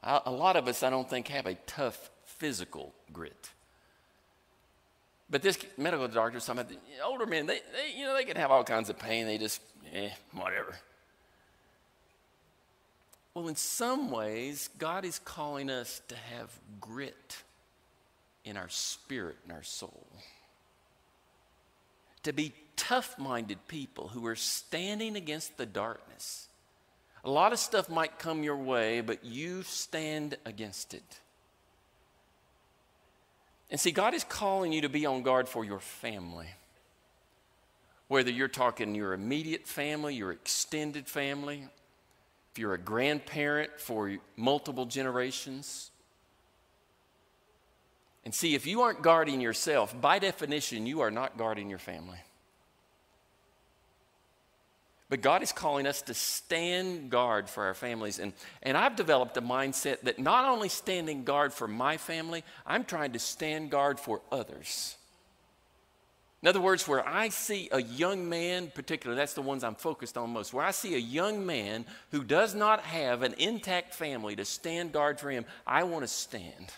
A 0.03 0.31
lot 0.31 0.57
of 0.57 0.67
us, 0.67 0.83
I 0.83 0.89
don't 0.89 1.11
think, 1.11 1.29
have 1.29 1.45
a 1.45 1.57
tough 1.67 2.09
physical 2.41 2.95
grit. 3.13 3.51
But 5.29 5.43
this 5.43 5.59
medical 5.77 6.09
doctor, 6.09 6.41
some 6.41 6.59
of 6.59 6.69
the 6.69 6.77
older 7.05 7.27
men, 7.27 7.47
they, 7.47 7.59
they, 7.59 7.97
you 7.97 8.05
know, 8.05 8.17
they 8.17 8.25
can 8.25 8.37
have 8.37 8.51
all 8.51 8.65
kinds 8.65 8.89
of 8.91 8.99
pain. 8.99 9.27
They 9.27 9.39
just, 9.39 9.61
eh, 9.93 10.09
whatever. 10.33 10.75
Well, 13.35 13.47
in 13.47 13.55
some 13.55 14.11
ways, 14.11 14.71
God 14.79 15.05
is 15.05 15.21
calling 15.21 15.71
us 15.71 16.01
to 16.09 16.17
have 16.17 16.51
grit 16.81 17.37
in 18.45 18.57
our 18.57 18.69
spirit 18.71 19.37
and 19.45 19.53
our 19.53 19.63
soul. 19.63 20.07
To 22.25 22.33
be 22.33 22.55
tough 22.77 23.19
minded 23.19 23.59
people 23.69 24.09
who 24.09 24.27
are 24.27 24.35
standing 24.35 25.15
against 25.15 25.59
the 25.59 25.67
darkness. 25.67 26.49
A 27.23 27.31
lot 27.31 27.53
of 27.53 27.59
stuff 27.59 27.89
might 27.91 28.19
come 28.19 28.43
your 28.43 28.57
way, 28.57 29.03
but 29.03 29.25
you 29.25 29.63
stand 29.63 30.39
against 30.45 30.95
it. 30.95 31.21
And 33.71 33.79
see, 33.79 33.93
God 33.93 34.15
is 34.15 34.25
calling 34.25 34.73
you 34.73 34.81
to 34.83 34.89
be 34.89 35.07
on 35.07 35.23
guard 35.23 35.49
for 35.49 35.65
your 35.65 35.79
family. 35.79 36.49
Whether 38.09 38.31
you're 38.31 38.49
talking 38.49 38.95
your 38.95 39.13
immediate 39.13 39.67
family, 39.67 40.15
your 40.15 40.33
extended 40.33 41.07
family, 41.07 41.69
if 42.53 42.59
you're 42.59 42.75
a 42.75 42.79
grandparent 42.79 43.79
for 43.79 44.17
multiple 44.37 44.87
generations. 44.87 45.93
And 48.25 48.35
see, 48.35 48.57
if 48.57 48.67
you 48.67 48.81
aren't 48.83 49.03
guarding 49.03 49.41
yourself, 49.41 49.99
by 49.99 50.19
definition, 50.19 50.87
you 50.87 51.01
are 51.01 51.13
not 51.13 51.39
guarding 51.39 51.71
your 51.71 51.79
family. 51.79 52.19
But 55.11 55.23
God 55.23 55.43
is 55.43 55.51
calling 55.51 55.89
us 55.89 56.03
to 56.03 56.15
stand 56.15 57.11
guard 57.11 57.51
for 57.51 57.65
our 57.65 57.75
families. 57.75 58.21
And, 58.21 58.33
and 58.63 58.77
I've 58.77 58.95
developed 58.95 59.37
a 59.37 59.43
mindset 59.43 60.03
that 60.03 60.21
not 60.21 60.49
only 60.49 60.69
standing 60.69 61.25
guard 61.25 61.53
for 61.53 61.67
my 61.67 61.97
family, 61.97 62.45
I'm 62.65 62.85
trying 62.85 63.13
to 63.13 63.19
stand 63.19 63.71
guard 63.71 63.99
for 63.99 64.23
others. 64.31 64.97
In 66.43 66.49
other 66.49 66.61
words, 66.61 66.87
where 66.87 67.07
I 67.07 67.29
see 67.29 67.69
a 67.73 67.83
young 67.83 68.29
man, 68.29 68.71
particularly, 68.73 69.21
that's 69.21 69.35
the 69.35 69.43
ones 69.43 69.65
I'm 69.65 69.75
focused 69.75 70.17
on 70.17 70.31
most, 70.31 70.55
where 70.55 70.65
I 70.65 70.71
see 70.71 70.95
a 70.95 70.99
young 70.99 71.45
man 71.45 71.85
who 72.13 72.23
does 72.23 72.55
not 72.55 72.81
have 72.81 73.23
an 73.23 73.35
intact 73.37 73.95
family 73.95 74.37
to 74.37 74.45
stand 74.45 74.93
guard 74.93 75.19
for 75.19 75.31
him, 75.31 75.45
I 75.67 75.83
want 75.83 76.05
to 76.05 76.09
stand. 76.09 76.73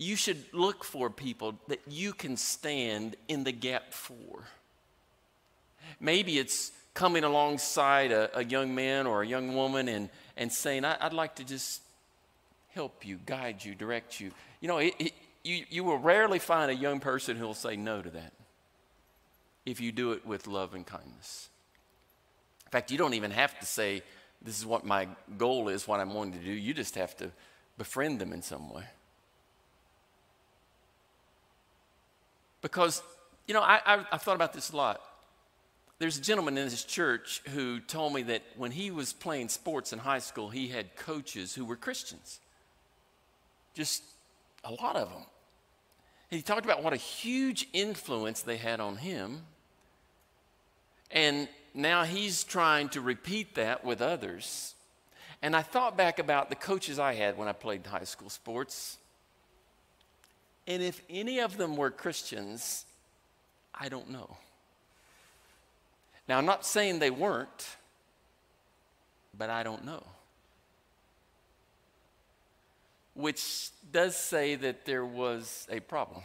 You 0.00 0.16
should 0.16 0.42
look 0.54 0.82
for 0.82 1.10
people 1.10 1.54
that 1.68 1.80
you 1.86 2.14
can 2.14 2.38
stand 2.38 3.16
in 3.28 3.44
the 3.44 3.52
gap 3.52 3.92
for. 3.92 4.44
Maybe 6.00 6.38
it's 6.38 6.72
coming 6.94 7.22
alongside 7.22 8.10
a, 8.10 8.38
a 8.38 8.42
young 8.42 8.74
man 8.74 9.06
or 9.06 9.22
a 9.22 9.26
young 9.26 9.54
woman 9.54 9.88
and, 9.88 10.08
and 10.38 10.50
saying, 10.50 10.86
I, 10.86 10.96
would 11.02 11.12
like 11.12 11.34
to 11.34 11.44
just 11.44 11.82
help 12.74 13.06
you, 13.06 13.20
guide 13.26 13.62
you, 13.62 13.74
direct 13.74 14.18
you. 14.18 14.30
You 14.62 14.68
know, 14.68 14.78
it, 14.78 14.94
it, 14.98 15.12
you, 15.44 15.66
you 15.68 15.84
will 15.84 15.98
rarely 15.98 16.38
find 16.38 16.70
a 16.70 16.74
young 16.74 16.98
person 16.98 17.36
who 17.36 17.44
will 17.44 17.52
say 17.52 17.76
no 17.76 18.00
to 18.00 18.08
that 18.08 18.32
if 19.66 19.82
you 19.82 19.92
do 19.92 20.12
it 20.12 20.24
with 20.24 20.46
love 20.46 20.74
and 20.74 20.86
kindness. 20.86 21.50
In 22.64 22.70
fact, 22.70 22.90
you 22.90 22.96
don't 22.96 23.14
even 23.14 23.32
have 23.32 23.58
to 23.60 23.66
say, 23.66 24.02
This 24.40 24.58
is 24.58 24.64
what 24.64 24.86
my 24.86 25.08
goal 25.36 25.68
is, 25.68 25.86
what 25.86 26.00
I'm 26.00 26.14
wanting 26.14 26.38
to 26.38 26.44
do. 26.44 26.52
You 26.52 26.72
just 26.72 26.94
have 26.94 27.14
to 27.18 27.30
befriend 27.76 28.18
them 28.18 28.32
in 28.32 28.40
some 28.40 28.72
way. 28.72 28.84
Because, 32.62 33.02
you 33.46 33.54
know, 33.54 33.62
I, 33.62 33.80
I, 33.84 34.04
I've 34.12 34.22
thought 34.22 34.36
about 34.36 34.52
this 34.52 34.70
a 34.70 34.76
lot. 34.76 35.00
There's 35.98 36.16
a 36.16 36.22
gentleman 36.22 36.56
in 36.56 36.64
this 36.64 36.84
church 36.84 37.42
who 37.50 37.78
told 37.78 38.14
me 38.14 38.22
that 38.22 38.42
when 38.56 38.70
he 38.70 38.90
was 38.90 39.12
playing 39.12 39.50
sports 39.50 39.92
in 39.92 39.98
high 39.98 40.18
school, 40.18 40.48
he 40.48 40.68
had 40.68 40.96
coaches 40.96 41.54
who 41.54 41.64
were 41.64 41.76
Christians. 41.76 42.40
Just 43.74 44.02
a 44.64 44.72
lot 44.72 44.96
of 44.96 45.10
them. 45.10 45.24
he 46.30 46.42
talked 46.42 46.64
about 46.64 46.82
what 46.82 46.92
a 46.92 46.96
huge 46.96 47.68
influence 47.72 48.40
they 48.40 48.56
had 48.56 48.80
on 48.80 48.96
him. 48.96 49.42
And 51.10 51.48
now 51.74 52.04
he's 52.04 52.44
trying 52.44 52.88
to 52.90 53.00
repeat 53.00 53.54
that 53.56 53.84
with 53.84 54.00
others. 54.00 54.74
And 55.42 55.56
I 55.56 55.62
thought 55.62 55.96
back 55.96 56.18
about 56.18 56.48
the 56.48 56.56
coaches 56.56 56.98
I 56.98 57.14
had 57.14 57.36
when 57.36 57.48
I 57.48 57.52
played 57.52 57.86
high 57.86 58.04
school 58.04 58.30
sports. 58.30 58.98
And 60.70 60.84
if 60.84 61.02
any 61.10 61.40
of 61.40 61.56
them 61.56 61.76
were 61.76 61.90
Christians, 61.90 62.84
I 63.74 63.88
don't 63.88 64.08
know. 64.08 64.36
Now, 66.28 66.38
I'm 66.38 66.46
not 66.46 66.64
saying 66.64 67.00
they 67.00 67.10
weren't, 67.10 67.76
but 69.36 69.50
I 69.50 69.64
don't 69.64 69.84
know. 69.84 70.04
Which 73.14 73.70
does 73.90 74.16
say 74.16 74.54
that 74.54 74.84
there 74.84 75.04
was 75.04 75.66
a 75.68 75.80
problem. 75.80 76.22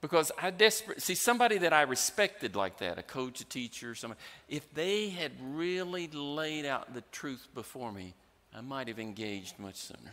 Because 0.00 0.30
I 0.40 0.50
desperate 0.50 1.02
see 1.02 1.16
somebody 1.16 1.58
that 1.58 1.72
I 1.72 1.82
respected 1.82 2.54
like 2.54 2.78
that, 2.78 2.98
a 2.98 3.02
coach, 3.02 3.40
a 3.40 3.44
teacher, 3.44 3.96
someone, 3.96 4.18
if 4.48 4.72
they 4.74 5.08
had 5.08 5.32
really 5.42 6.06
laid 6.06 6.66
out 6.66 6.94
the 6.94 7.02
truth 7.10 7.48
before 7.52 7.90
me, 7.90 8.14
I 8.56 8.60
might 8.60 8.86
have 8.86 9.00
engaged 9.00 9.58
much 9.58 9.74
sooner. 9.74 10.12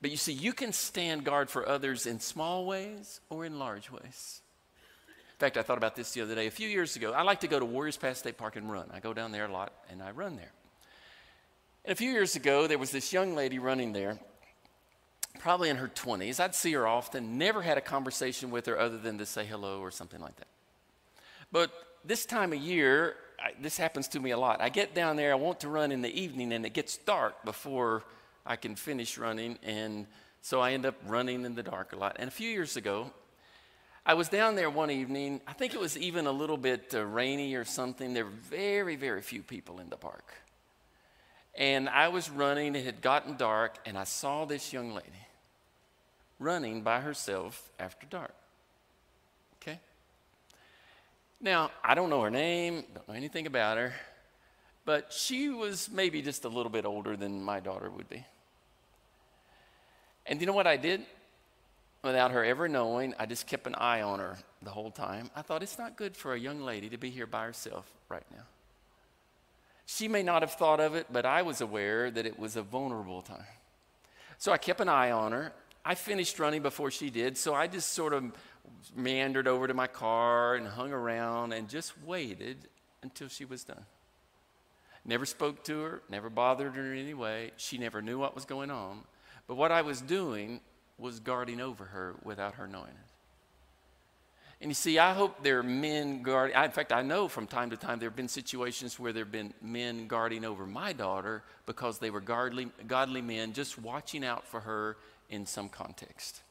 But 0.00 0.10
you 0.10 0.16
see, 0.16 0.32
you 0.32 0.52
can 0.52 0.72
stand 0.72 1.24
guard 1.24 1.50
for 1.50 1.68
others 1.68 2.06
in 2.06 2.20
small 2.20 2.64
ways 2.64 3.20
or 3.28 3.44
in 3.44 3.58
large 3.58 3.90
ways. 3.90 4.40
In 5.08 5.38
fact, 5.38 5.56
I 5.56 5.62
thought 5.62 5.78
about 5.78 5.96
this 5.96 6.12
the 6.12 6.22
other 6.22 6.34
day. 6.34 6.46
A 6.46 6.50
few 6.50 6.68
years 6.68 6.96
ago, 6.96 7.12
I 7.12 7.22
like 7.22 7.40
to 7.40 7.48
go 7.48 7.58
to 7.58 7.64
Warriors 7.64 7.96
Path 7.96 8.18
State 8.18 8.38
Park 8.38 8.56
and 8.56 8.70
run. 8.70 8.90
I 8.92 9.00
go 9.00 9.12
down 9.12 9.32
there 9.32 9.46
a 9.46 9.52
lot 9.52 9.72
and 9.90 10.02
I 10.02 10.10
run 10.10 10.36
there. 10.36 10.52
And 11.84 11.92
a 11.92 11.96
few 11.96 12.10
years 12.10 12.36
ago, 12.36 12.66
there 12.66 12.78
was 12.78 12.90
this 12.90 13.12
young 13.12 13.34
lady 13.34 13.58
running 13.58 13.92
there, 13.92 14.18
probably 15.38 15.70
in 15.70 15.76
her 15.76 15.88
20s. 15.88 16.40
I'd 16.40 16.54
see 16.54 16.72
her 16.72 16.86
often, 16.86 17.38
never 17.38 17.62
had 17.62 17.78
a 17.78 17.80
conversation 17.80 18.50
with 18.50 18.66
her 18.66 18.78
other 18.78 18.98
than 18.98 19.18
to 19.18 19.26
say 19.26 19.44
hello 19.46 19.80
or 19.80 19.90
something 19.90 20.20
like 20.20 20.36
that. 20.36 20.48
But 21.52 21.72
this 22.04 22.26
time 22.26 22.52
of 22.52 22.58
year, 22.58 23.16
I, 23.38 23.52
this 23.60 23.76
happens 23.76 24.08
to 24.08 24.20
me 24.20 24.30
a 24.30 24.38
lot. 24.38 24.60
I 24.60 24.68
get 24.68 24.94
down 24.94 25.16
there, 25.16 25.32
I 25.32 25.36
want 25.36 25.60
to 25.60 25.68
run 25.68 25.90
in 25.90 26.02
the 26.02 26.12
evening, 26.20 26.52
and 26.52 26.64
it 26.66 26.74
gets 26.74 26.98
dark 26.98 27.44
before 27.44 28.04
I 28.46 28.56
can 28.56 28.76
finish 28.76 29.18
running. 29.18 29.58
And 29.62 30.06
so 30.42 30.60
I 30.60 30.72
end 30.72 30.86
up 30.86 30.96
running 31.06 31.44
in 31.44 31.54
the 31.54 31.62
dark 31.62 31.92
a 31.92 31.96
lot. 31.96 32.16
And 32.18 32.28
a 32.28 32.30
few 32.30 32.48
years 32.48 32.76
ago, 32.76 33.10
I 34.04 34.14
was 34.14 34.28
down 34.28 34.56
there 34.56 34.70
one 34.70 34.90
evening. 34.90 35.40
I 35.46 35.52
think 35.52 35.74
it 35.74 35.80
was 35.80 35.96
even 35.96 36.26
a 36.26 36.32
little 36.32 36.56
bit 36.56 36.94
uh, 36.94 37.04
rainy 37.04 37.54
or 37.54 37.64
something. 37.64 38.14
There 38.14 38.24
were 38.24 38.30
very, 38.30 38.96
very 38.96 39.22
few 39.22 39.42
people 39.42 39.78
in 39.80 39.90
the 39.90 39.96
park. 39.96 40.34
And 41.54 41.88
I 41.88 42.08
was 42.08 42.30
running, 42.30 42.74
it 42.76 42.84
had 42.84 43.02
gotten 43.02 43.36
dark, 43.36 43.76
and 43.84 43.98
I 43.98 44.04
saw 44.04 44.44
this 44.44 44.72
young 44.72 44.94
lady 44.94 45.08
running 46.38 46.82
by 46.82 47.00
herself 47.00 47.70
after 47.78 48.06
dark. 48.06 48.34
Okay? 49.60 49.78
Now, 51.40 51.70
I 51.84 51.94
don't 51.94 52.08
know 52.08 52.22
her 52.22 52.30
name, 52.30 52.84
don't 52.94 53.08
know 53.08 53.14
anything 53.14 53.46
about 53.46 53.76
her 53.76 53.92
but 54.90 55.12
she 55.12 55.50
was 55.50 55.88
maybe 55.88 56.20
just 56.20 56.44
a 56.44 56.48
little 56.48 56.68
bit 56.68 56.84
older 56.84 57.16
than 57.16 57.44
my 57.44 57.60
daughter 57.60 57.88
would 57.88 58.08
be. 58.08 58.24
And 60.26 60.40
you 60.40 60.48
know 60.48 60.52
what 60.52 60.66
I 60.66 60.76
did? 60.76 61.02
Without 62.02 62.32
her 62.32 62.44
ever 62.44 62.66
knowing, 62.66 63.14
I 63.16 63.26
just 63.26 63.46
kept 63.46 63.68
an 63.68 63.76
eye 63.76 64.02
on 64.02 64.18
her 64.18 64.36
the 64.62 64.70
whole 64.70 64.90
time. 64.90 65.30
I 65.36 65.42
thought 65.42 65.62
it's 65.62 65.78
not 65.78 65.96
good 65.96 66.16
for 66.16 66.34
a 66.34 66.40
young 66.40 66.62
lady 66.62 66.88
to 66.88 66.98
be 66.98 67.08
here 67.08 67.28
by 67.28 67.44
herself 67.44 67.88
right 68.08 68.24
now. 68.32 68.42
She 69.86 70.08
may 70.08 70.24
not 70.24 70.42
have 70.42 70.54
thought 70.54 70.80
of 70.80 70.96
it, 70.96 71.06
but 71.12 71.24
I 71.24 71.42
was 71.42 71.60
aware 71.60 72.10
that 72.10 72.26
it 72.26 72.36
was 72.36 72.56
a 72.56 72.62
vulnerable 72.62 73.22
time. 73.22 73.46
So 74.38 74.50
I 74.50 74.58
kept 74.58 74.80
an 74.80 74.88
eye 74.88 75.12
on 75.12 75.30
her. 75.30 75.52
I 75.84 75.94
finished 75.94 76.40
running 76.40 76.62
before 76.62 76.90
she 76.90 77.10
did, 77.10 77.38
so 77.38 77.54
I 77.54 77.68
just 77.68 77.92
sort 77.92 78.12
of 78.12 78.24
meandered 78.96 79.46
over 79.46 79.68
to 79.68 79.74
my 79.74 79.86
car 79.86 80.56
and 80.56 80.66
hung 80.66 80.92
around 80.92 81.52
and 81.52 81.68
just 81.68 81.92
waited 82.02 82.66
until 83.04 83.28
she 83.28 83.44
was 83.44 83.62
done. 83.62 83.86
Never 85.04 85.24
spoke 85.24 85.64
to 85.64 85.80
her, 85.80 86.02
never 86.08 86.28
bothered 86.28 86.74
her 86.74 86.92
in 86.92 86.98
any 86.98 87.14
way. 87.14 87.52
She 87.56 87.78
never 87.78 88.02
knew 88.02 88.18
what 88.18 88.34
was 88.34 88.44
going 88.44 88.70
on. 88.70 89.00
But 89.46 89.56
what 89.56 89.72
I 89.72 89.82
was 89.82 90.00
doing 90.00 90.60
was 90.98 91.20
guarding 91.20 91.60
over 91.60 91.86
her 91.86 92.14
without 92.22 92.54
her 92.54 92.66
knowing 92.66 92.90
it. 92.90 93.10
And 94.60 94.70
you 94.70 94.74
see, 94.74 94.98
I 94.98 95.14
hope 95.14 95.42
there 95.42 95.60
are 95.60 95.62
men 95.62 96.22
guarding. 96.22 96.54
In 96.54 96.70
fact, 96.70 96.92
I 96.92 97.00
know 97.00 97.28
from 97.28 97.46
time 97.46 97.70
to 97.70 97.78
time 97.78 97.98
there 97.98 98.10
have 98.10 98.16
been 98.16 98.28
situations 98.28 98.98
where 98.98 99.12
there 99.12 99.24
have 99.24 99.32
been 99.32 99.54
men 99.62 100.06
guarding 100.06 100.44
over 100.44 100.66
my 100.66 100.92
daughter 100.92 101.42
because 101.64 101.98
they 101.98 102.10
were 102.10 102.20
godly, 102.20 102.68
godly 102.86 103.22
men 103.22 103.54
just 103.54 103.78
watching 103.78 104.22
out 104.22 104.46
for 104.46 104.60
her 104.60 104.98
in 105.30 105.46
some 105.46 105.70
context. 105.70 106.42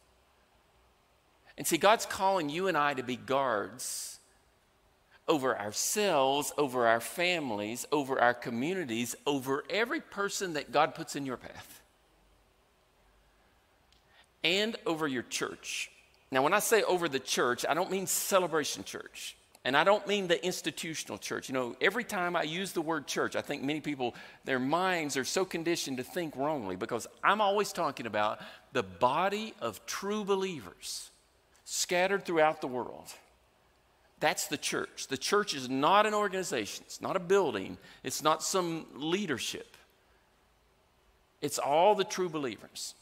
And 1.56 1.68
see, 1.68 1.78
God's 1.78 2.08
calling 2.08 2.50
you 2.50 2.68
and 2.68 2.76
I 2.76 2.95
to 2.95 3.04
be 3.04 3.16
guards 3.16 4.18
over 5.30 5.57
ourselves, 5.57 6.51
over 6.57 6.88
our 6.88 6.99
families, 6.99 7.86
over 7.91 8.19
our 8.19 8.34
communities, 8.34 9.15
over 9.25 9.63
every 9.69 10.01
person 10.01 10.53
that 10.53 10.71
God 10.71 10.95
puts 10.95 11.15
in 11.15 11.25
your 11.25 11.38
path, 11.38 11.82
and 14.43 14.75
over 14.86 15.07
your 15.07 15.23
church. 15.23 15.91
Now, 16.32 16.43
when 16.43 16.53
I 16.53 16.59
say 16.59 16.84
over 16.84 17.07
the 17.07 17.19
church, 17.19 17.65
I 17.67 17.73
don't 17.73 17.91
mean 17.91 18.07
celebration 18.07 18.84
church. 18.84 19.36
And 19.65 19.75
I 19.75 19.84
don't 19.84 20.07
mean 20.07 20.27
the 20.27 20.43
institutional 20.43 21.17
church. 21.17 21.49
You 21.49 21.53
know, 21.53 21.75
every 21.82 22.05
time 22.05 22.36
I 22.36 22.43
use 22.43 22.71
the 22.71 22.82
word 22.82 23.07
church, 23.07 23.36
I 23.36 23.41
think 23.41 23.61
many 23.61 23.82
people, 23.82 24.15
their 24.45 24.59
minds 24.59 25.17
are 25.17 25.25
so 25.25 25.43
conditioned 25.43 25.97
to 25.97 26.03
think 26.03 26.36
wrongly 26.38 26.77
because 26.77 27.07
I'm 27.23 27.41
always 27.41 27.73
talking 27.73 28.05
about 28.05 28.39
the 28.71 28.84
body 28.84 29.53
of 29.59 29.86
true 29.86 30.23
believers 30.23 31.09
scattered 31.65 32.23
throughout 32.23 32.61
the 32.61 32.67
world. 32.67 33.13
That's 34.20 34.47
the 34.47 34.57
church. 34.57 35.07
The 35.07 35.17
church 35.17 35.53
is 35.53 35.70
not 35.70 36.05
an 36.05 36.13
organization, 36.13 36.84
it's 36.86 37.01
not 37.01 37.15
a 37.15 37.20
building, 37.20 37.78
it's 38.03 38.22
not 38.22 38.43
some 38.43 38.86
leadership. 38.95 39.78
It's 41.41 41.57
all 41.57 41.95
the 41.95 42.03
true 42.03 42.28
believers. 42.28 42.95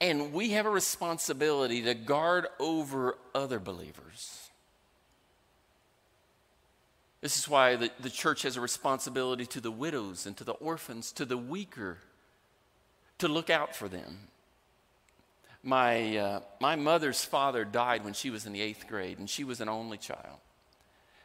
And 0.00 0.32
we 0.32 0.50
have 0.50 0.66
a 0.66 0.70
responsibility 0.70 1.82
to 1.82 1.94
guard 1.94 2.46
over 2.58 3.16
other 3.34 3.58
believers. 3.58 4.48
This 7.20 7.36
is 7.36 7.48
why 7.48 7.76
the, 7.76 7.90
the 8.00 8.10
church 8.10 8.42
has 8.42 8.56
a 8.56 8.60
responsibility 8.60 9.44
to 9.46 9.60
the 9.60 9.72
widows 9.72 10.26
and 10.26 10.36
to 10.36 10.44
the 10.44 10.52
orphans, 10.52 11.10
to 11.12 11.24
the 11.24 11.36
weaker, 11.36 11.98
to 13.18 13.26
look 13.26 13.50
out 13.50 13.74
for 13.74 13.88
them. 13.88 14.28
My, 15.62 16.16
uh, 16.16 16.40
my 16.60 16.76
mother's 16.76 17.24
father 17.24 17.64
died 17.64 18.04
when 18.04 18.14
she 18.14 18.30
was 18.30 18.46
in 18.46 18.52
the 18.52 18.60
eighth 18.60 18.86
grade, 18.86 19.18
and 19.18 19.28
she 19.28 19.44
was 19.44 19.60
an 19.60 19.68
only 19.68 19.98
child. 19.98 20.38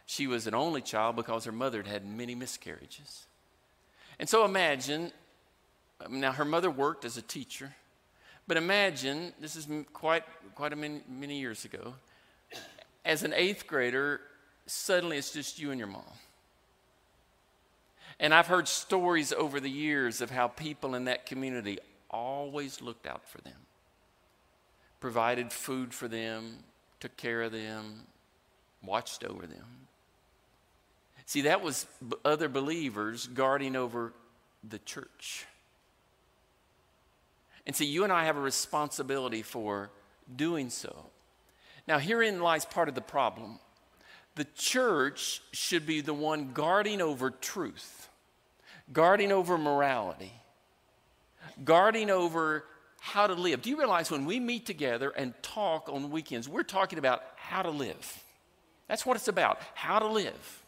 She 0.06 0.28
was 0.28 0.48
an 0.48 0.54
only 0.54 0.82
child 0.82 1.16
because 1.16 1.46
her 1.46 1.52
mother 1.52 1.78
had 1.78 1.88
had 1.88 2.06
many 2.06 2.36
miscarriages. 2.36 3.26
And 4.20 4.28
so 4.28 4.44
imagine, 4.46 5.12
now 6.10 6.32
her 6.32 6.46
mother 6.46 6.70
worked 6.70 7.06
as 7.06 7.18
a 7.18 7.22
teacher, 7.22 7.74
but 8.48 8.58
imagine, 8.58 9.34
this 9.40 9.56
is 9.56 9.68
quite, 9.94 10.24
quite 10.56 10.74
a 10.74 10.76
many, 10.76 11.02
many 11.08 11.40
years 11.40 11.64
ago, 11.64 11.94
as 13.06 13.24
an 13.24 13.34
eighth 13.34 13.68
grader, 13.68 14.20
suddenly 14.66 15.18
it's 15.18 15.32
just 15.32 15.60
you 15.60 15.72
and 15.72 15.80
your 15.80 15.88
mom. 15.88 16.04
And 18.20 18.34
I've 18.34 18.48
heard 18.48 18.68
stories 18.68 19.34
over 19.34 19.60
the 19.60 19.70
years 19.70 20.22
of 20.22 20.30
how 20.30 20.48
people 20.48 20.96
in 20.96 21.06
that 21.06 21.26
community 21.26 21.80
always 22.10 22.82
looked 22.82 23.08
out 23.08 23.28
for 23.28 23.40
them, 23.42 23.58
provided 25.04 25.52
food 25.52 25.94
for 25.94 26.08
them, 26.08 26.60
took 27.02 27.18
care 27.18 27.42
of 27.42 27.52
them, 27.52 28.06
watched 28.82 29.26
over 29.26 29.46
them. 29.46 29.66
See, 31.26 31.42
that 31.42 31.62
was 31.62 31.86
other 32.24 32.48
believers 32.48 33.28
guarding 33.28 33.76
over 33.76 34.14
the 34.64 34.80
church. 34.80 35.46
And 37.68 37.76
see, 37.76 37.84
you 37.84 38.06
and 38.06 38.14
I 38.14 38.24
have 38.24 38.38
a 38.38 38.40
responsibility 38.40 39.42
for 39.42 39.90
doing 40.34 40.70
so. 40.70 40.96
Now, 41.86 42.00
herein 42.00 42.42
lies 42.42 42.64
part 42.64 42.88
of 42.88 42.96
the 42.96 43.02
problem. 43.02 43.60
The 44.36 44.48
church 44.56 45.42
should 45.52 45.86
be 45.86 46.00
the 46.00 46.14
one 46.14 46.54
guarding 46.54 47.02
over 47.02 47.30
truth, 47.30 48.08
guarding 48.94 49.34
over 49.34 49.58
morality, 49.58 50.32
guarding 51.66 52.10
over 52.10 52.64
how 53.06 53.28
to 53.28 53.34
live. 53.34 53.62
Do 53.62 53.70
you 53.70 53.78
realize 53.78 54.10
when 54.10 54.24
we 54.24 54.40
meet 54.40 54.66
together 54.66 55.10
and 55.10 55.34
talk 55.44 55.90
on 55.90 56.10
weekends, 56.10 56.48
we're 56.48 56.64
talking 56.64 56.98
about 56.98 57.22
how 57.36 57.62
to 57.62 57.70
live? 57.70 58.24
That's 58.88 59.06
what 59.06 59.18
it's 59.18 59.28
about 59.28 59.60
how 59.74 60.00
to 60.00 60.08
live. 60.08 60.64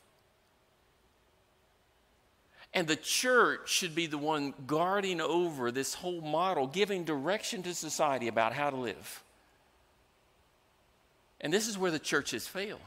And 2.73 2.89
the 2.89 2.97
church 2.97 3.69
should 3.69 3.95
be 3.95 4.07
the 4.07 4.17
one 4.17 4.53
guarding 4.67 5.21
over 5.21 5.71
this 5.71 5.93
whole 5.93 6.19
model, 6.19 6.67
giving 6.67 7.05
direction 7.05 7.63
to 7.63 7.73
society 7.73 8.27
about 8.27 8.51
how 8.51 8.69
to 8.69 8.75
live. 8.75 9.23
And 11.39 11.53
this 11.53 11.69
is 11.69 11.77
where 11.77 11.91
the 11.91 11.99
church 11.99 12.31
has 12.31 12.45
failed. 12.45 12.81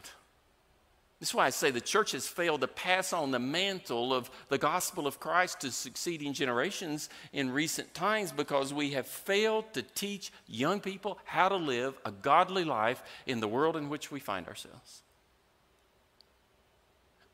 This 1.20 1.30
is 1.30 1.34
why 1.34 1.46
I 1.46 1.50
say 1.50 1.72
the 1.72 1.80
church 1.80 2.12
has 2.12 2.28
failed 2.28 2.60
to 2.60 2.68
pass 2.68 3.12
on 3.12 3.32
the 3.32 3.40
mantle 3.40 4.14
of 4.14 4.30
the 4.48 4.58
gospel 4.58 5.06
of 5.06 5.18
Christ 5.18 5.60
to 5.60 5.72
succeeding 5.72 6.32
generations 6.32 7.08
in 7.32 7.50
recent 7.50 7.92
times 7.92 8.30
because 8.30 8.72
we 8.72 8.92
have 8.92 9.06
failed 9.06 9.72
to 9.74 9.82
teach 9.82 10.30
young 10.46 10.78
people 10.78 11.18
how 11.24 11.48
to 11.48 11.56
live 11.56 11.94
a 12.04 12.12
godly 12.12 12.62
life 12.62 13.02
in 13.26 13.40
the 13.40 13.48
world 13.48 13.76
in 13.76 13.88
which 13.88 14.12
we 14.12 14.20
find 14.20 14.46
ourselves. 14.46 15.02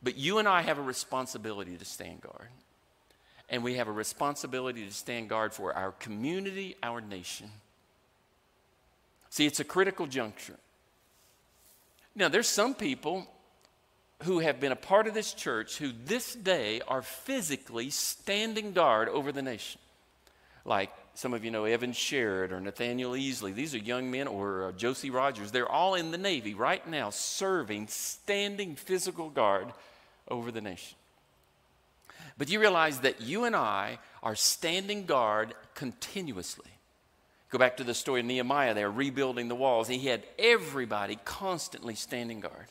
But 0.02 0.16
you 0.16 0.38
and 0.38 0.48
I 0.48 0.62
have 0.62 0.78
a 0.78 0.82
responsibility 0.82 1.76
to 1.76 1.84
stand 1.84 2.22
guard. 2.22 2.48
And 3.50 3.62
we 3.62 3.74
have 3.74 3.88
a 3.88 3.92
responsibility 3.92 4.86
to 4.86 4.92
stand 4.92 5.28
guard 5.28 5.52
for 5.52 5.74
our 5.74 5.92
community, 5.92 6.76
our 6.82 7.02
nation. 7.02 7.50
See, 9.28 9.44
it's 9.44 9.60
a 9.60 9.64
critical 9.64 10.06
juncture. 10.06 10.56
Now, 12.14 12.28
there's 12.28 12.48
some 12.48 12.74
people 12.74 13.28
who 14.24 14.40
have 14.40 14.60
been 14.60 14.72
a 14.72 14.76
part 14.76 15.06
of 15.06 15.14
this 15.14 15.32
church 15.32 15.78
who 15.78 15.92
this 16.04 16.34
day 16.34 16.80
are 16.88 17.02
physically 17.02 17.90
standing 17.90 18.72
guard 18.72 19.08
over 19.08 19.32
the 19.32 19.42
nation. 19.42 19.80
Like 20.64 20.90
some 21.14 21.32
of 21.32 21.44
you 21.44 21.50
know 21.50 21.64
Evan 21.64 21.92
Sherrod 21.92 22.50
or 22.50 22.60
Nathaniel 22.60 23.12
Easley. 23.12 23.54
These 23.54 23.74
are 23.74 23.78
young 23.78 24.10
men, 24.10 24.26
or 24.26 24.68
uh, 24.68 24.72
Josie 24.72 25.10
Rogers. 25.10 25.52
They're 25.52 25.70
all 25.70 25.94
in 25.94 26.10
the 26.10 26.18
Navy 26.18 26.54
right 26.54 26.86
now, 26.88 27.10
serving, 27.10 27.88
standing 27.88 28.74
physical 28.76 29.30
guard 29.30 29.68
over 30.28 30.50
the 30.50 30.60
nation. 30.60 30.96
But 32.36 32.50
you 32.50 32.58
realize 32.58 33.00
that 33.00 33.20
you 33.20 33.44
and 33.44 33.54
I 33.54 33.98
are 34.22 34.34
standing 34.34 35.06
guard 35.06 35.54
continuously. 35.74 36.66
Go 37.50 37.58
back 37.58 37.76
to 37.76 37.84
the 37.84 37.94
story 37.94 38.20
of 38.20 38.26
Nehemiah, 38.26 38.74
they're 38.74 38.90
rebuilding 38.90 39.48
the 39.48 39.54
walls. 39.54 39.86
He 39.86 40.06
had 40.06 40.24
everybody 40.38 41.18
constantly 41.24 41.94
standing 41.94 42.40
guard. 42.40 42.66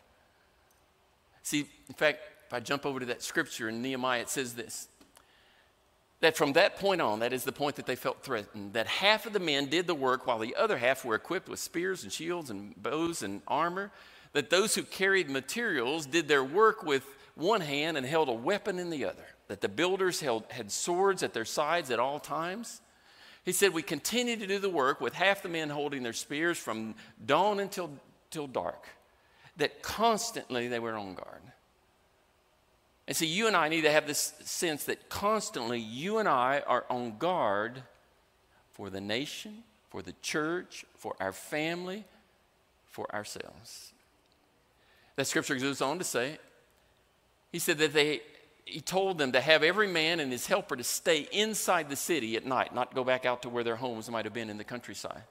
See, 1.44 1.68
in 1.88 1.94
fact, 1.94 2.20
if 2.48 2.54
I 2.54 2.60
jump 2.60 2.86
over 2.86 3.00
to 3.00 3.06
that 3.08 3.22
scripture 3.22 3.70
in 3.70 3.82
Nehemiah, 3.82 4.22
it 4.22 4.30
says 4.30 4.54
this 4.54 4.88
that 6.24 6.38
from 6.38 6.54
that 6.54 6.78
point 6.78 7.02
on, 7.02 7.20
that 7.20 7.34
is 7.34 7.44
the 7.44 7.52
point 7.52 7.76
that 7.76 7.86
they 7.86 7.98
felt 7.98 8.24
threatened, 8.24 8.72
that 8.72 8.88
half 8.88 9.26
of 9.26 9.34
the 9.34 9.41
men 9.41 9.66
did 9.66 9.88
the 9.88 9.94
work 9.94 10.26
while 10.26 10.39
the 10.39 10.56
other 10.56 10.78
half 10.78 11.04
were 11.04 11.16
equipped 11.16 11.50
with 11.50 11.60
spears 11.60 12.04
and 12.04 12.14
shields 12.14 12.50
and 12.50 12.82
bows 12.82 13.24
and 13.24 13.41
armor, 13.46 13.91
that 14.32 14.50
those 14.50 14.74
who 14.74 14.84
carried 14.84 15.30
materials 15.30 16.06
did 16.06 16.30
their 16.30 16.44
work 16.44 16.82
with 16.82 17.06
one 17.36 17.60
hand 17.60 17.98
and 17.98 18.06
held 18.06 18.30
a 18.30 18.34
weapon 18.34 18.80
in 18.80 18.89
the 18.89 19.04
other, 19.04 19.26
that 19.50 19.60
the 19.60 19.68
builders 19.68 20.22
held, 20.22 20.46
had 20.50 20.72
swords 20.72 21.24
at 21.24 21.34
their 21.34 21.44
sides 21.44 21.91
at 21.91 22.00
all 22.00 22.20
times. 22.20 22.80
He 23.44 23.52
said, 23.52 23.74
We 23.74 23.82
continued 23.82 24.39
to 24.39 24.48
do 24.48 24.60
the 24.60 24.70
work 24.70 25.02
with 25.02 25.14
half 25.14 25.44
the 25.44 25.50
men 25.50 25.70
holding 25.70 26.04
their 26.04 26.14
spears 26.14 26.58
from 26.58 26.96
dawn 27.26 27.60
until, 27.60 27.91
till 28.30 28.48
dark, 28.48 28.88
that 29.58 29.82
constantly 29.82 30.68
they 30.68 30.80
were 30.80 30.95
on 30.95 31.16
guard. 31.16 31.41
And 33.08 33.16
see, 33.16 33.28
you 33.28 33.47
and 33.47 33.56
I 33.56 33.68
need 33.68 33.82
to 33.82 33.91
have 33.91 34.08
this 34.08 34.34
sense 34.43 34.86
that 34.86 35.10
constantly 35.10 35.80
you 35.80 36.20
and 36.20 36.30
I 36.30 36.64
are 36.66 36.86
on 36.89 37.18
guard 37.18 37.84
for 38.72 38.89
the 38.89 39.01
nation, 39.01 39.64
for 39.89 40.01
the 40.01 40.14
church, 40.22 40.86
for 40.95 41.16
our 41.20 41.34
family, 41.34 42.06
for 42.86 43.14
ourselves. 43.14 43.91
That 45.16 45.28
scripture 45.28 45.56
goes 45.56 45.82
on 45.82 45.99
to 45.99 46.04
say, 46.04 46.38
he 47.51 47.60
said 47.60 47.78
that 47.80 47.93
they, 47.93 48.22
he 48.66 48.82
told 48.82 49.18
them 49.18 49.34
to 49.34 49.41
have 49.41 49.62
every 49.62 49.88
man 49.88 50.20
and 50.20 50.32
his 50.32 50.47
helper 50.47 50.76
to 50.76 50.84
stay 50.84 51.28
inside 51.32 51.89
the 51.89 51.95
city 51.95 52.36
at 52.36 52.45
night, 52.45 52.74
not 52.74 52.95
go 52.95 53.04
back 53.04 53.26
out 53.26 53.43
to 53.43 53.49
where 53.49 53.64
their 53.64 53.76
homes 53.76 54.10
might 54.10 54.26
have 54.26 54.34
been 54.34 54.49
in 54.49 54.58
the 54.58 54.64
countryside, 54.64 55.24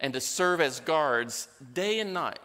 and 0.00 0.12
to 0.12 0.20
serve 0.20 0.60
as 0.60 0.80
guards 0.80 1.48
day 1.72 2.00
and 2.00 2.12
night. 2.12 2.40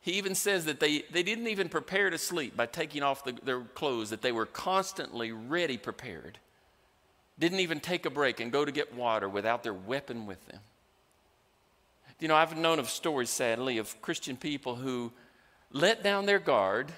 He 0.00 0.12
even 0.12 0.34
says 0.34 0.64
that 0.66 0.80
they, 0.80 1.02
they 1.10 1.22
didn't 1.22 1.48
even 1.48 1.68
prepare 1.68 2.10
to 2.10 2.18
sleep 2.18 2.56
by 2.56 2.66
taking 2.66 3.02
off 3.02 3.24
the, 3.24 3.32
their 3.42 3.60
clothes, 3.60 4.10
that 4.10 4.22
they 4.22 4.32
were 4.32 4.46
constantly 4.46 5.32
ready 5.32 5.76
prepared. 5.76 6.38
Didn't 7.38 7.60
even 7.60 7.80
take 7.80 8.06
a 8.06 8.10
break 8.10 8.40
and 8.40 8.50
go 8.50 8.64
to 8.64 8.72
get 8.72 8.94
water 8.94 9.28
without 9.28 9.62
their 9.62 9.74
weapon 9.74 10.26
with 10.26 10.44
them. 10.48 10.60
You 12.20 12.28
know, 12.28 12.36
I've 12.36 12.56
known 12.56 12.78
of 12.78 12.88
stories, 12.88 13.30
sadly, 13.30 13.78
of 13.78 14.00
Christian 14.02 14.36
people 14.36 14.76
who 14.76 15.12
let 15.70 16.02
down 16.02 16.26
their 16.26 16.40
guard 16.40 16.92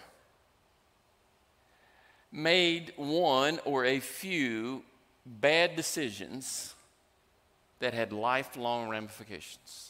made 2.33 2.93
one 2.97 3.59
or 3.65 3.85
a 3.85 4.01
few 4.01 4.83
bad 5.27 5.77
decisions 5.77 6.75
that 7.81 7.93
had 7.93 8.13
lifelong 8.13 8.89
ramifications. 8.89 9.90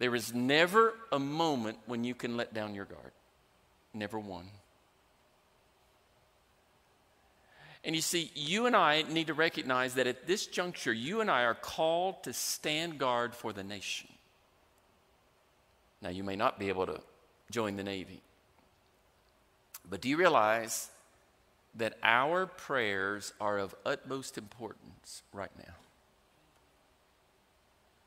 There 0.00 0.14
is 0.14 0.34
never 0.34 0.94
a 1.12 1.18
moment 1.18 1.78
when 1.86 2.04
you 2.04 2.14
can 2.14 2.38
let 2.38 2.54
down 2.54 2.74
your 2.74 2.86
guard. 2.86 3.12
Never 3.92 4.18
one. 4.18 4.46
And 7.84 7.94
you 7.94 8.00
see, 8.00 8.30
you 8.34 8.64
and 8.64 8.74
I 8.74 9.02
need 9.02 9.26
to 9.26 9.34
recognize 9.34 9.94
that 9.94 10.06
at 10.06 10.26
this 10.26 10.46
juncture, 10.46 10.92
you 10.92 11.20
and 11.20 11.30
I 11.30 11.44
are 11.44 11.54
called 11.54 12.24
to 12.24 12.32
stand 12.32 12.98
guard 12.98 13.34
for 13.34 13.52
the 13.52 13.62
nation. 13.62 14.08
Now, 16.00 16.08
you 16.08 16.24
may 16.24 16.36
not 16.36 16.58
be 16.58 16.70
able 16.70 16.86
to 16.86 17.00
join 17.50 17.76
the 17.76 17.84
Navy. 17.84 18.22
But 19.88 20.00
do 20.00 20.08
you 20.08 20.16
realize 20.16 20.88
that 21.74 21.98
our 22.02 22.46
prayers 22.46 23.34
are 23.38 23.58
of 23.58 23.74
utmost 23.84 24.38
importance 24.38 25.22
right 25.34 25.50
now? 25.58 25.74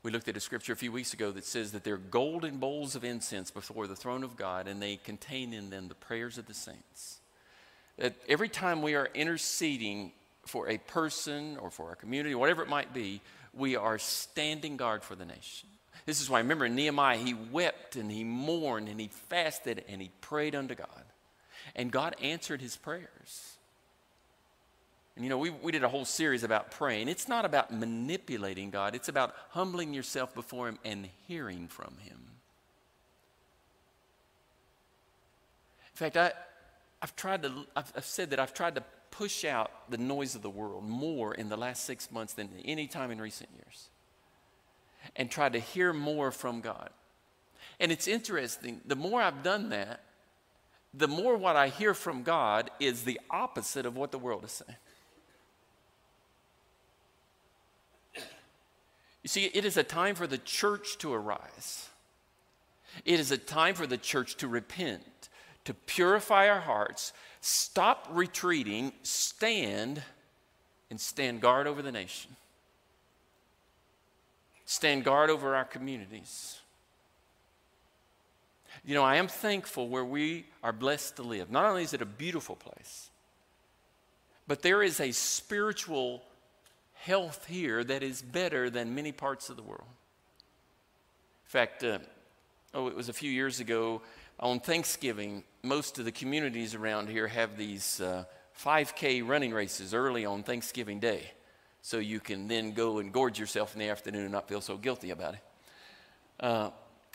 We 0.04 0.10
looked 0.10 0.28
at 0.28 0.36
a 0.36 0.40
scripture 0.40 0.74
a 0.74 0.76
few 0.76 0.92
weeks 0.92 1.14
ago 1.14 1.32
that 1.32 1.46
says 1.46 1.72
that 1.72 1.82
they're 1.82 1.96
golden 1.96 2.58
bowls 2.58 2.94
of 2.94 3.04
incense 3.04 3.50
before 3.50 3.86
the 3.86 3.96
throne 3.96 4.22
of 4.22 4.36
God, 4.36 4.68
and 4.68 4.80
they 4.80 4.96
contain 4.96 5.54
in 5.54 5.70
them 5.70 5.88
the 5.88 5.94
prayers 5.94 6.36
of 6.36 6.46
the 6.46 6.52
saints. 6.52 7.20
That 7.96 8.14
every 8.28 8.50
time 8.50 8.82
we 8.82 8.96
are 8.96 9.08
interceding 9.14 10.12
for 10.44 10.68
a 10.68 10.76
person 10.76 11.56
or 11.56 11.70
for 11.70 11.88
our 11.88 11.94
community, 11.94 12.34
whatever 12.34 12.62
it 12.62 12.68
might 12.68 12.92
be, 12.92 13.22
we 13.54 13.76
are 13.76 13.98
standing 13.98 14.76
guard 14.76 15.02
for 15.02 15.14
the 15.14 15.24
nation. 15.24 15.70
This 16.04 16.20
is 16.20 16.28
why, 16.28 16.40
remember, 16.40 16.68
Nehemiah, 16.68 17.16
he 17.16 17.32
wept 17.32 17.96
and 17.96 18.12
he 18.12 18.24
mourned 18.24 18.90
and 18.90 19.00
he 19.00 19.08
fasted 19.08 19.84
and 19.88 20.02
he 20.02 20.10
prayed 20.20 20.54
unto 20.54 20.74
God. 20.74 21.04
And 21.74 21.90
God 21.90 22.14
answered 22.20 22.60
his 22.60 22.76
prayers. 22.76 23.53
And 25.16 25.24
you 25.24 25.28
know, 25.28 25.38
we, 25.38 25.50
we 25.50 25.70
did 25.70 25.84
a 25.84 25.88
whole 25.88 26.04
series 26.04 26.42
about 26.42 26.70
praying. 26.72 27.08
It's 27.08 27.28
not 27.28 27.44
about 27.44 27.72
manipulating 27.72 28.70
God, 28.70 28.94
it's 28.94 29.08
about 29.08 29.34
humbling 29.50 29.94
yourself 29.94 30.34
before 30.34 30.68
Him 30.68 30.78
and 30.84 31.08
hearing 31.26 31.68
from 31.68 31.96
Him. 32.00 32.18
In 35.92 35.96
fact, 35.96 36.16
I, 36.16 36.32
I've 37.00 37.14
tried 37.14 37.42
to, 37.42 37.52
I've, 37.76 37.92
I've 37.96 38.04
said 38.04 38.30
that 38.30 38.40
I've 38.40 38.52
tried 38.52 38.74
to 38.74 38.82
push 39.12 39.44
out 39.44 39.70
the 39.88 39.98
noise 39.98 40.34
of 40.34 40.42
the 40.42 40.50
world 40.50 40.82
more 40.82 41.34
in 41.34 41.48
the 41.48 41.56
last 41.56 41.84
six 41.84 42.10
months 42.10 42.32
than 42.32 42.48
any 42.64 42.88
time 42.88 43.12
in 43.12 43.20
recent 43.20 43.48
years 43.54 43.88
and 45.14 45.30
tried 45.30 45.52
to 45.52 45.60
hear 45.60 45.92
more 45.92 46.32
from 46.32 46.60
God. 46.60 46.90
And 47.78 47.92
it's 47.92 48.08
interesting, 48.08 48.80
the 48.84 48.96
more 48.96 49.22
I've 49.22 49.42
done 49.42 49.68
that, 49.70 50.00
the 50.92 51.08
more 51.08 51.36
what 51.36 51.56
I 51.56 51.68
hear 51.68 51.94
from 51.94 52.22
God 52.22 52.70
is 52.78 53.02
the 53.04 53.20
opposite 53.30 53.86
of 53.86 53.96
what 53.96 54.12
the 54.12 54.18
world 54.18 54.44
is 54.44 54.52
saying. 54.52 54.78
You 59.24 59.28
see, 59.28 59.46
it 59.46 59.64
is 59.64 59.76
a 59.78 59.82
time 59.82 60.14
for 60.14 60.26
the 60.26 60.38
church 60.38 60.98
to 60.98 61.12
arise. 61.12 61.88
It 63.04 63.18
is 63.18 63.32
a 63.32 63.38
time 63.38 63.74
for 63.74 63.86
the 63.86 63.96
church 63.96 64.36
to 64.36 64.46
repent, 64.46 65.30
to 65.64 65.72
purify 65.72 66.48
our 66.48 66.60
hearts, 66.60 67.14
stop 67.40 68.06
retreating, 68.10 68.92
stand, 69.02 70.02
and 70.90 71.00
stand 71.00 71.40
guard 71.40 71.66
over 71.66 71.80
the 71.80 71.90
nation. 71.90 72.36
Stand 74.66 75.04
guard 75.04 75.30
over 75.30 75.56
our 75.56 75.64
communities. 75.64 76.58
You 78.84 78.94
know, 78.94 79.02
I 79.02 79.16
am 79.16 79.28
thankful 79.28 79.88
where 79.88 80.04
we 80.04 80.44
are 80.62 80.72
blessed 80.72 81.16
to 81.16 81.22
live. 81.22 81.50
Not 81.50 81.64
only 81.64 81.82
is 81.82 81.94
it 81.94 82.02
a 82.02 82.06
beautiful 82.06 82.56
place, 82.56 83.08
but 84.46 84.60
there 84.60 84.82
is 84.82 85.00
a 85.00 85.12
spiritual 85.12 86.22
health 87.04 87.46
here 87.46 87.84
that 87.84 88.02
is 88.02 88.22
better 88.22 88.70
than 88.70 88.94
many 88.94 89.12
parts 89.12 89.50
of 89.50 89.56
the 89.56 89.62
world. 89.62 89.84
In 91.46 91.50
fact, 91.50 91.84
uh, 91.84 91.98
oh, 92.72 92.88
it 92.88 92.96
was 92.96 93.10
a 93.10 93.12
few 93.12 93.30
years 93.30 93.60
ago 93.60 94.00
on 94.40 94.58
Thanksgiving, 94.58 95.44
most 95.62 95.98
of 95.98 96.06
the 96.06 96.12
communities 96.12 96.74
around 96.74 97.10
here 97.10 97.28
have 97.28 97.58
these 97.58 98.00
uh, 98.00 98.24
5K 98.58 99.26
running 99.26 99.52
races 99.52 99.92
early 99.92 100.24
on 100.24 100.42
Thanksgiving 100.42 100.98
Day. 100.98 101.30
So 101.82 101.98
you 101.98 102.20
can 102.20 102.48
then 102.48 102.72
go 102.72 102.98
and 102.98 103.12
gorge 103.12 103.38
yourself 103.38 103.74
in 103.74 103.80
the 103.80 103.90
afternoon 103.90 104.22
and 104.22 104.32
not 104.32 104.48
feel 104.48 104.62
so 104.62 104.78
guilty 104.78 105.10
about 105.10 105.34
it. 105.34 105.40
Uh, 106.40 106.70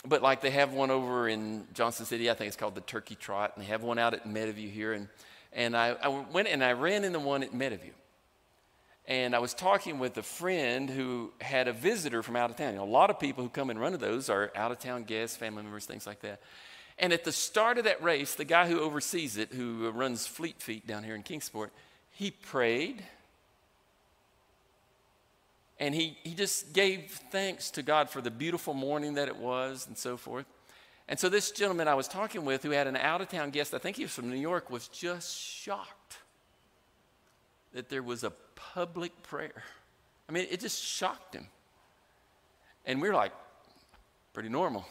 but 0.06 0.22
like 0.22 0.42
they 0.42 0.52
have 0.52 0.72
one 0.72 0.92
over 0.92 1.28
in 1.28 1.66
Johnson 1.74 2.06
City, 2.06 2.30
I 2.30 2.36
think 2.36 2.50
it's 2.50 2.58
called 2.58 2.76
the 2.76 2.82
Turkey 2.82 3.16
Trot, 3.16 3.54
and 3.56 3.66
they 3.66 3.70
have 3.70 3.82
one 3.82 3.98
out 3.98 4.14
at 4.14 4.28
Meadowview 4.28 4.72
here. 4.72 4.94
And, 4.94 5.08
and 5.52 5.76
I, 5.76 5.96
I 6.02 6.08
went 6.10 6.48
and 6.48 6.64
I 6.64 6.74
ran 6.74 7.04
in 7.04 7.12
the 7.12 7.20
one 7.20 7.42
at 7.42 7.54
Meadowview 7.54 7.94
and 9.10 9.36
I 9.36 9.40
was 9.40 9.56
talking 9.56 9.98
with 9.98 10.16
a 10.20 10.24
friend 10.24 10.88
who 10.88 11.34
had 11.42 11.68
a 11.68 11.74
visitor 11.74 12.22
from 12.22 12.36
out 12.36 12.52
of 12.52 12.58
town. 12.58 12.74
You 12.74 12.78
know, 12.78 12.86
a 12.86 12.86
lot 12.86 13.10
of 13.10 13.20
people 13.20 13.44
who 13.44 13.50
come 13.50 13.72
and 13.72 13.82
run 13.82 13.92
to 13.94 13.98
those 13.98 14.30
are 14.30 14.52
out 14.56 14.72
of 14.72 14.78
town 14.78 15.04
guests, 15.04 15.36
family 15.36 15.64
members, 15.64 15.88
things 15.88 16.06
like 16.06 16.22
that. 16.22 16.40
And 17.00 17.12
at 17.12 17.24
the 17.24 17.32
start 17.32 17.80
of 17.80 17.86
that 17.86 18.04
race, 18.04 18.36
the 18.36 18.46
guy 18.46 18.68
who 18.68 18.80
oversees 18.80 19.36
it, 19.38 19.52
who 19.52 19.90
runs 19.90 20.28
Fleet 20.28 20.62
Feet 20.62 20.86
down 20.86 21.04
here 21.04 21.16
in 21.16 21.24
Kingsport, 21.24 21.74
he 22.12 22.30
prayed 22.30 23.04
and 25.80 25.96
he, 25.96 26.18
he 26.24 26.36
just 26.36 26.74
gave 26.74 27.20
thanks 27.32 27.72
to 27.72 27.82
God 27.82 28.12
for 28.12 28.22
the 28.22 28.30
beautiful 28.30 28.76
morning 28.76 29.16
that 29.16 29.28
it 29.28 29.38
was 29.38 29.88
and 29.88 29.98
so 29.98 30.18
forth. 30.18 30.46
And 31.08 31.18
so 31.18 31.30
this 31.30 31.50
gentleman 31.50 31.88
I 31.88 31.96
was 31.96 32.08
talking 32.08 32.46
with 32.46 32.62
who 32.62 32.72
had 32.72 32.86
an 32.86 32.96
out 32.96 33.22
of 33.22 33.30
town 33.30 33.50
guest, 33.50 33.74
I 33.74 33.80
think 33.80 33.98
he 33.98 34.04
was 34.04 34.12
from 34.12 34.30
New 34.30 34.38
York, 34.38 34.70
was 34.70 34.88
just 34.90 35.36
shocked 35.36 36.18
that 37.74 37.90
there 37.90 38.04
was 38.04 38.24
a 38.24 38.32
public 38.74 39.24
prayer. 39.24 39.64
I 40.28 40.32
mean, 40.32 40.48
it 40.50 40.60
just 40.60 40.84
shocked 40.84 41.34
him. 41.34 41.48
And 42.86 43.02
we're 43.02 43.14
like, 43.14 43.32
pretty 44.34 44.50
normal. 44.50 44.86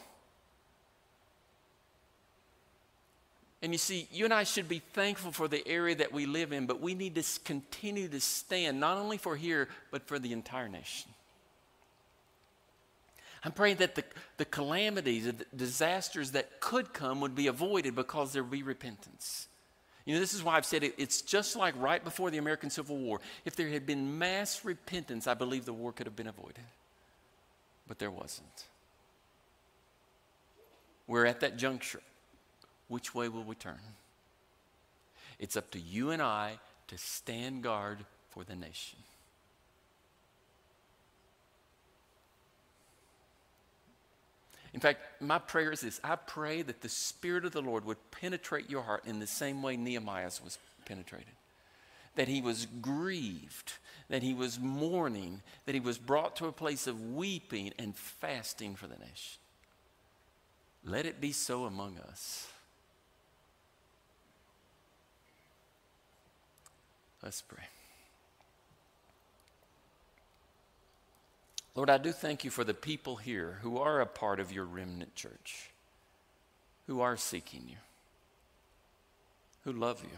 And 3.61 3.73
you 3.73 3.77
see, 3.77 4.07
you 4.11 4.25
and 4.25 4.33
I 4.33 4.43
should 4.43 4.69
be 4.69 4.79
thankful 4.79 5.31
for 5.31 5.47
the 5.47 5.65
area 5.67 5.95
that 5.95 6.13
we 6.13 6.25
live 6.25 6.53
in, 6.53 6.65
but 6.65 6.79
we 6.79 6.93
need 6.93 7.15
to 7.15 7.23
continue 7.43 8.07
to 8.07 8.19
stand 8.21 8.79
not 8.79 8.97
only 8.97 9.17
for 9.17 9.35
here, 9.35 9.67
but 9.91 10.07
for 10.07 10.17
the 10.17 10.31
entire 10.31 10.69
nation. 10.69 11.11
I'm 13.43 13.51
praying 13.51 13.77
that 13.77 13.95
the, 13.95 14.03
the 14.37 14.45
calamities, 14.45 15.25
the 15.25 15.45
disasters 15.55 16.31
that 16.31 16.59
could 16.59 16.93
come 16.93 17.21
would 17.21 17.35
be 17.35 17.47
avoided 17.47 17.95
because 17.95 18.33
there 18.33 18.43
will 18.43 18.51
be 18.51 18.63
repentance. 18.63 19.47
You 20.05 20.15
know, 20.15 20.19
this 20.19 20.33
is 20.33 20.43
why 20.43 20.55
I've 20.55 20.65
said 20.65 20.83
it, 20.83 20.95
it's 20.97 21.21
just 21.21 21.55
like 21.55 21.75
right 21.77 22.03
before 22.03 22.31
the 22.31 22.37
American 22.37 22.69
Civil 22.69 22.97
War. 22.97 23.19
If 23.45 23.55
there 23.55 23.67
had 23.69 23.85
been 23.85 24.17
mass 24.17 24.65
repentance, 24.65 25.27
I 25.27 25.33
believe 25.33 25.65
the 25.65 25.73
war 25.73 25.91
could 25.91 26.07
have 26.07 26.15
been 26.15 26.27
avoided. 26.27 26.63
But 27.87 27.99
there 27.99 28.11
wasn't. 28.11 28.65
We're 31.07 31.25
at 31.25 31.41
that 31.41 31.57
juncture. 31.57 32.01
Which 32.87 33.13
way 33.13 33.29
will 33.29 33.43
we 33.43 33.55
turn? 33.55 33.79
It's 35.37 35.55
up 35.55 35.71
to 35.71 35.79
you 35.79 36.11
and 36.11 36.21
I 36.21 36.59
to 36.87 36.97
stand 36.97 37.63
guard 37.63 37.99
for 38.29 38.43
the 38.43 38.55
nation. 38.55 38.99
In 44.73 44.79
fact, 44.79 45.21
my 45.21 45.39
prayer 45.39 45.71
is 45.71 45.81
this 45.81 45.99
I 46.03 46.15
pray 46.15 46.61
that 46.61 46.81
the 46.81 46.89
Spirit 46.89 47.45
of 47.45 47.51
the 47.51 47.61
Lord 47.61 47.85
would 47.85 48.11
penetrate 48.11 48.69
your 48.69 48.83
heart 48.83 49.05
in 49.05 49.19
the 49.19 49.27
same 49.27 49.61
way 49.61 49.77
Nehemiah's 49.77 50.41
was 50.43 50.57
penetrated. 50.85 51.33
That 52.15 52.27
he 52.27 52.41
was 52.41 52.67
grieved, 52.81 53.73
that 54.09 54.23
he 54.23 54.33
was 54.33 54.59
mourning, 54.59 55.41
that 55.65 55.75
he 55.75 55.81
was 55.81 55.97
brought 55.97 56.35
to 56.37 56.47
a 56.47 56.51
place 56.51 56.87
of 56.87 57.15
weeping 57.15 57.71
and 57.79 57.95
fasting 57.95 58.75
for 58.75 58.87
the 58.87 58.97
nation. 58.97 59.39
Let 60.83 61.05
it 61.05 61.21
be 61.21 61.31
so 61.31 61.65
among 61.65 61.97
us. 61.97 62.47
Let's 67.21 67.41
pray. 67.41 67.65
Lord, 71.79 71.89
I 71.89 71.97
do 71.97 72.11
thank 72.11 72.43
you 72.43 72.51
for 72.51 72.65
the 72.65 72.73
people 72.73 73.15
here 73.15 73.59
who 73.61 73.77
are 73.77 74.01
a 74.01 74.05
part 74.05 74.41
of 74.41 74.51
your 74.51 74.65
remnant 74.65 75.15
church, 75.15 75.69
who 76.87 76.99
are 76.99 77.15
seeking 77.15 77.63
you, 77.69 77.77
who 79.63 79.71
love 79.71 80.03
you. 80.03 80.17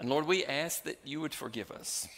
And 0.00 0.10
Lord, 0.10 0.26
we 0.26 0.44
ask 0.44 0.82
that 0.82 0.98
you 1.04 1.20
would 1.20 1.34
forgive 1.34 1.70
us. 1.70 2.08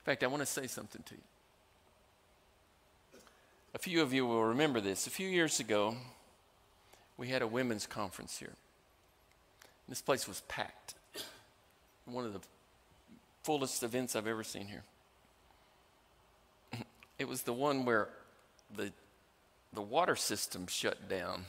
In 0.00 0.04
fact, 0.04 0.24
I 0.24 0.26
want 0.26 0.40
to 0.40 0.46
say 0.46 0.66
something 0.66 1.04
to 1.04 1.14
you. 1.14 1.31
A 3.74 3.78
few 3.78 4.02
of 4.02 4.12
you 4.12 4.26
will 4.26 4.44
remember 4.44 4.80
this. 4.80 5.06
A 5.06 5.10
few 5.10 5.28
years 5.28 5.58
ago, 5.58 5.96
we 7.16 7.28
had 7.28 7.40
a 7.40 7.46
women's 7.46 7.86
conference 7.86 8.38
here. 8.38 8.52
This 9.88 10.02
place 10.02 10.28
was 10.28 10.42
packed. 10.42 10.94
One 12.04 12.26
of 12.26 12.34
the 12.34 12.40
fullest 13.42 13.82
events 13.82 14.14
I've 14.14 14.26
ever 14.26 14.44
seen 14.44 14.68
here. 14.68 14.84
It 17.18 17.28
was 17.28 17.42
the 17.42 17.52
one 17.52 17.84
where 17.84 18.08
the, 18.76 18.90
the 19.72 19.82
water 19.82 20.16
system 20.16 20.66
shut 20.66 21.08
down 21.08 21.44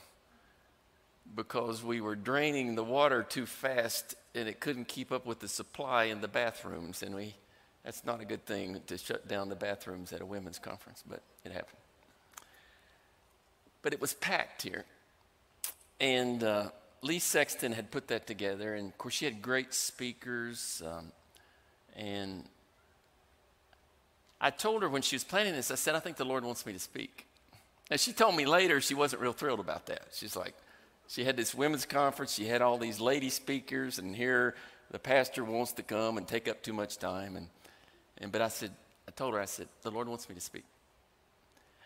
because 1.35 1.83
we 1.83 1.99
were 1.99 2.15
draining 2.15 2.75
the 2.75 2.83
water 2.83 3.23
too 3.23 3.47
fast 3.47 4.13
and 4.35 4.47
it 4.47 4.59
couldn't 4.59 4.87
keep 4.87 5.11
up 5.11 5.25
with 5.25 5.39
the 5.39 5.47
supply 5.47 6.03
in 6.05 6.21
the 6.21 6.27
bathrooms. 6.27 7.01
And 7.01 7.15
we, 7.15 7.33
that's 7.83 8.05
not 8.05 8.21
a 8.21 8.25
good 8.25 8.45
thing 8.45 8.81
to 8.85 8.97
shut 8.99 9.27
down 9.27 9.49
the 9.49 9.55
bathrooms 9.55 10.13
at 10.13 10.21
a 10.21 10.25
women's 10.25 10.59
conference, 10.59 11.03
but 11.07 11.23
it 11.43 11.51
happened 11.51 11.82
but 13.83 13.93
it 13.93 14.01
was 14.01 14.15
packed 14.15 14.63
here. 14.63 14.85
And 15.99 16.43
uh, 16.43 16.69
Lee 17.03 17.19
Sexton 17.19 17.73
had 17.73 17.91
put 17.91 18.07
that 18.07 18.25
together, 18.25 18.73
and 18.73 18.87
of 18.87 18.97
course, 18.97 19.13
she 19.13 19.25
had 19.25 19.41
great 19.41 19.73
speakers. 19.73 20.81
Um, 20.85 21.11
and 21.95 22.45
I 24.41 24.49
told 24.49 24.81
her 24.81 24.89
when 24.89 25.03
she 25.03 25.15
was 25.15 25.23
planning 25.23 25.53
this, 25.53 25.69
I 25.69 25.75
said, 25.75 25.95
I 25.95 25.99
think 25.99 26.17
the 26.17 26.25
Lord 26.25 26.43
wants 26.43 26.65
me 26.65 26.73
to 26.73 26.79
speak. 26.79 27.27
Now, 27.91 27.97
she 27.97 28.13
told 28.13 28.35
me 28.35 28.45
later 28.45 28.81
she 28.81 28.95
wasn't 28.95 29.21
real 29.21 29.33
thrilled 29.33 29.59
about 29.59 29.85
that. 29.85 30.07
She's 30.13 30.35
like, 30.35 30.55
she 31.07 31.25
had 31.25 31.37
this 31.37 31.53
women's 31.53 31.85
conference, 31.85 32.33
she 32.33 32.45
had 32.47 32.61
all 32.61 32.77
these 32.77 32.99
lady 32.99 33.29
speakers, 33.29 33.99
and 33.99 34.15
here 34.15 34.55
the 34.89 34.99
pastor 34.99 35.43
wants 35.43 35.73
to 35.73 35.83
come 35.83 36.17
and 36.17 36.27
take 36.27 36.47
up 36.47 36.63
too 36.63 36.73
much 36.73 36.97
time. 36.97 37.35
And, 37.35 37.49
and 38.17 38.31
but 38.31 38.41
I 38.41 38.47
said, 38.47 38.71
I 39.07 39.11
told 39.11 39.33
her, 39.33 39.39
I 39.39 39.45
said, 39.45 39.67
the 39.81 39.91
Lord 39.91 40.07
wants 40.07 40.29
me 40.29 40.35
to 40.35 40.41
speak. 40.41 40.63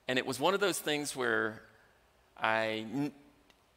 And 0.07 0.17
it 0.17 0.25
was 0.25 0.39
one 0.39 0.53
of 0.53 0.59
those 0.59 0.79
things 0.79 1.15
where 1.15 1.61
I, 2.39 3.11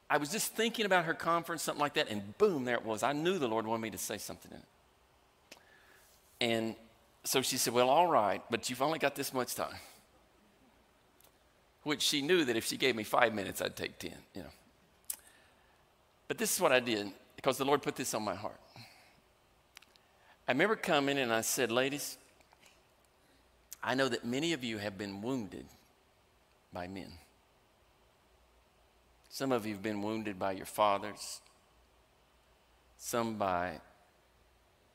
I 0.08 0.18
was 0.18 0.30
just 0.30 0.54
thinking 0.54 0.86
about 0.86 1.04
her 1.04 1.14
conference, 1.14 1.62
something 1.62 1.80
like 1.80 1.94
that, 1.94 2.08
and 2.08 2.36
boom, 2.38 2.64
there 2.64 2.74
it 2.76 2.84
was. 2.84 3.02
I 3.02 3.12
knew 3.12 3.38
the 3.38 3.48
Lord 3.48 3.66
wanted 3.66 3.82
me 3.82 3.90
to 3.90 3.98
say 3.98 4.18
something 4.18 4.50
in 4.50 4.58
it. 4.58 4.64
And 6.40 6.74
so 7.24 7.42
she 7.42 7.56
said, 7.56 7.74
Well, 7.74 7.88
all 7.88 8.06
right, 8.06 8.42
but 8.50 8.70
you've 8.70 8.82
only 8.82 8.98
got 8.98 9.14
this 9.14 9.32
much 9.32 9.54
time. 9.54 9.74
Which 11.82 12.02
she 12.02 12.20
knew 12.20 12.44
that 12.44 12.56
if 12.56 12.66
she 12.66 12.76
gave 12.76 12.94
me 12.94 13.04
five 13.04 13.34
minutes, 13.34 13.62
I'd 13.62 13.76
take 13.76 13.98
10, 13.98 14.12
you 14.34 14.42
know. 14.42 14.48
But 16.28 16.38
this 16.38 16.54
is 16.54 16.60
what 16.60 16.72
I 16.72 16.80
did 16.80 17.10
because 17.36 17.56
the 17.56 17.64
Lord 17.64 17.82
put 17.82 17.96
this 17.96 18.12
on 18.14 18.22
my 18.22 18.34
heart. 18.34 18.60
I 20.46 20.52
remember 20.52 20.76
coming 20.76 21.18
and 21.18 21.32
I 21.32 21.40
said, 21.40 21.70
Ladies, 21.70 22.18
I 23.82 23.94
know 23.94 24.08
that 24.08 24.24
many 24.24 24.52
of 24.52 24.62
you 24.62 24.78
have 24.78 24.98
been 24.98 25.22
wounded 25.22 25.66
by 26.72 26.86
men. 26.86 27.10
Some 29.32 29.52
of 29.52 29.64
you 29.64 29.74
have 29.74 29.82
been 29.82 30.02
wounded 30.02 30.40
by 30.40 30.52
your 30.52 30.66
fathers, 30.66 31.40
some 32.98 33.36
by 33.36 33.80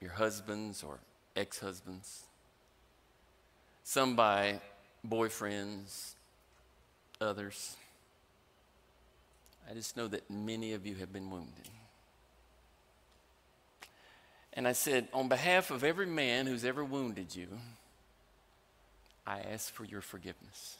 your 0.01 0.11
husbands 0.11 0.83
or 0.83 0.99
ex 1.37 1.59
husbands, 1.59 2.25
some 3.85 4.17
by 4.17 4.59
boyfriends, 5.07 6.15
others. 7.21 7.77
I 9.69 9.73
just 9.73 9.95
know 9.95 10.07
that 10.09 10.29
many 10.29 10.73
of 10.73 10.85
you 10.85 10.95
have 10.95 11.13
been 11.13 11.31
wounded. 11.31 11.69
And 14.51 14.67
I 14.67 14.73
said, 14.73 15.07
on 15.13 15.29
behalf 15.29 15.71
of 15.71 15.85
every 15.85 16.05
man 16.05 16.45
who's 16.45 16.65
ever 16.65 16.83
wounded 16.83 17.33
you, 17.33 17.47
I 19.25 19.39
ask 19.39 19.73
for 19.73 19.85
your 19.85 20.01
forgiveness. 20.01 20.77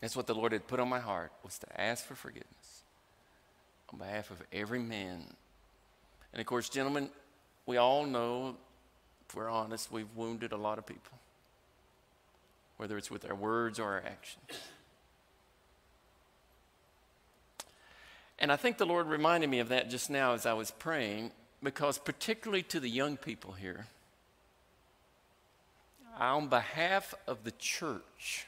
That's 0.00 0.14
what 0.14 0.26
the 0.26 0.34
Lord 0.34 0.52
had 0.52 0.66
put 0.66 0.80
on 0.80 0.88
my 0.88 1.00
heart 1.00 1.32
was 1.42 1.58
to 1.58 1.80
ask 1.80 2.04
for 2.04 2.14
forgiveness 2.14 2.82
on 3.92 3.98
behalf 3.98 4.30
of 4.30 4.42
every 4.52 4.78
man. 4.78 5.24
And 6.32 6.40
of 6.40 6.46
course, 6.46 6.68
gentlemen, 6.68 7.10
we 7.66 7.76
all 7.78 8.06
know, 8.06 8.56
if 9.28 9.34
we're 9.34 9.50
honest, 9.50 9.90
we've 9.90 10.14
wounded 10.14 10.52
a 10.52 10.56
lot 10.56 10.78
of 10.78 10.86
people, 10.86 11.18
whether 12.76 12.96
it's 12.96 13.10
with 13.10 13.28
our 13.28 13.34
words 13.34 13.78
or 13.78 13.84
our 13.84 14.02
actions. 14.06 14.60
And 18.38 18.52
I 18.52 18.56
think 18.56 18.78
the 18.78 18.86
Lord 18.86 19.08
reminded 19.08 19.50
me 19.50 19.58
of 19.58 19.70
that 19.70 19.90
just 19.90 20.10
now 20.10 20.32
as 20.34 20.46
I 20.46 20.52
was 20.52 20.70
praying, 20.70 21.32
because 21.60 21.98
particularly 21.98 22.62
to 22.64 22.78
the 22.78 22.88
young 22.88 23.16
people 23.16 23.52
here, 23.52 23.86
on 26.20 26.48
behalf 26.48 27.14
of 27.26 27.42
the 27.42 27.50
church, 27.52 28.46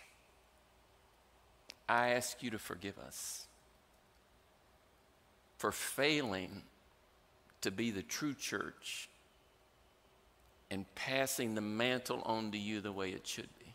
I 1.90 2.10
ask 2.10 2.40
you 2.40 2.50
to 2.50 2.58
forgive 2.58 2.96
us 3.00 3.48
for 5.58 5.72
failing 5.72 6.62
to 7.62 7.72
be 7.72 7.90
the 7.90 8.02
true 8.02 8.32
church 8.32 9.08
and 10.70 10.86
passing 10.94 11.56
the 11.56 11.60
mantle 11.60 12.22
on 12.24 12.52
to 12.52 12.58
you 12.58 12.80
the 12.80 12.92
way 12.92 13.10
it 13.10 13.26
should 13.26 13.48
be. 13.58 13.74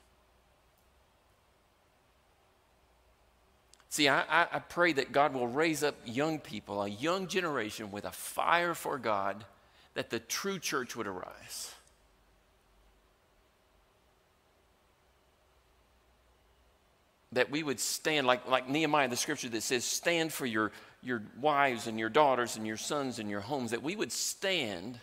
See, 3.90 4.08
I, 4.08 4.24
I, 4.30 4.60
pray 4.60 4.94
that 4.94 5.12
God 5.12 5.34
will 5.34 5.48
raise 5.48 5.84
up 5.84 5.96
young 6.06 6.40
people, 6.40 6.82
a 6.82 6.88
young 6.88 7.28
generation 7.28 7.92
with 7.92 8.06
a 8.06 8.12
fire 8.12 8.74
for 8.74 8.98
God, 8.98 9.44
that 9.94 10.10
the 10.10 10.20
true 10.20 10.58
church 10.58 10.96
would 10.96 11.08
arise. 11.08 11.75
That 17.36 17.52
we 17.52 17.64
would 17.64 17.80
stand, 17.80 18.26
like, 18.26 18.50
like 18.50 18.68
Nehemiah, 18.68 19.08
the 19.08 19.16
scripture 19.16 19.50
that 19.50 19.62
says, 19.62 19.86
stand 19.86 20.34
for 20.34 20.46
your, 20.46 20.72
your 21.04 21.22
wives 21.40 21.86
and 21.88 22.00
your 22.00 22.10
daughters 22.10 22.58
and 22.58 22.66
your 22.66 22.78
sons 22.78 23.20
and 23.20 23.30
your 23.30 23.42
homes, 23.42 23.72
that 23.72 23.84
we 23.84 23.96
would 23.96 24.12
stand 24.12 25.00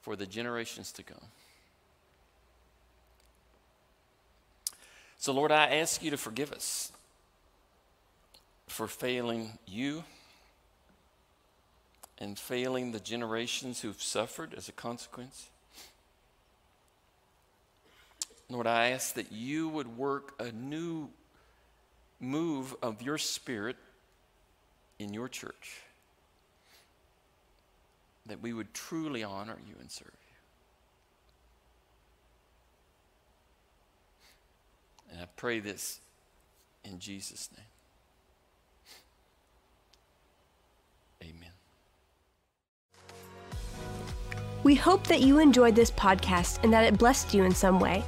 for 0.00 0.16
the 0.16 0.26
generations 0.26 0.92
to 0.92 1.02
come. 1.02 1.18
So, 5.18 5.32
Lord, 5.32 5.50
I 5.50 5.76
ask 5.76 6.04
you 6.04 6.12
to 6.12 6.16
forgive 6.16 6.52
us 6.52 6.92
for 8.68 8.86
failing 8.86 9.58
you 9.66 10.04
and 12.18 12.38
failing 12.38 12.92
the 12.92 13.00
generations 13.00 13.80
who've 13.80 14.00
suffered 14.00 14.54
as 14.54 14.68
a 14.68 14.72
consequence. 14.72 15.48
Lord, 18.48 18.66
I 18.66 18.90
ask 18.90 19.14
that 19.14 19.32
you 19.32 19.68
would 19.68 19.96
work 19.96 20.34
a 20.38 20.52
new 20.52 21.08
move 22.20 22.74
of 22.82 23.02
your 23.02 23.18
spirit 23.18 23.76
in 24.98 25.12
your 25.12 25.28
church 25.28 25.80
that 28.26 28.42
we 28.42 28.52
would 28.52 28.74
truly 28.74 29.22
honor 29.22 29.56
you 29.66 29.74
and 29.80 29.90
serve 29.90 30.10
you. 35.08 35.12
And 35.12 35.20
I 35.22 35.26
pray 35.36 35.60
this 35.60 36.00
in 36.84 36.98
Jesus' 36.98 37.48
name. 41.22 41.30
Amen. 41.30 41.50
We 44.62 44.74
hope 44.74 45.06
that 45.06 45.20
you 45.20 45.38
enjoyed 45.38 45.76
this 45.76 45.90
podcast 45.92 46.64
and 46.64 46.72
that 46.72 46.84
it 46.84 46.98
blessed 46.98 47.32
you 47.32 47.44
in 47.44 47.54
some 47.54 47.78
way. 47.78 48.02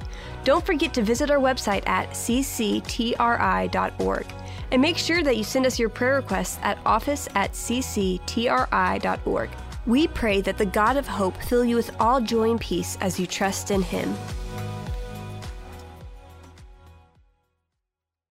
Don't 0.44 0.64
forget 0.64 0.94
to 0.94 1.02
visit 1.02 1.30
our 1.30 1.38
website 1.38 1.86
at 1.88 2.10
cctri.org 2.10 3.16
and 4.70 4.82
make 4.82 4.98
sure 4.98 5.22
that 5.22 5.36
you 5.36 5.44
send 5.44 5.66
us 5.66 5.78
your 5.78 5.88
prayer 5.88 6.16
requests 6.16 6.58
at 6.62 6.78
office 6.84 7.28
at 7.34 7.52
cctri.org. 7.52 9.50
We 9.86 10.08
pray 10.08 10.40
that 10.42 10.58
the 10.58 10.66
God 10.66 10.96
of 10.98 11.06
hope 11.06 11.36
fill 11.42 11.64
you 11.64 11.76
with 11.76 11.94
all 11.98 12.20
joy 12.20 12.50
and 12.50 12.60
peace 12.60 12.98
as 13.00 13.18
you 13.18 13.26
trust 13.26 13.70
in 13.70 13.80
Him. 13.82 14.14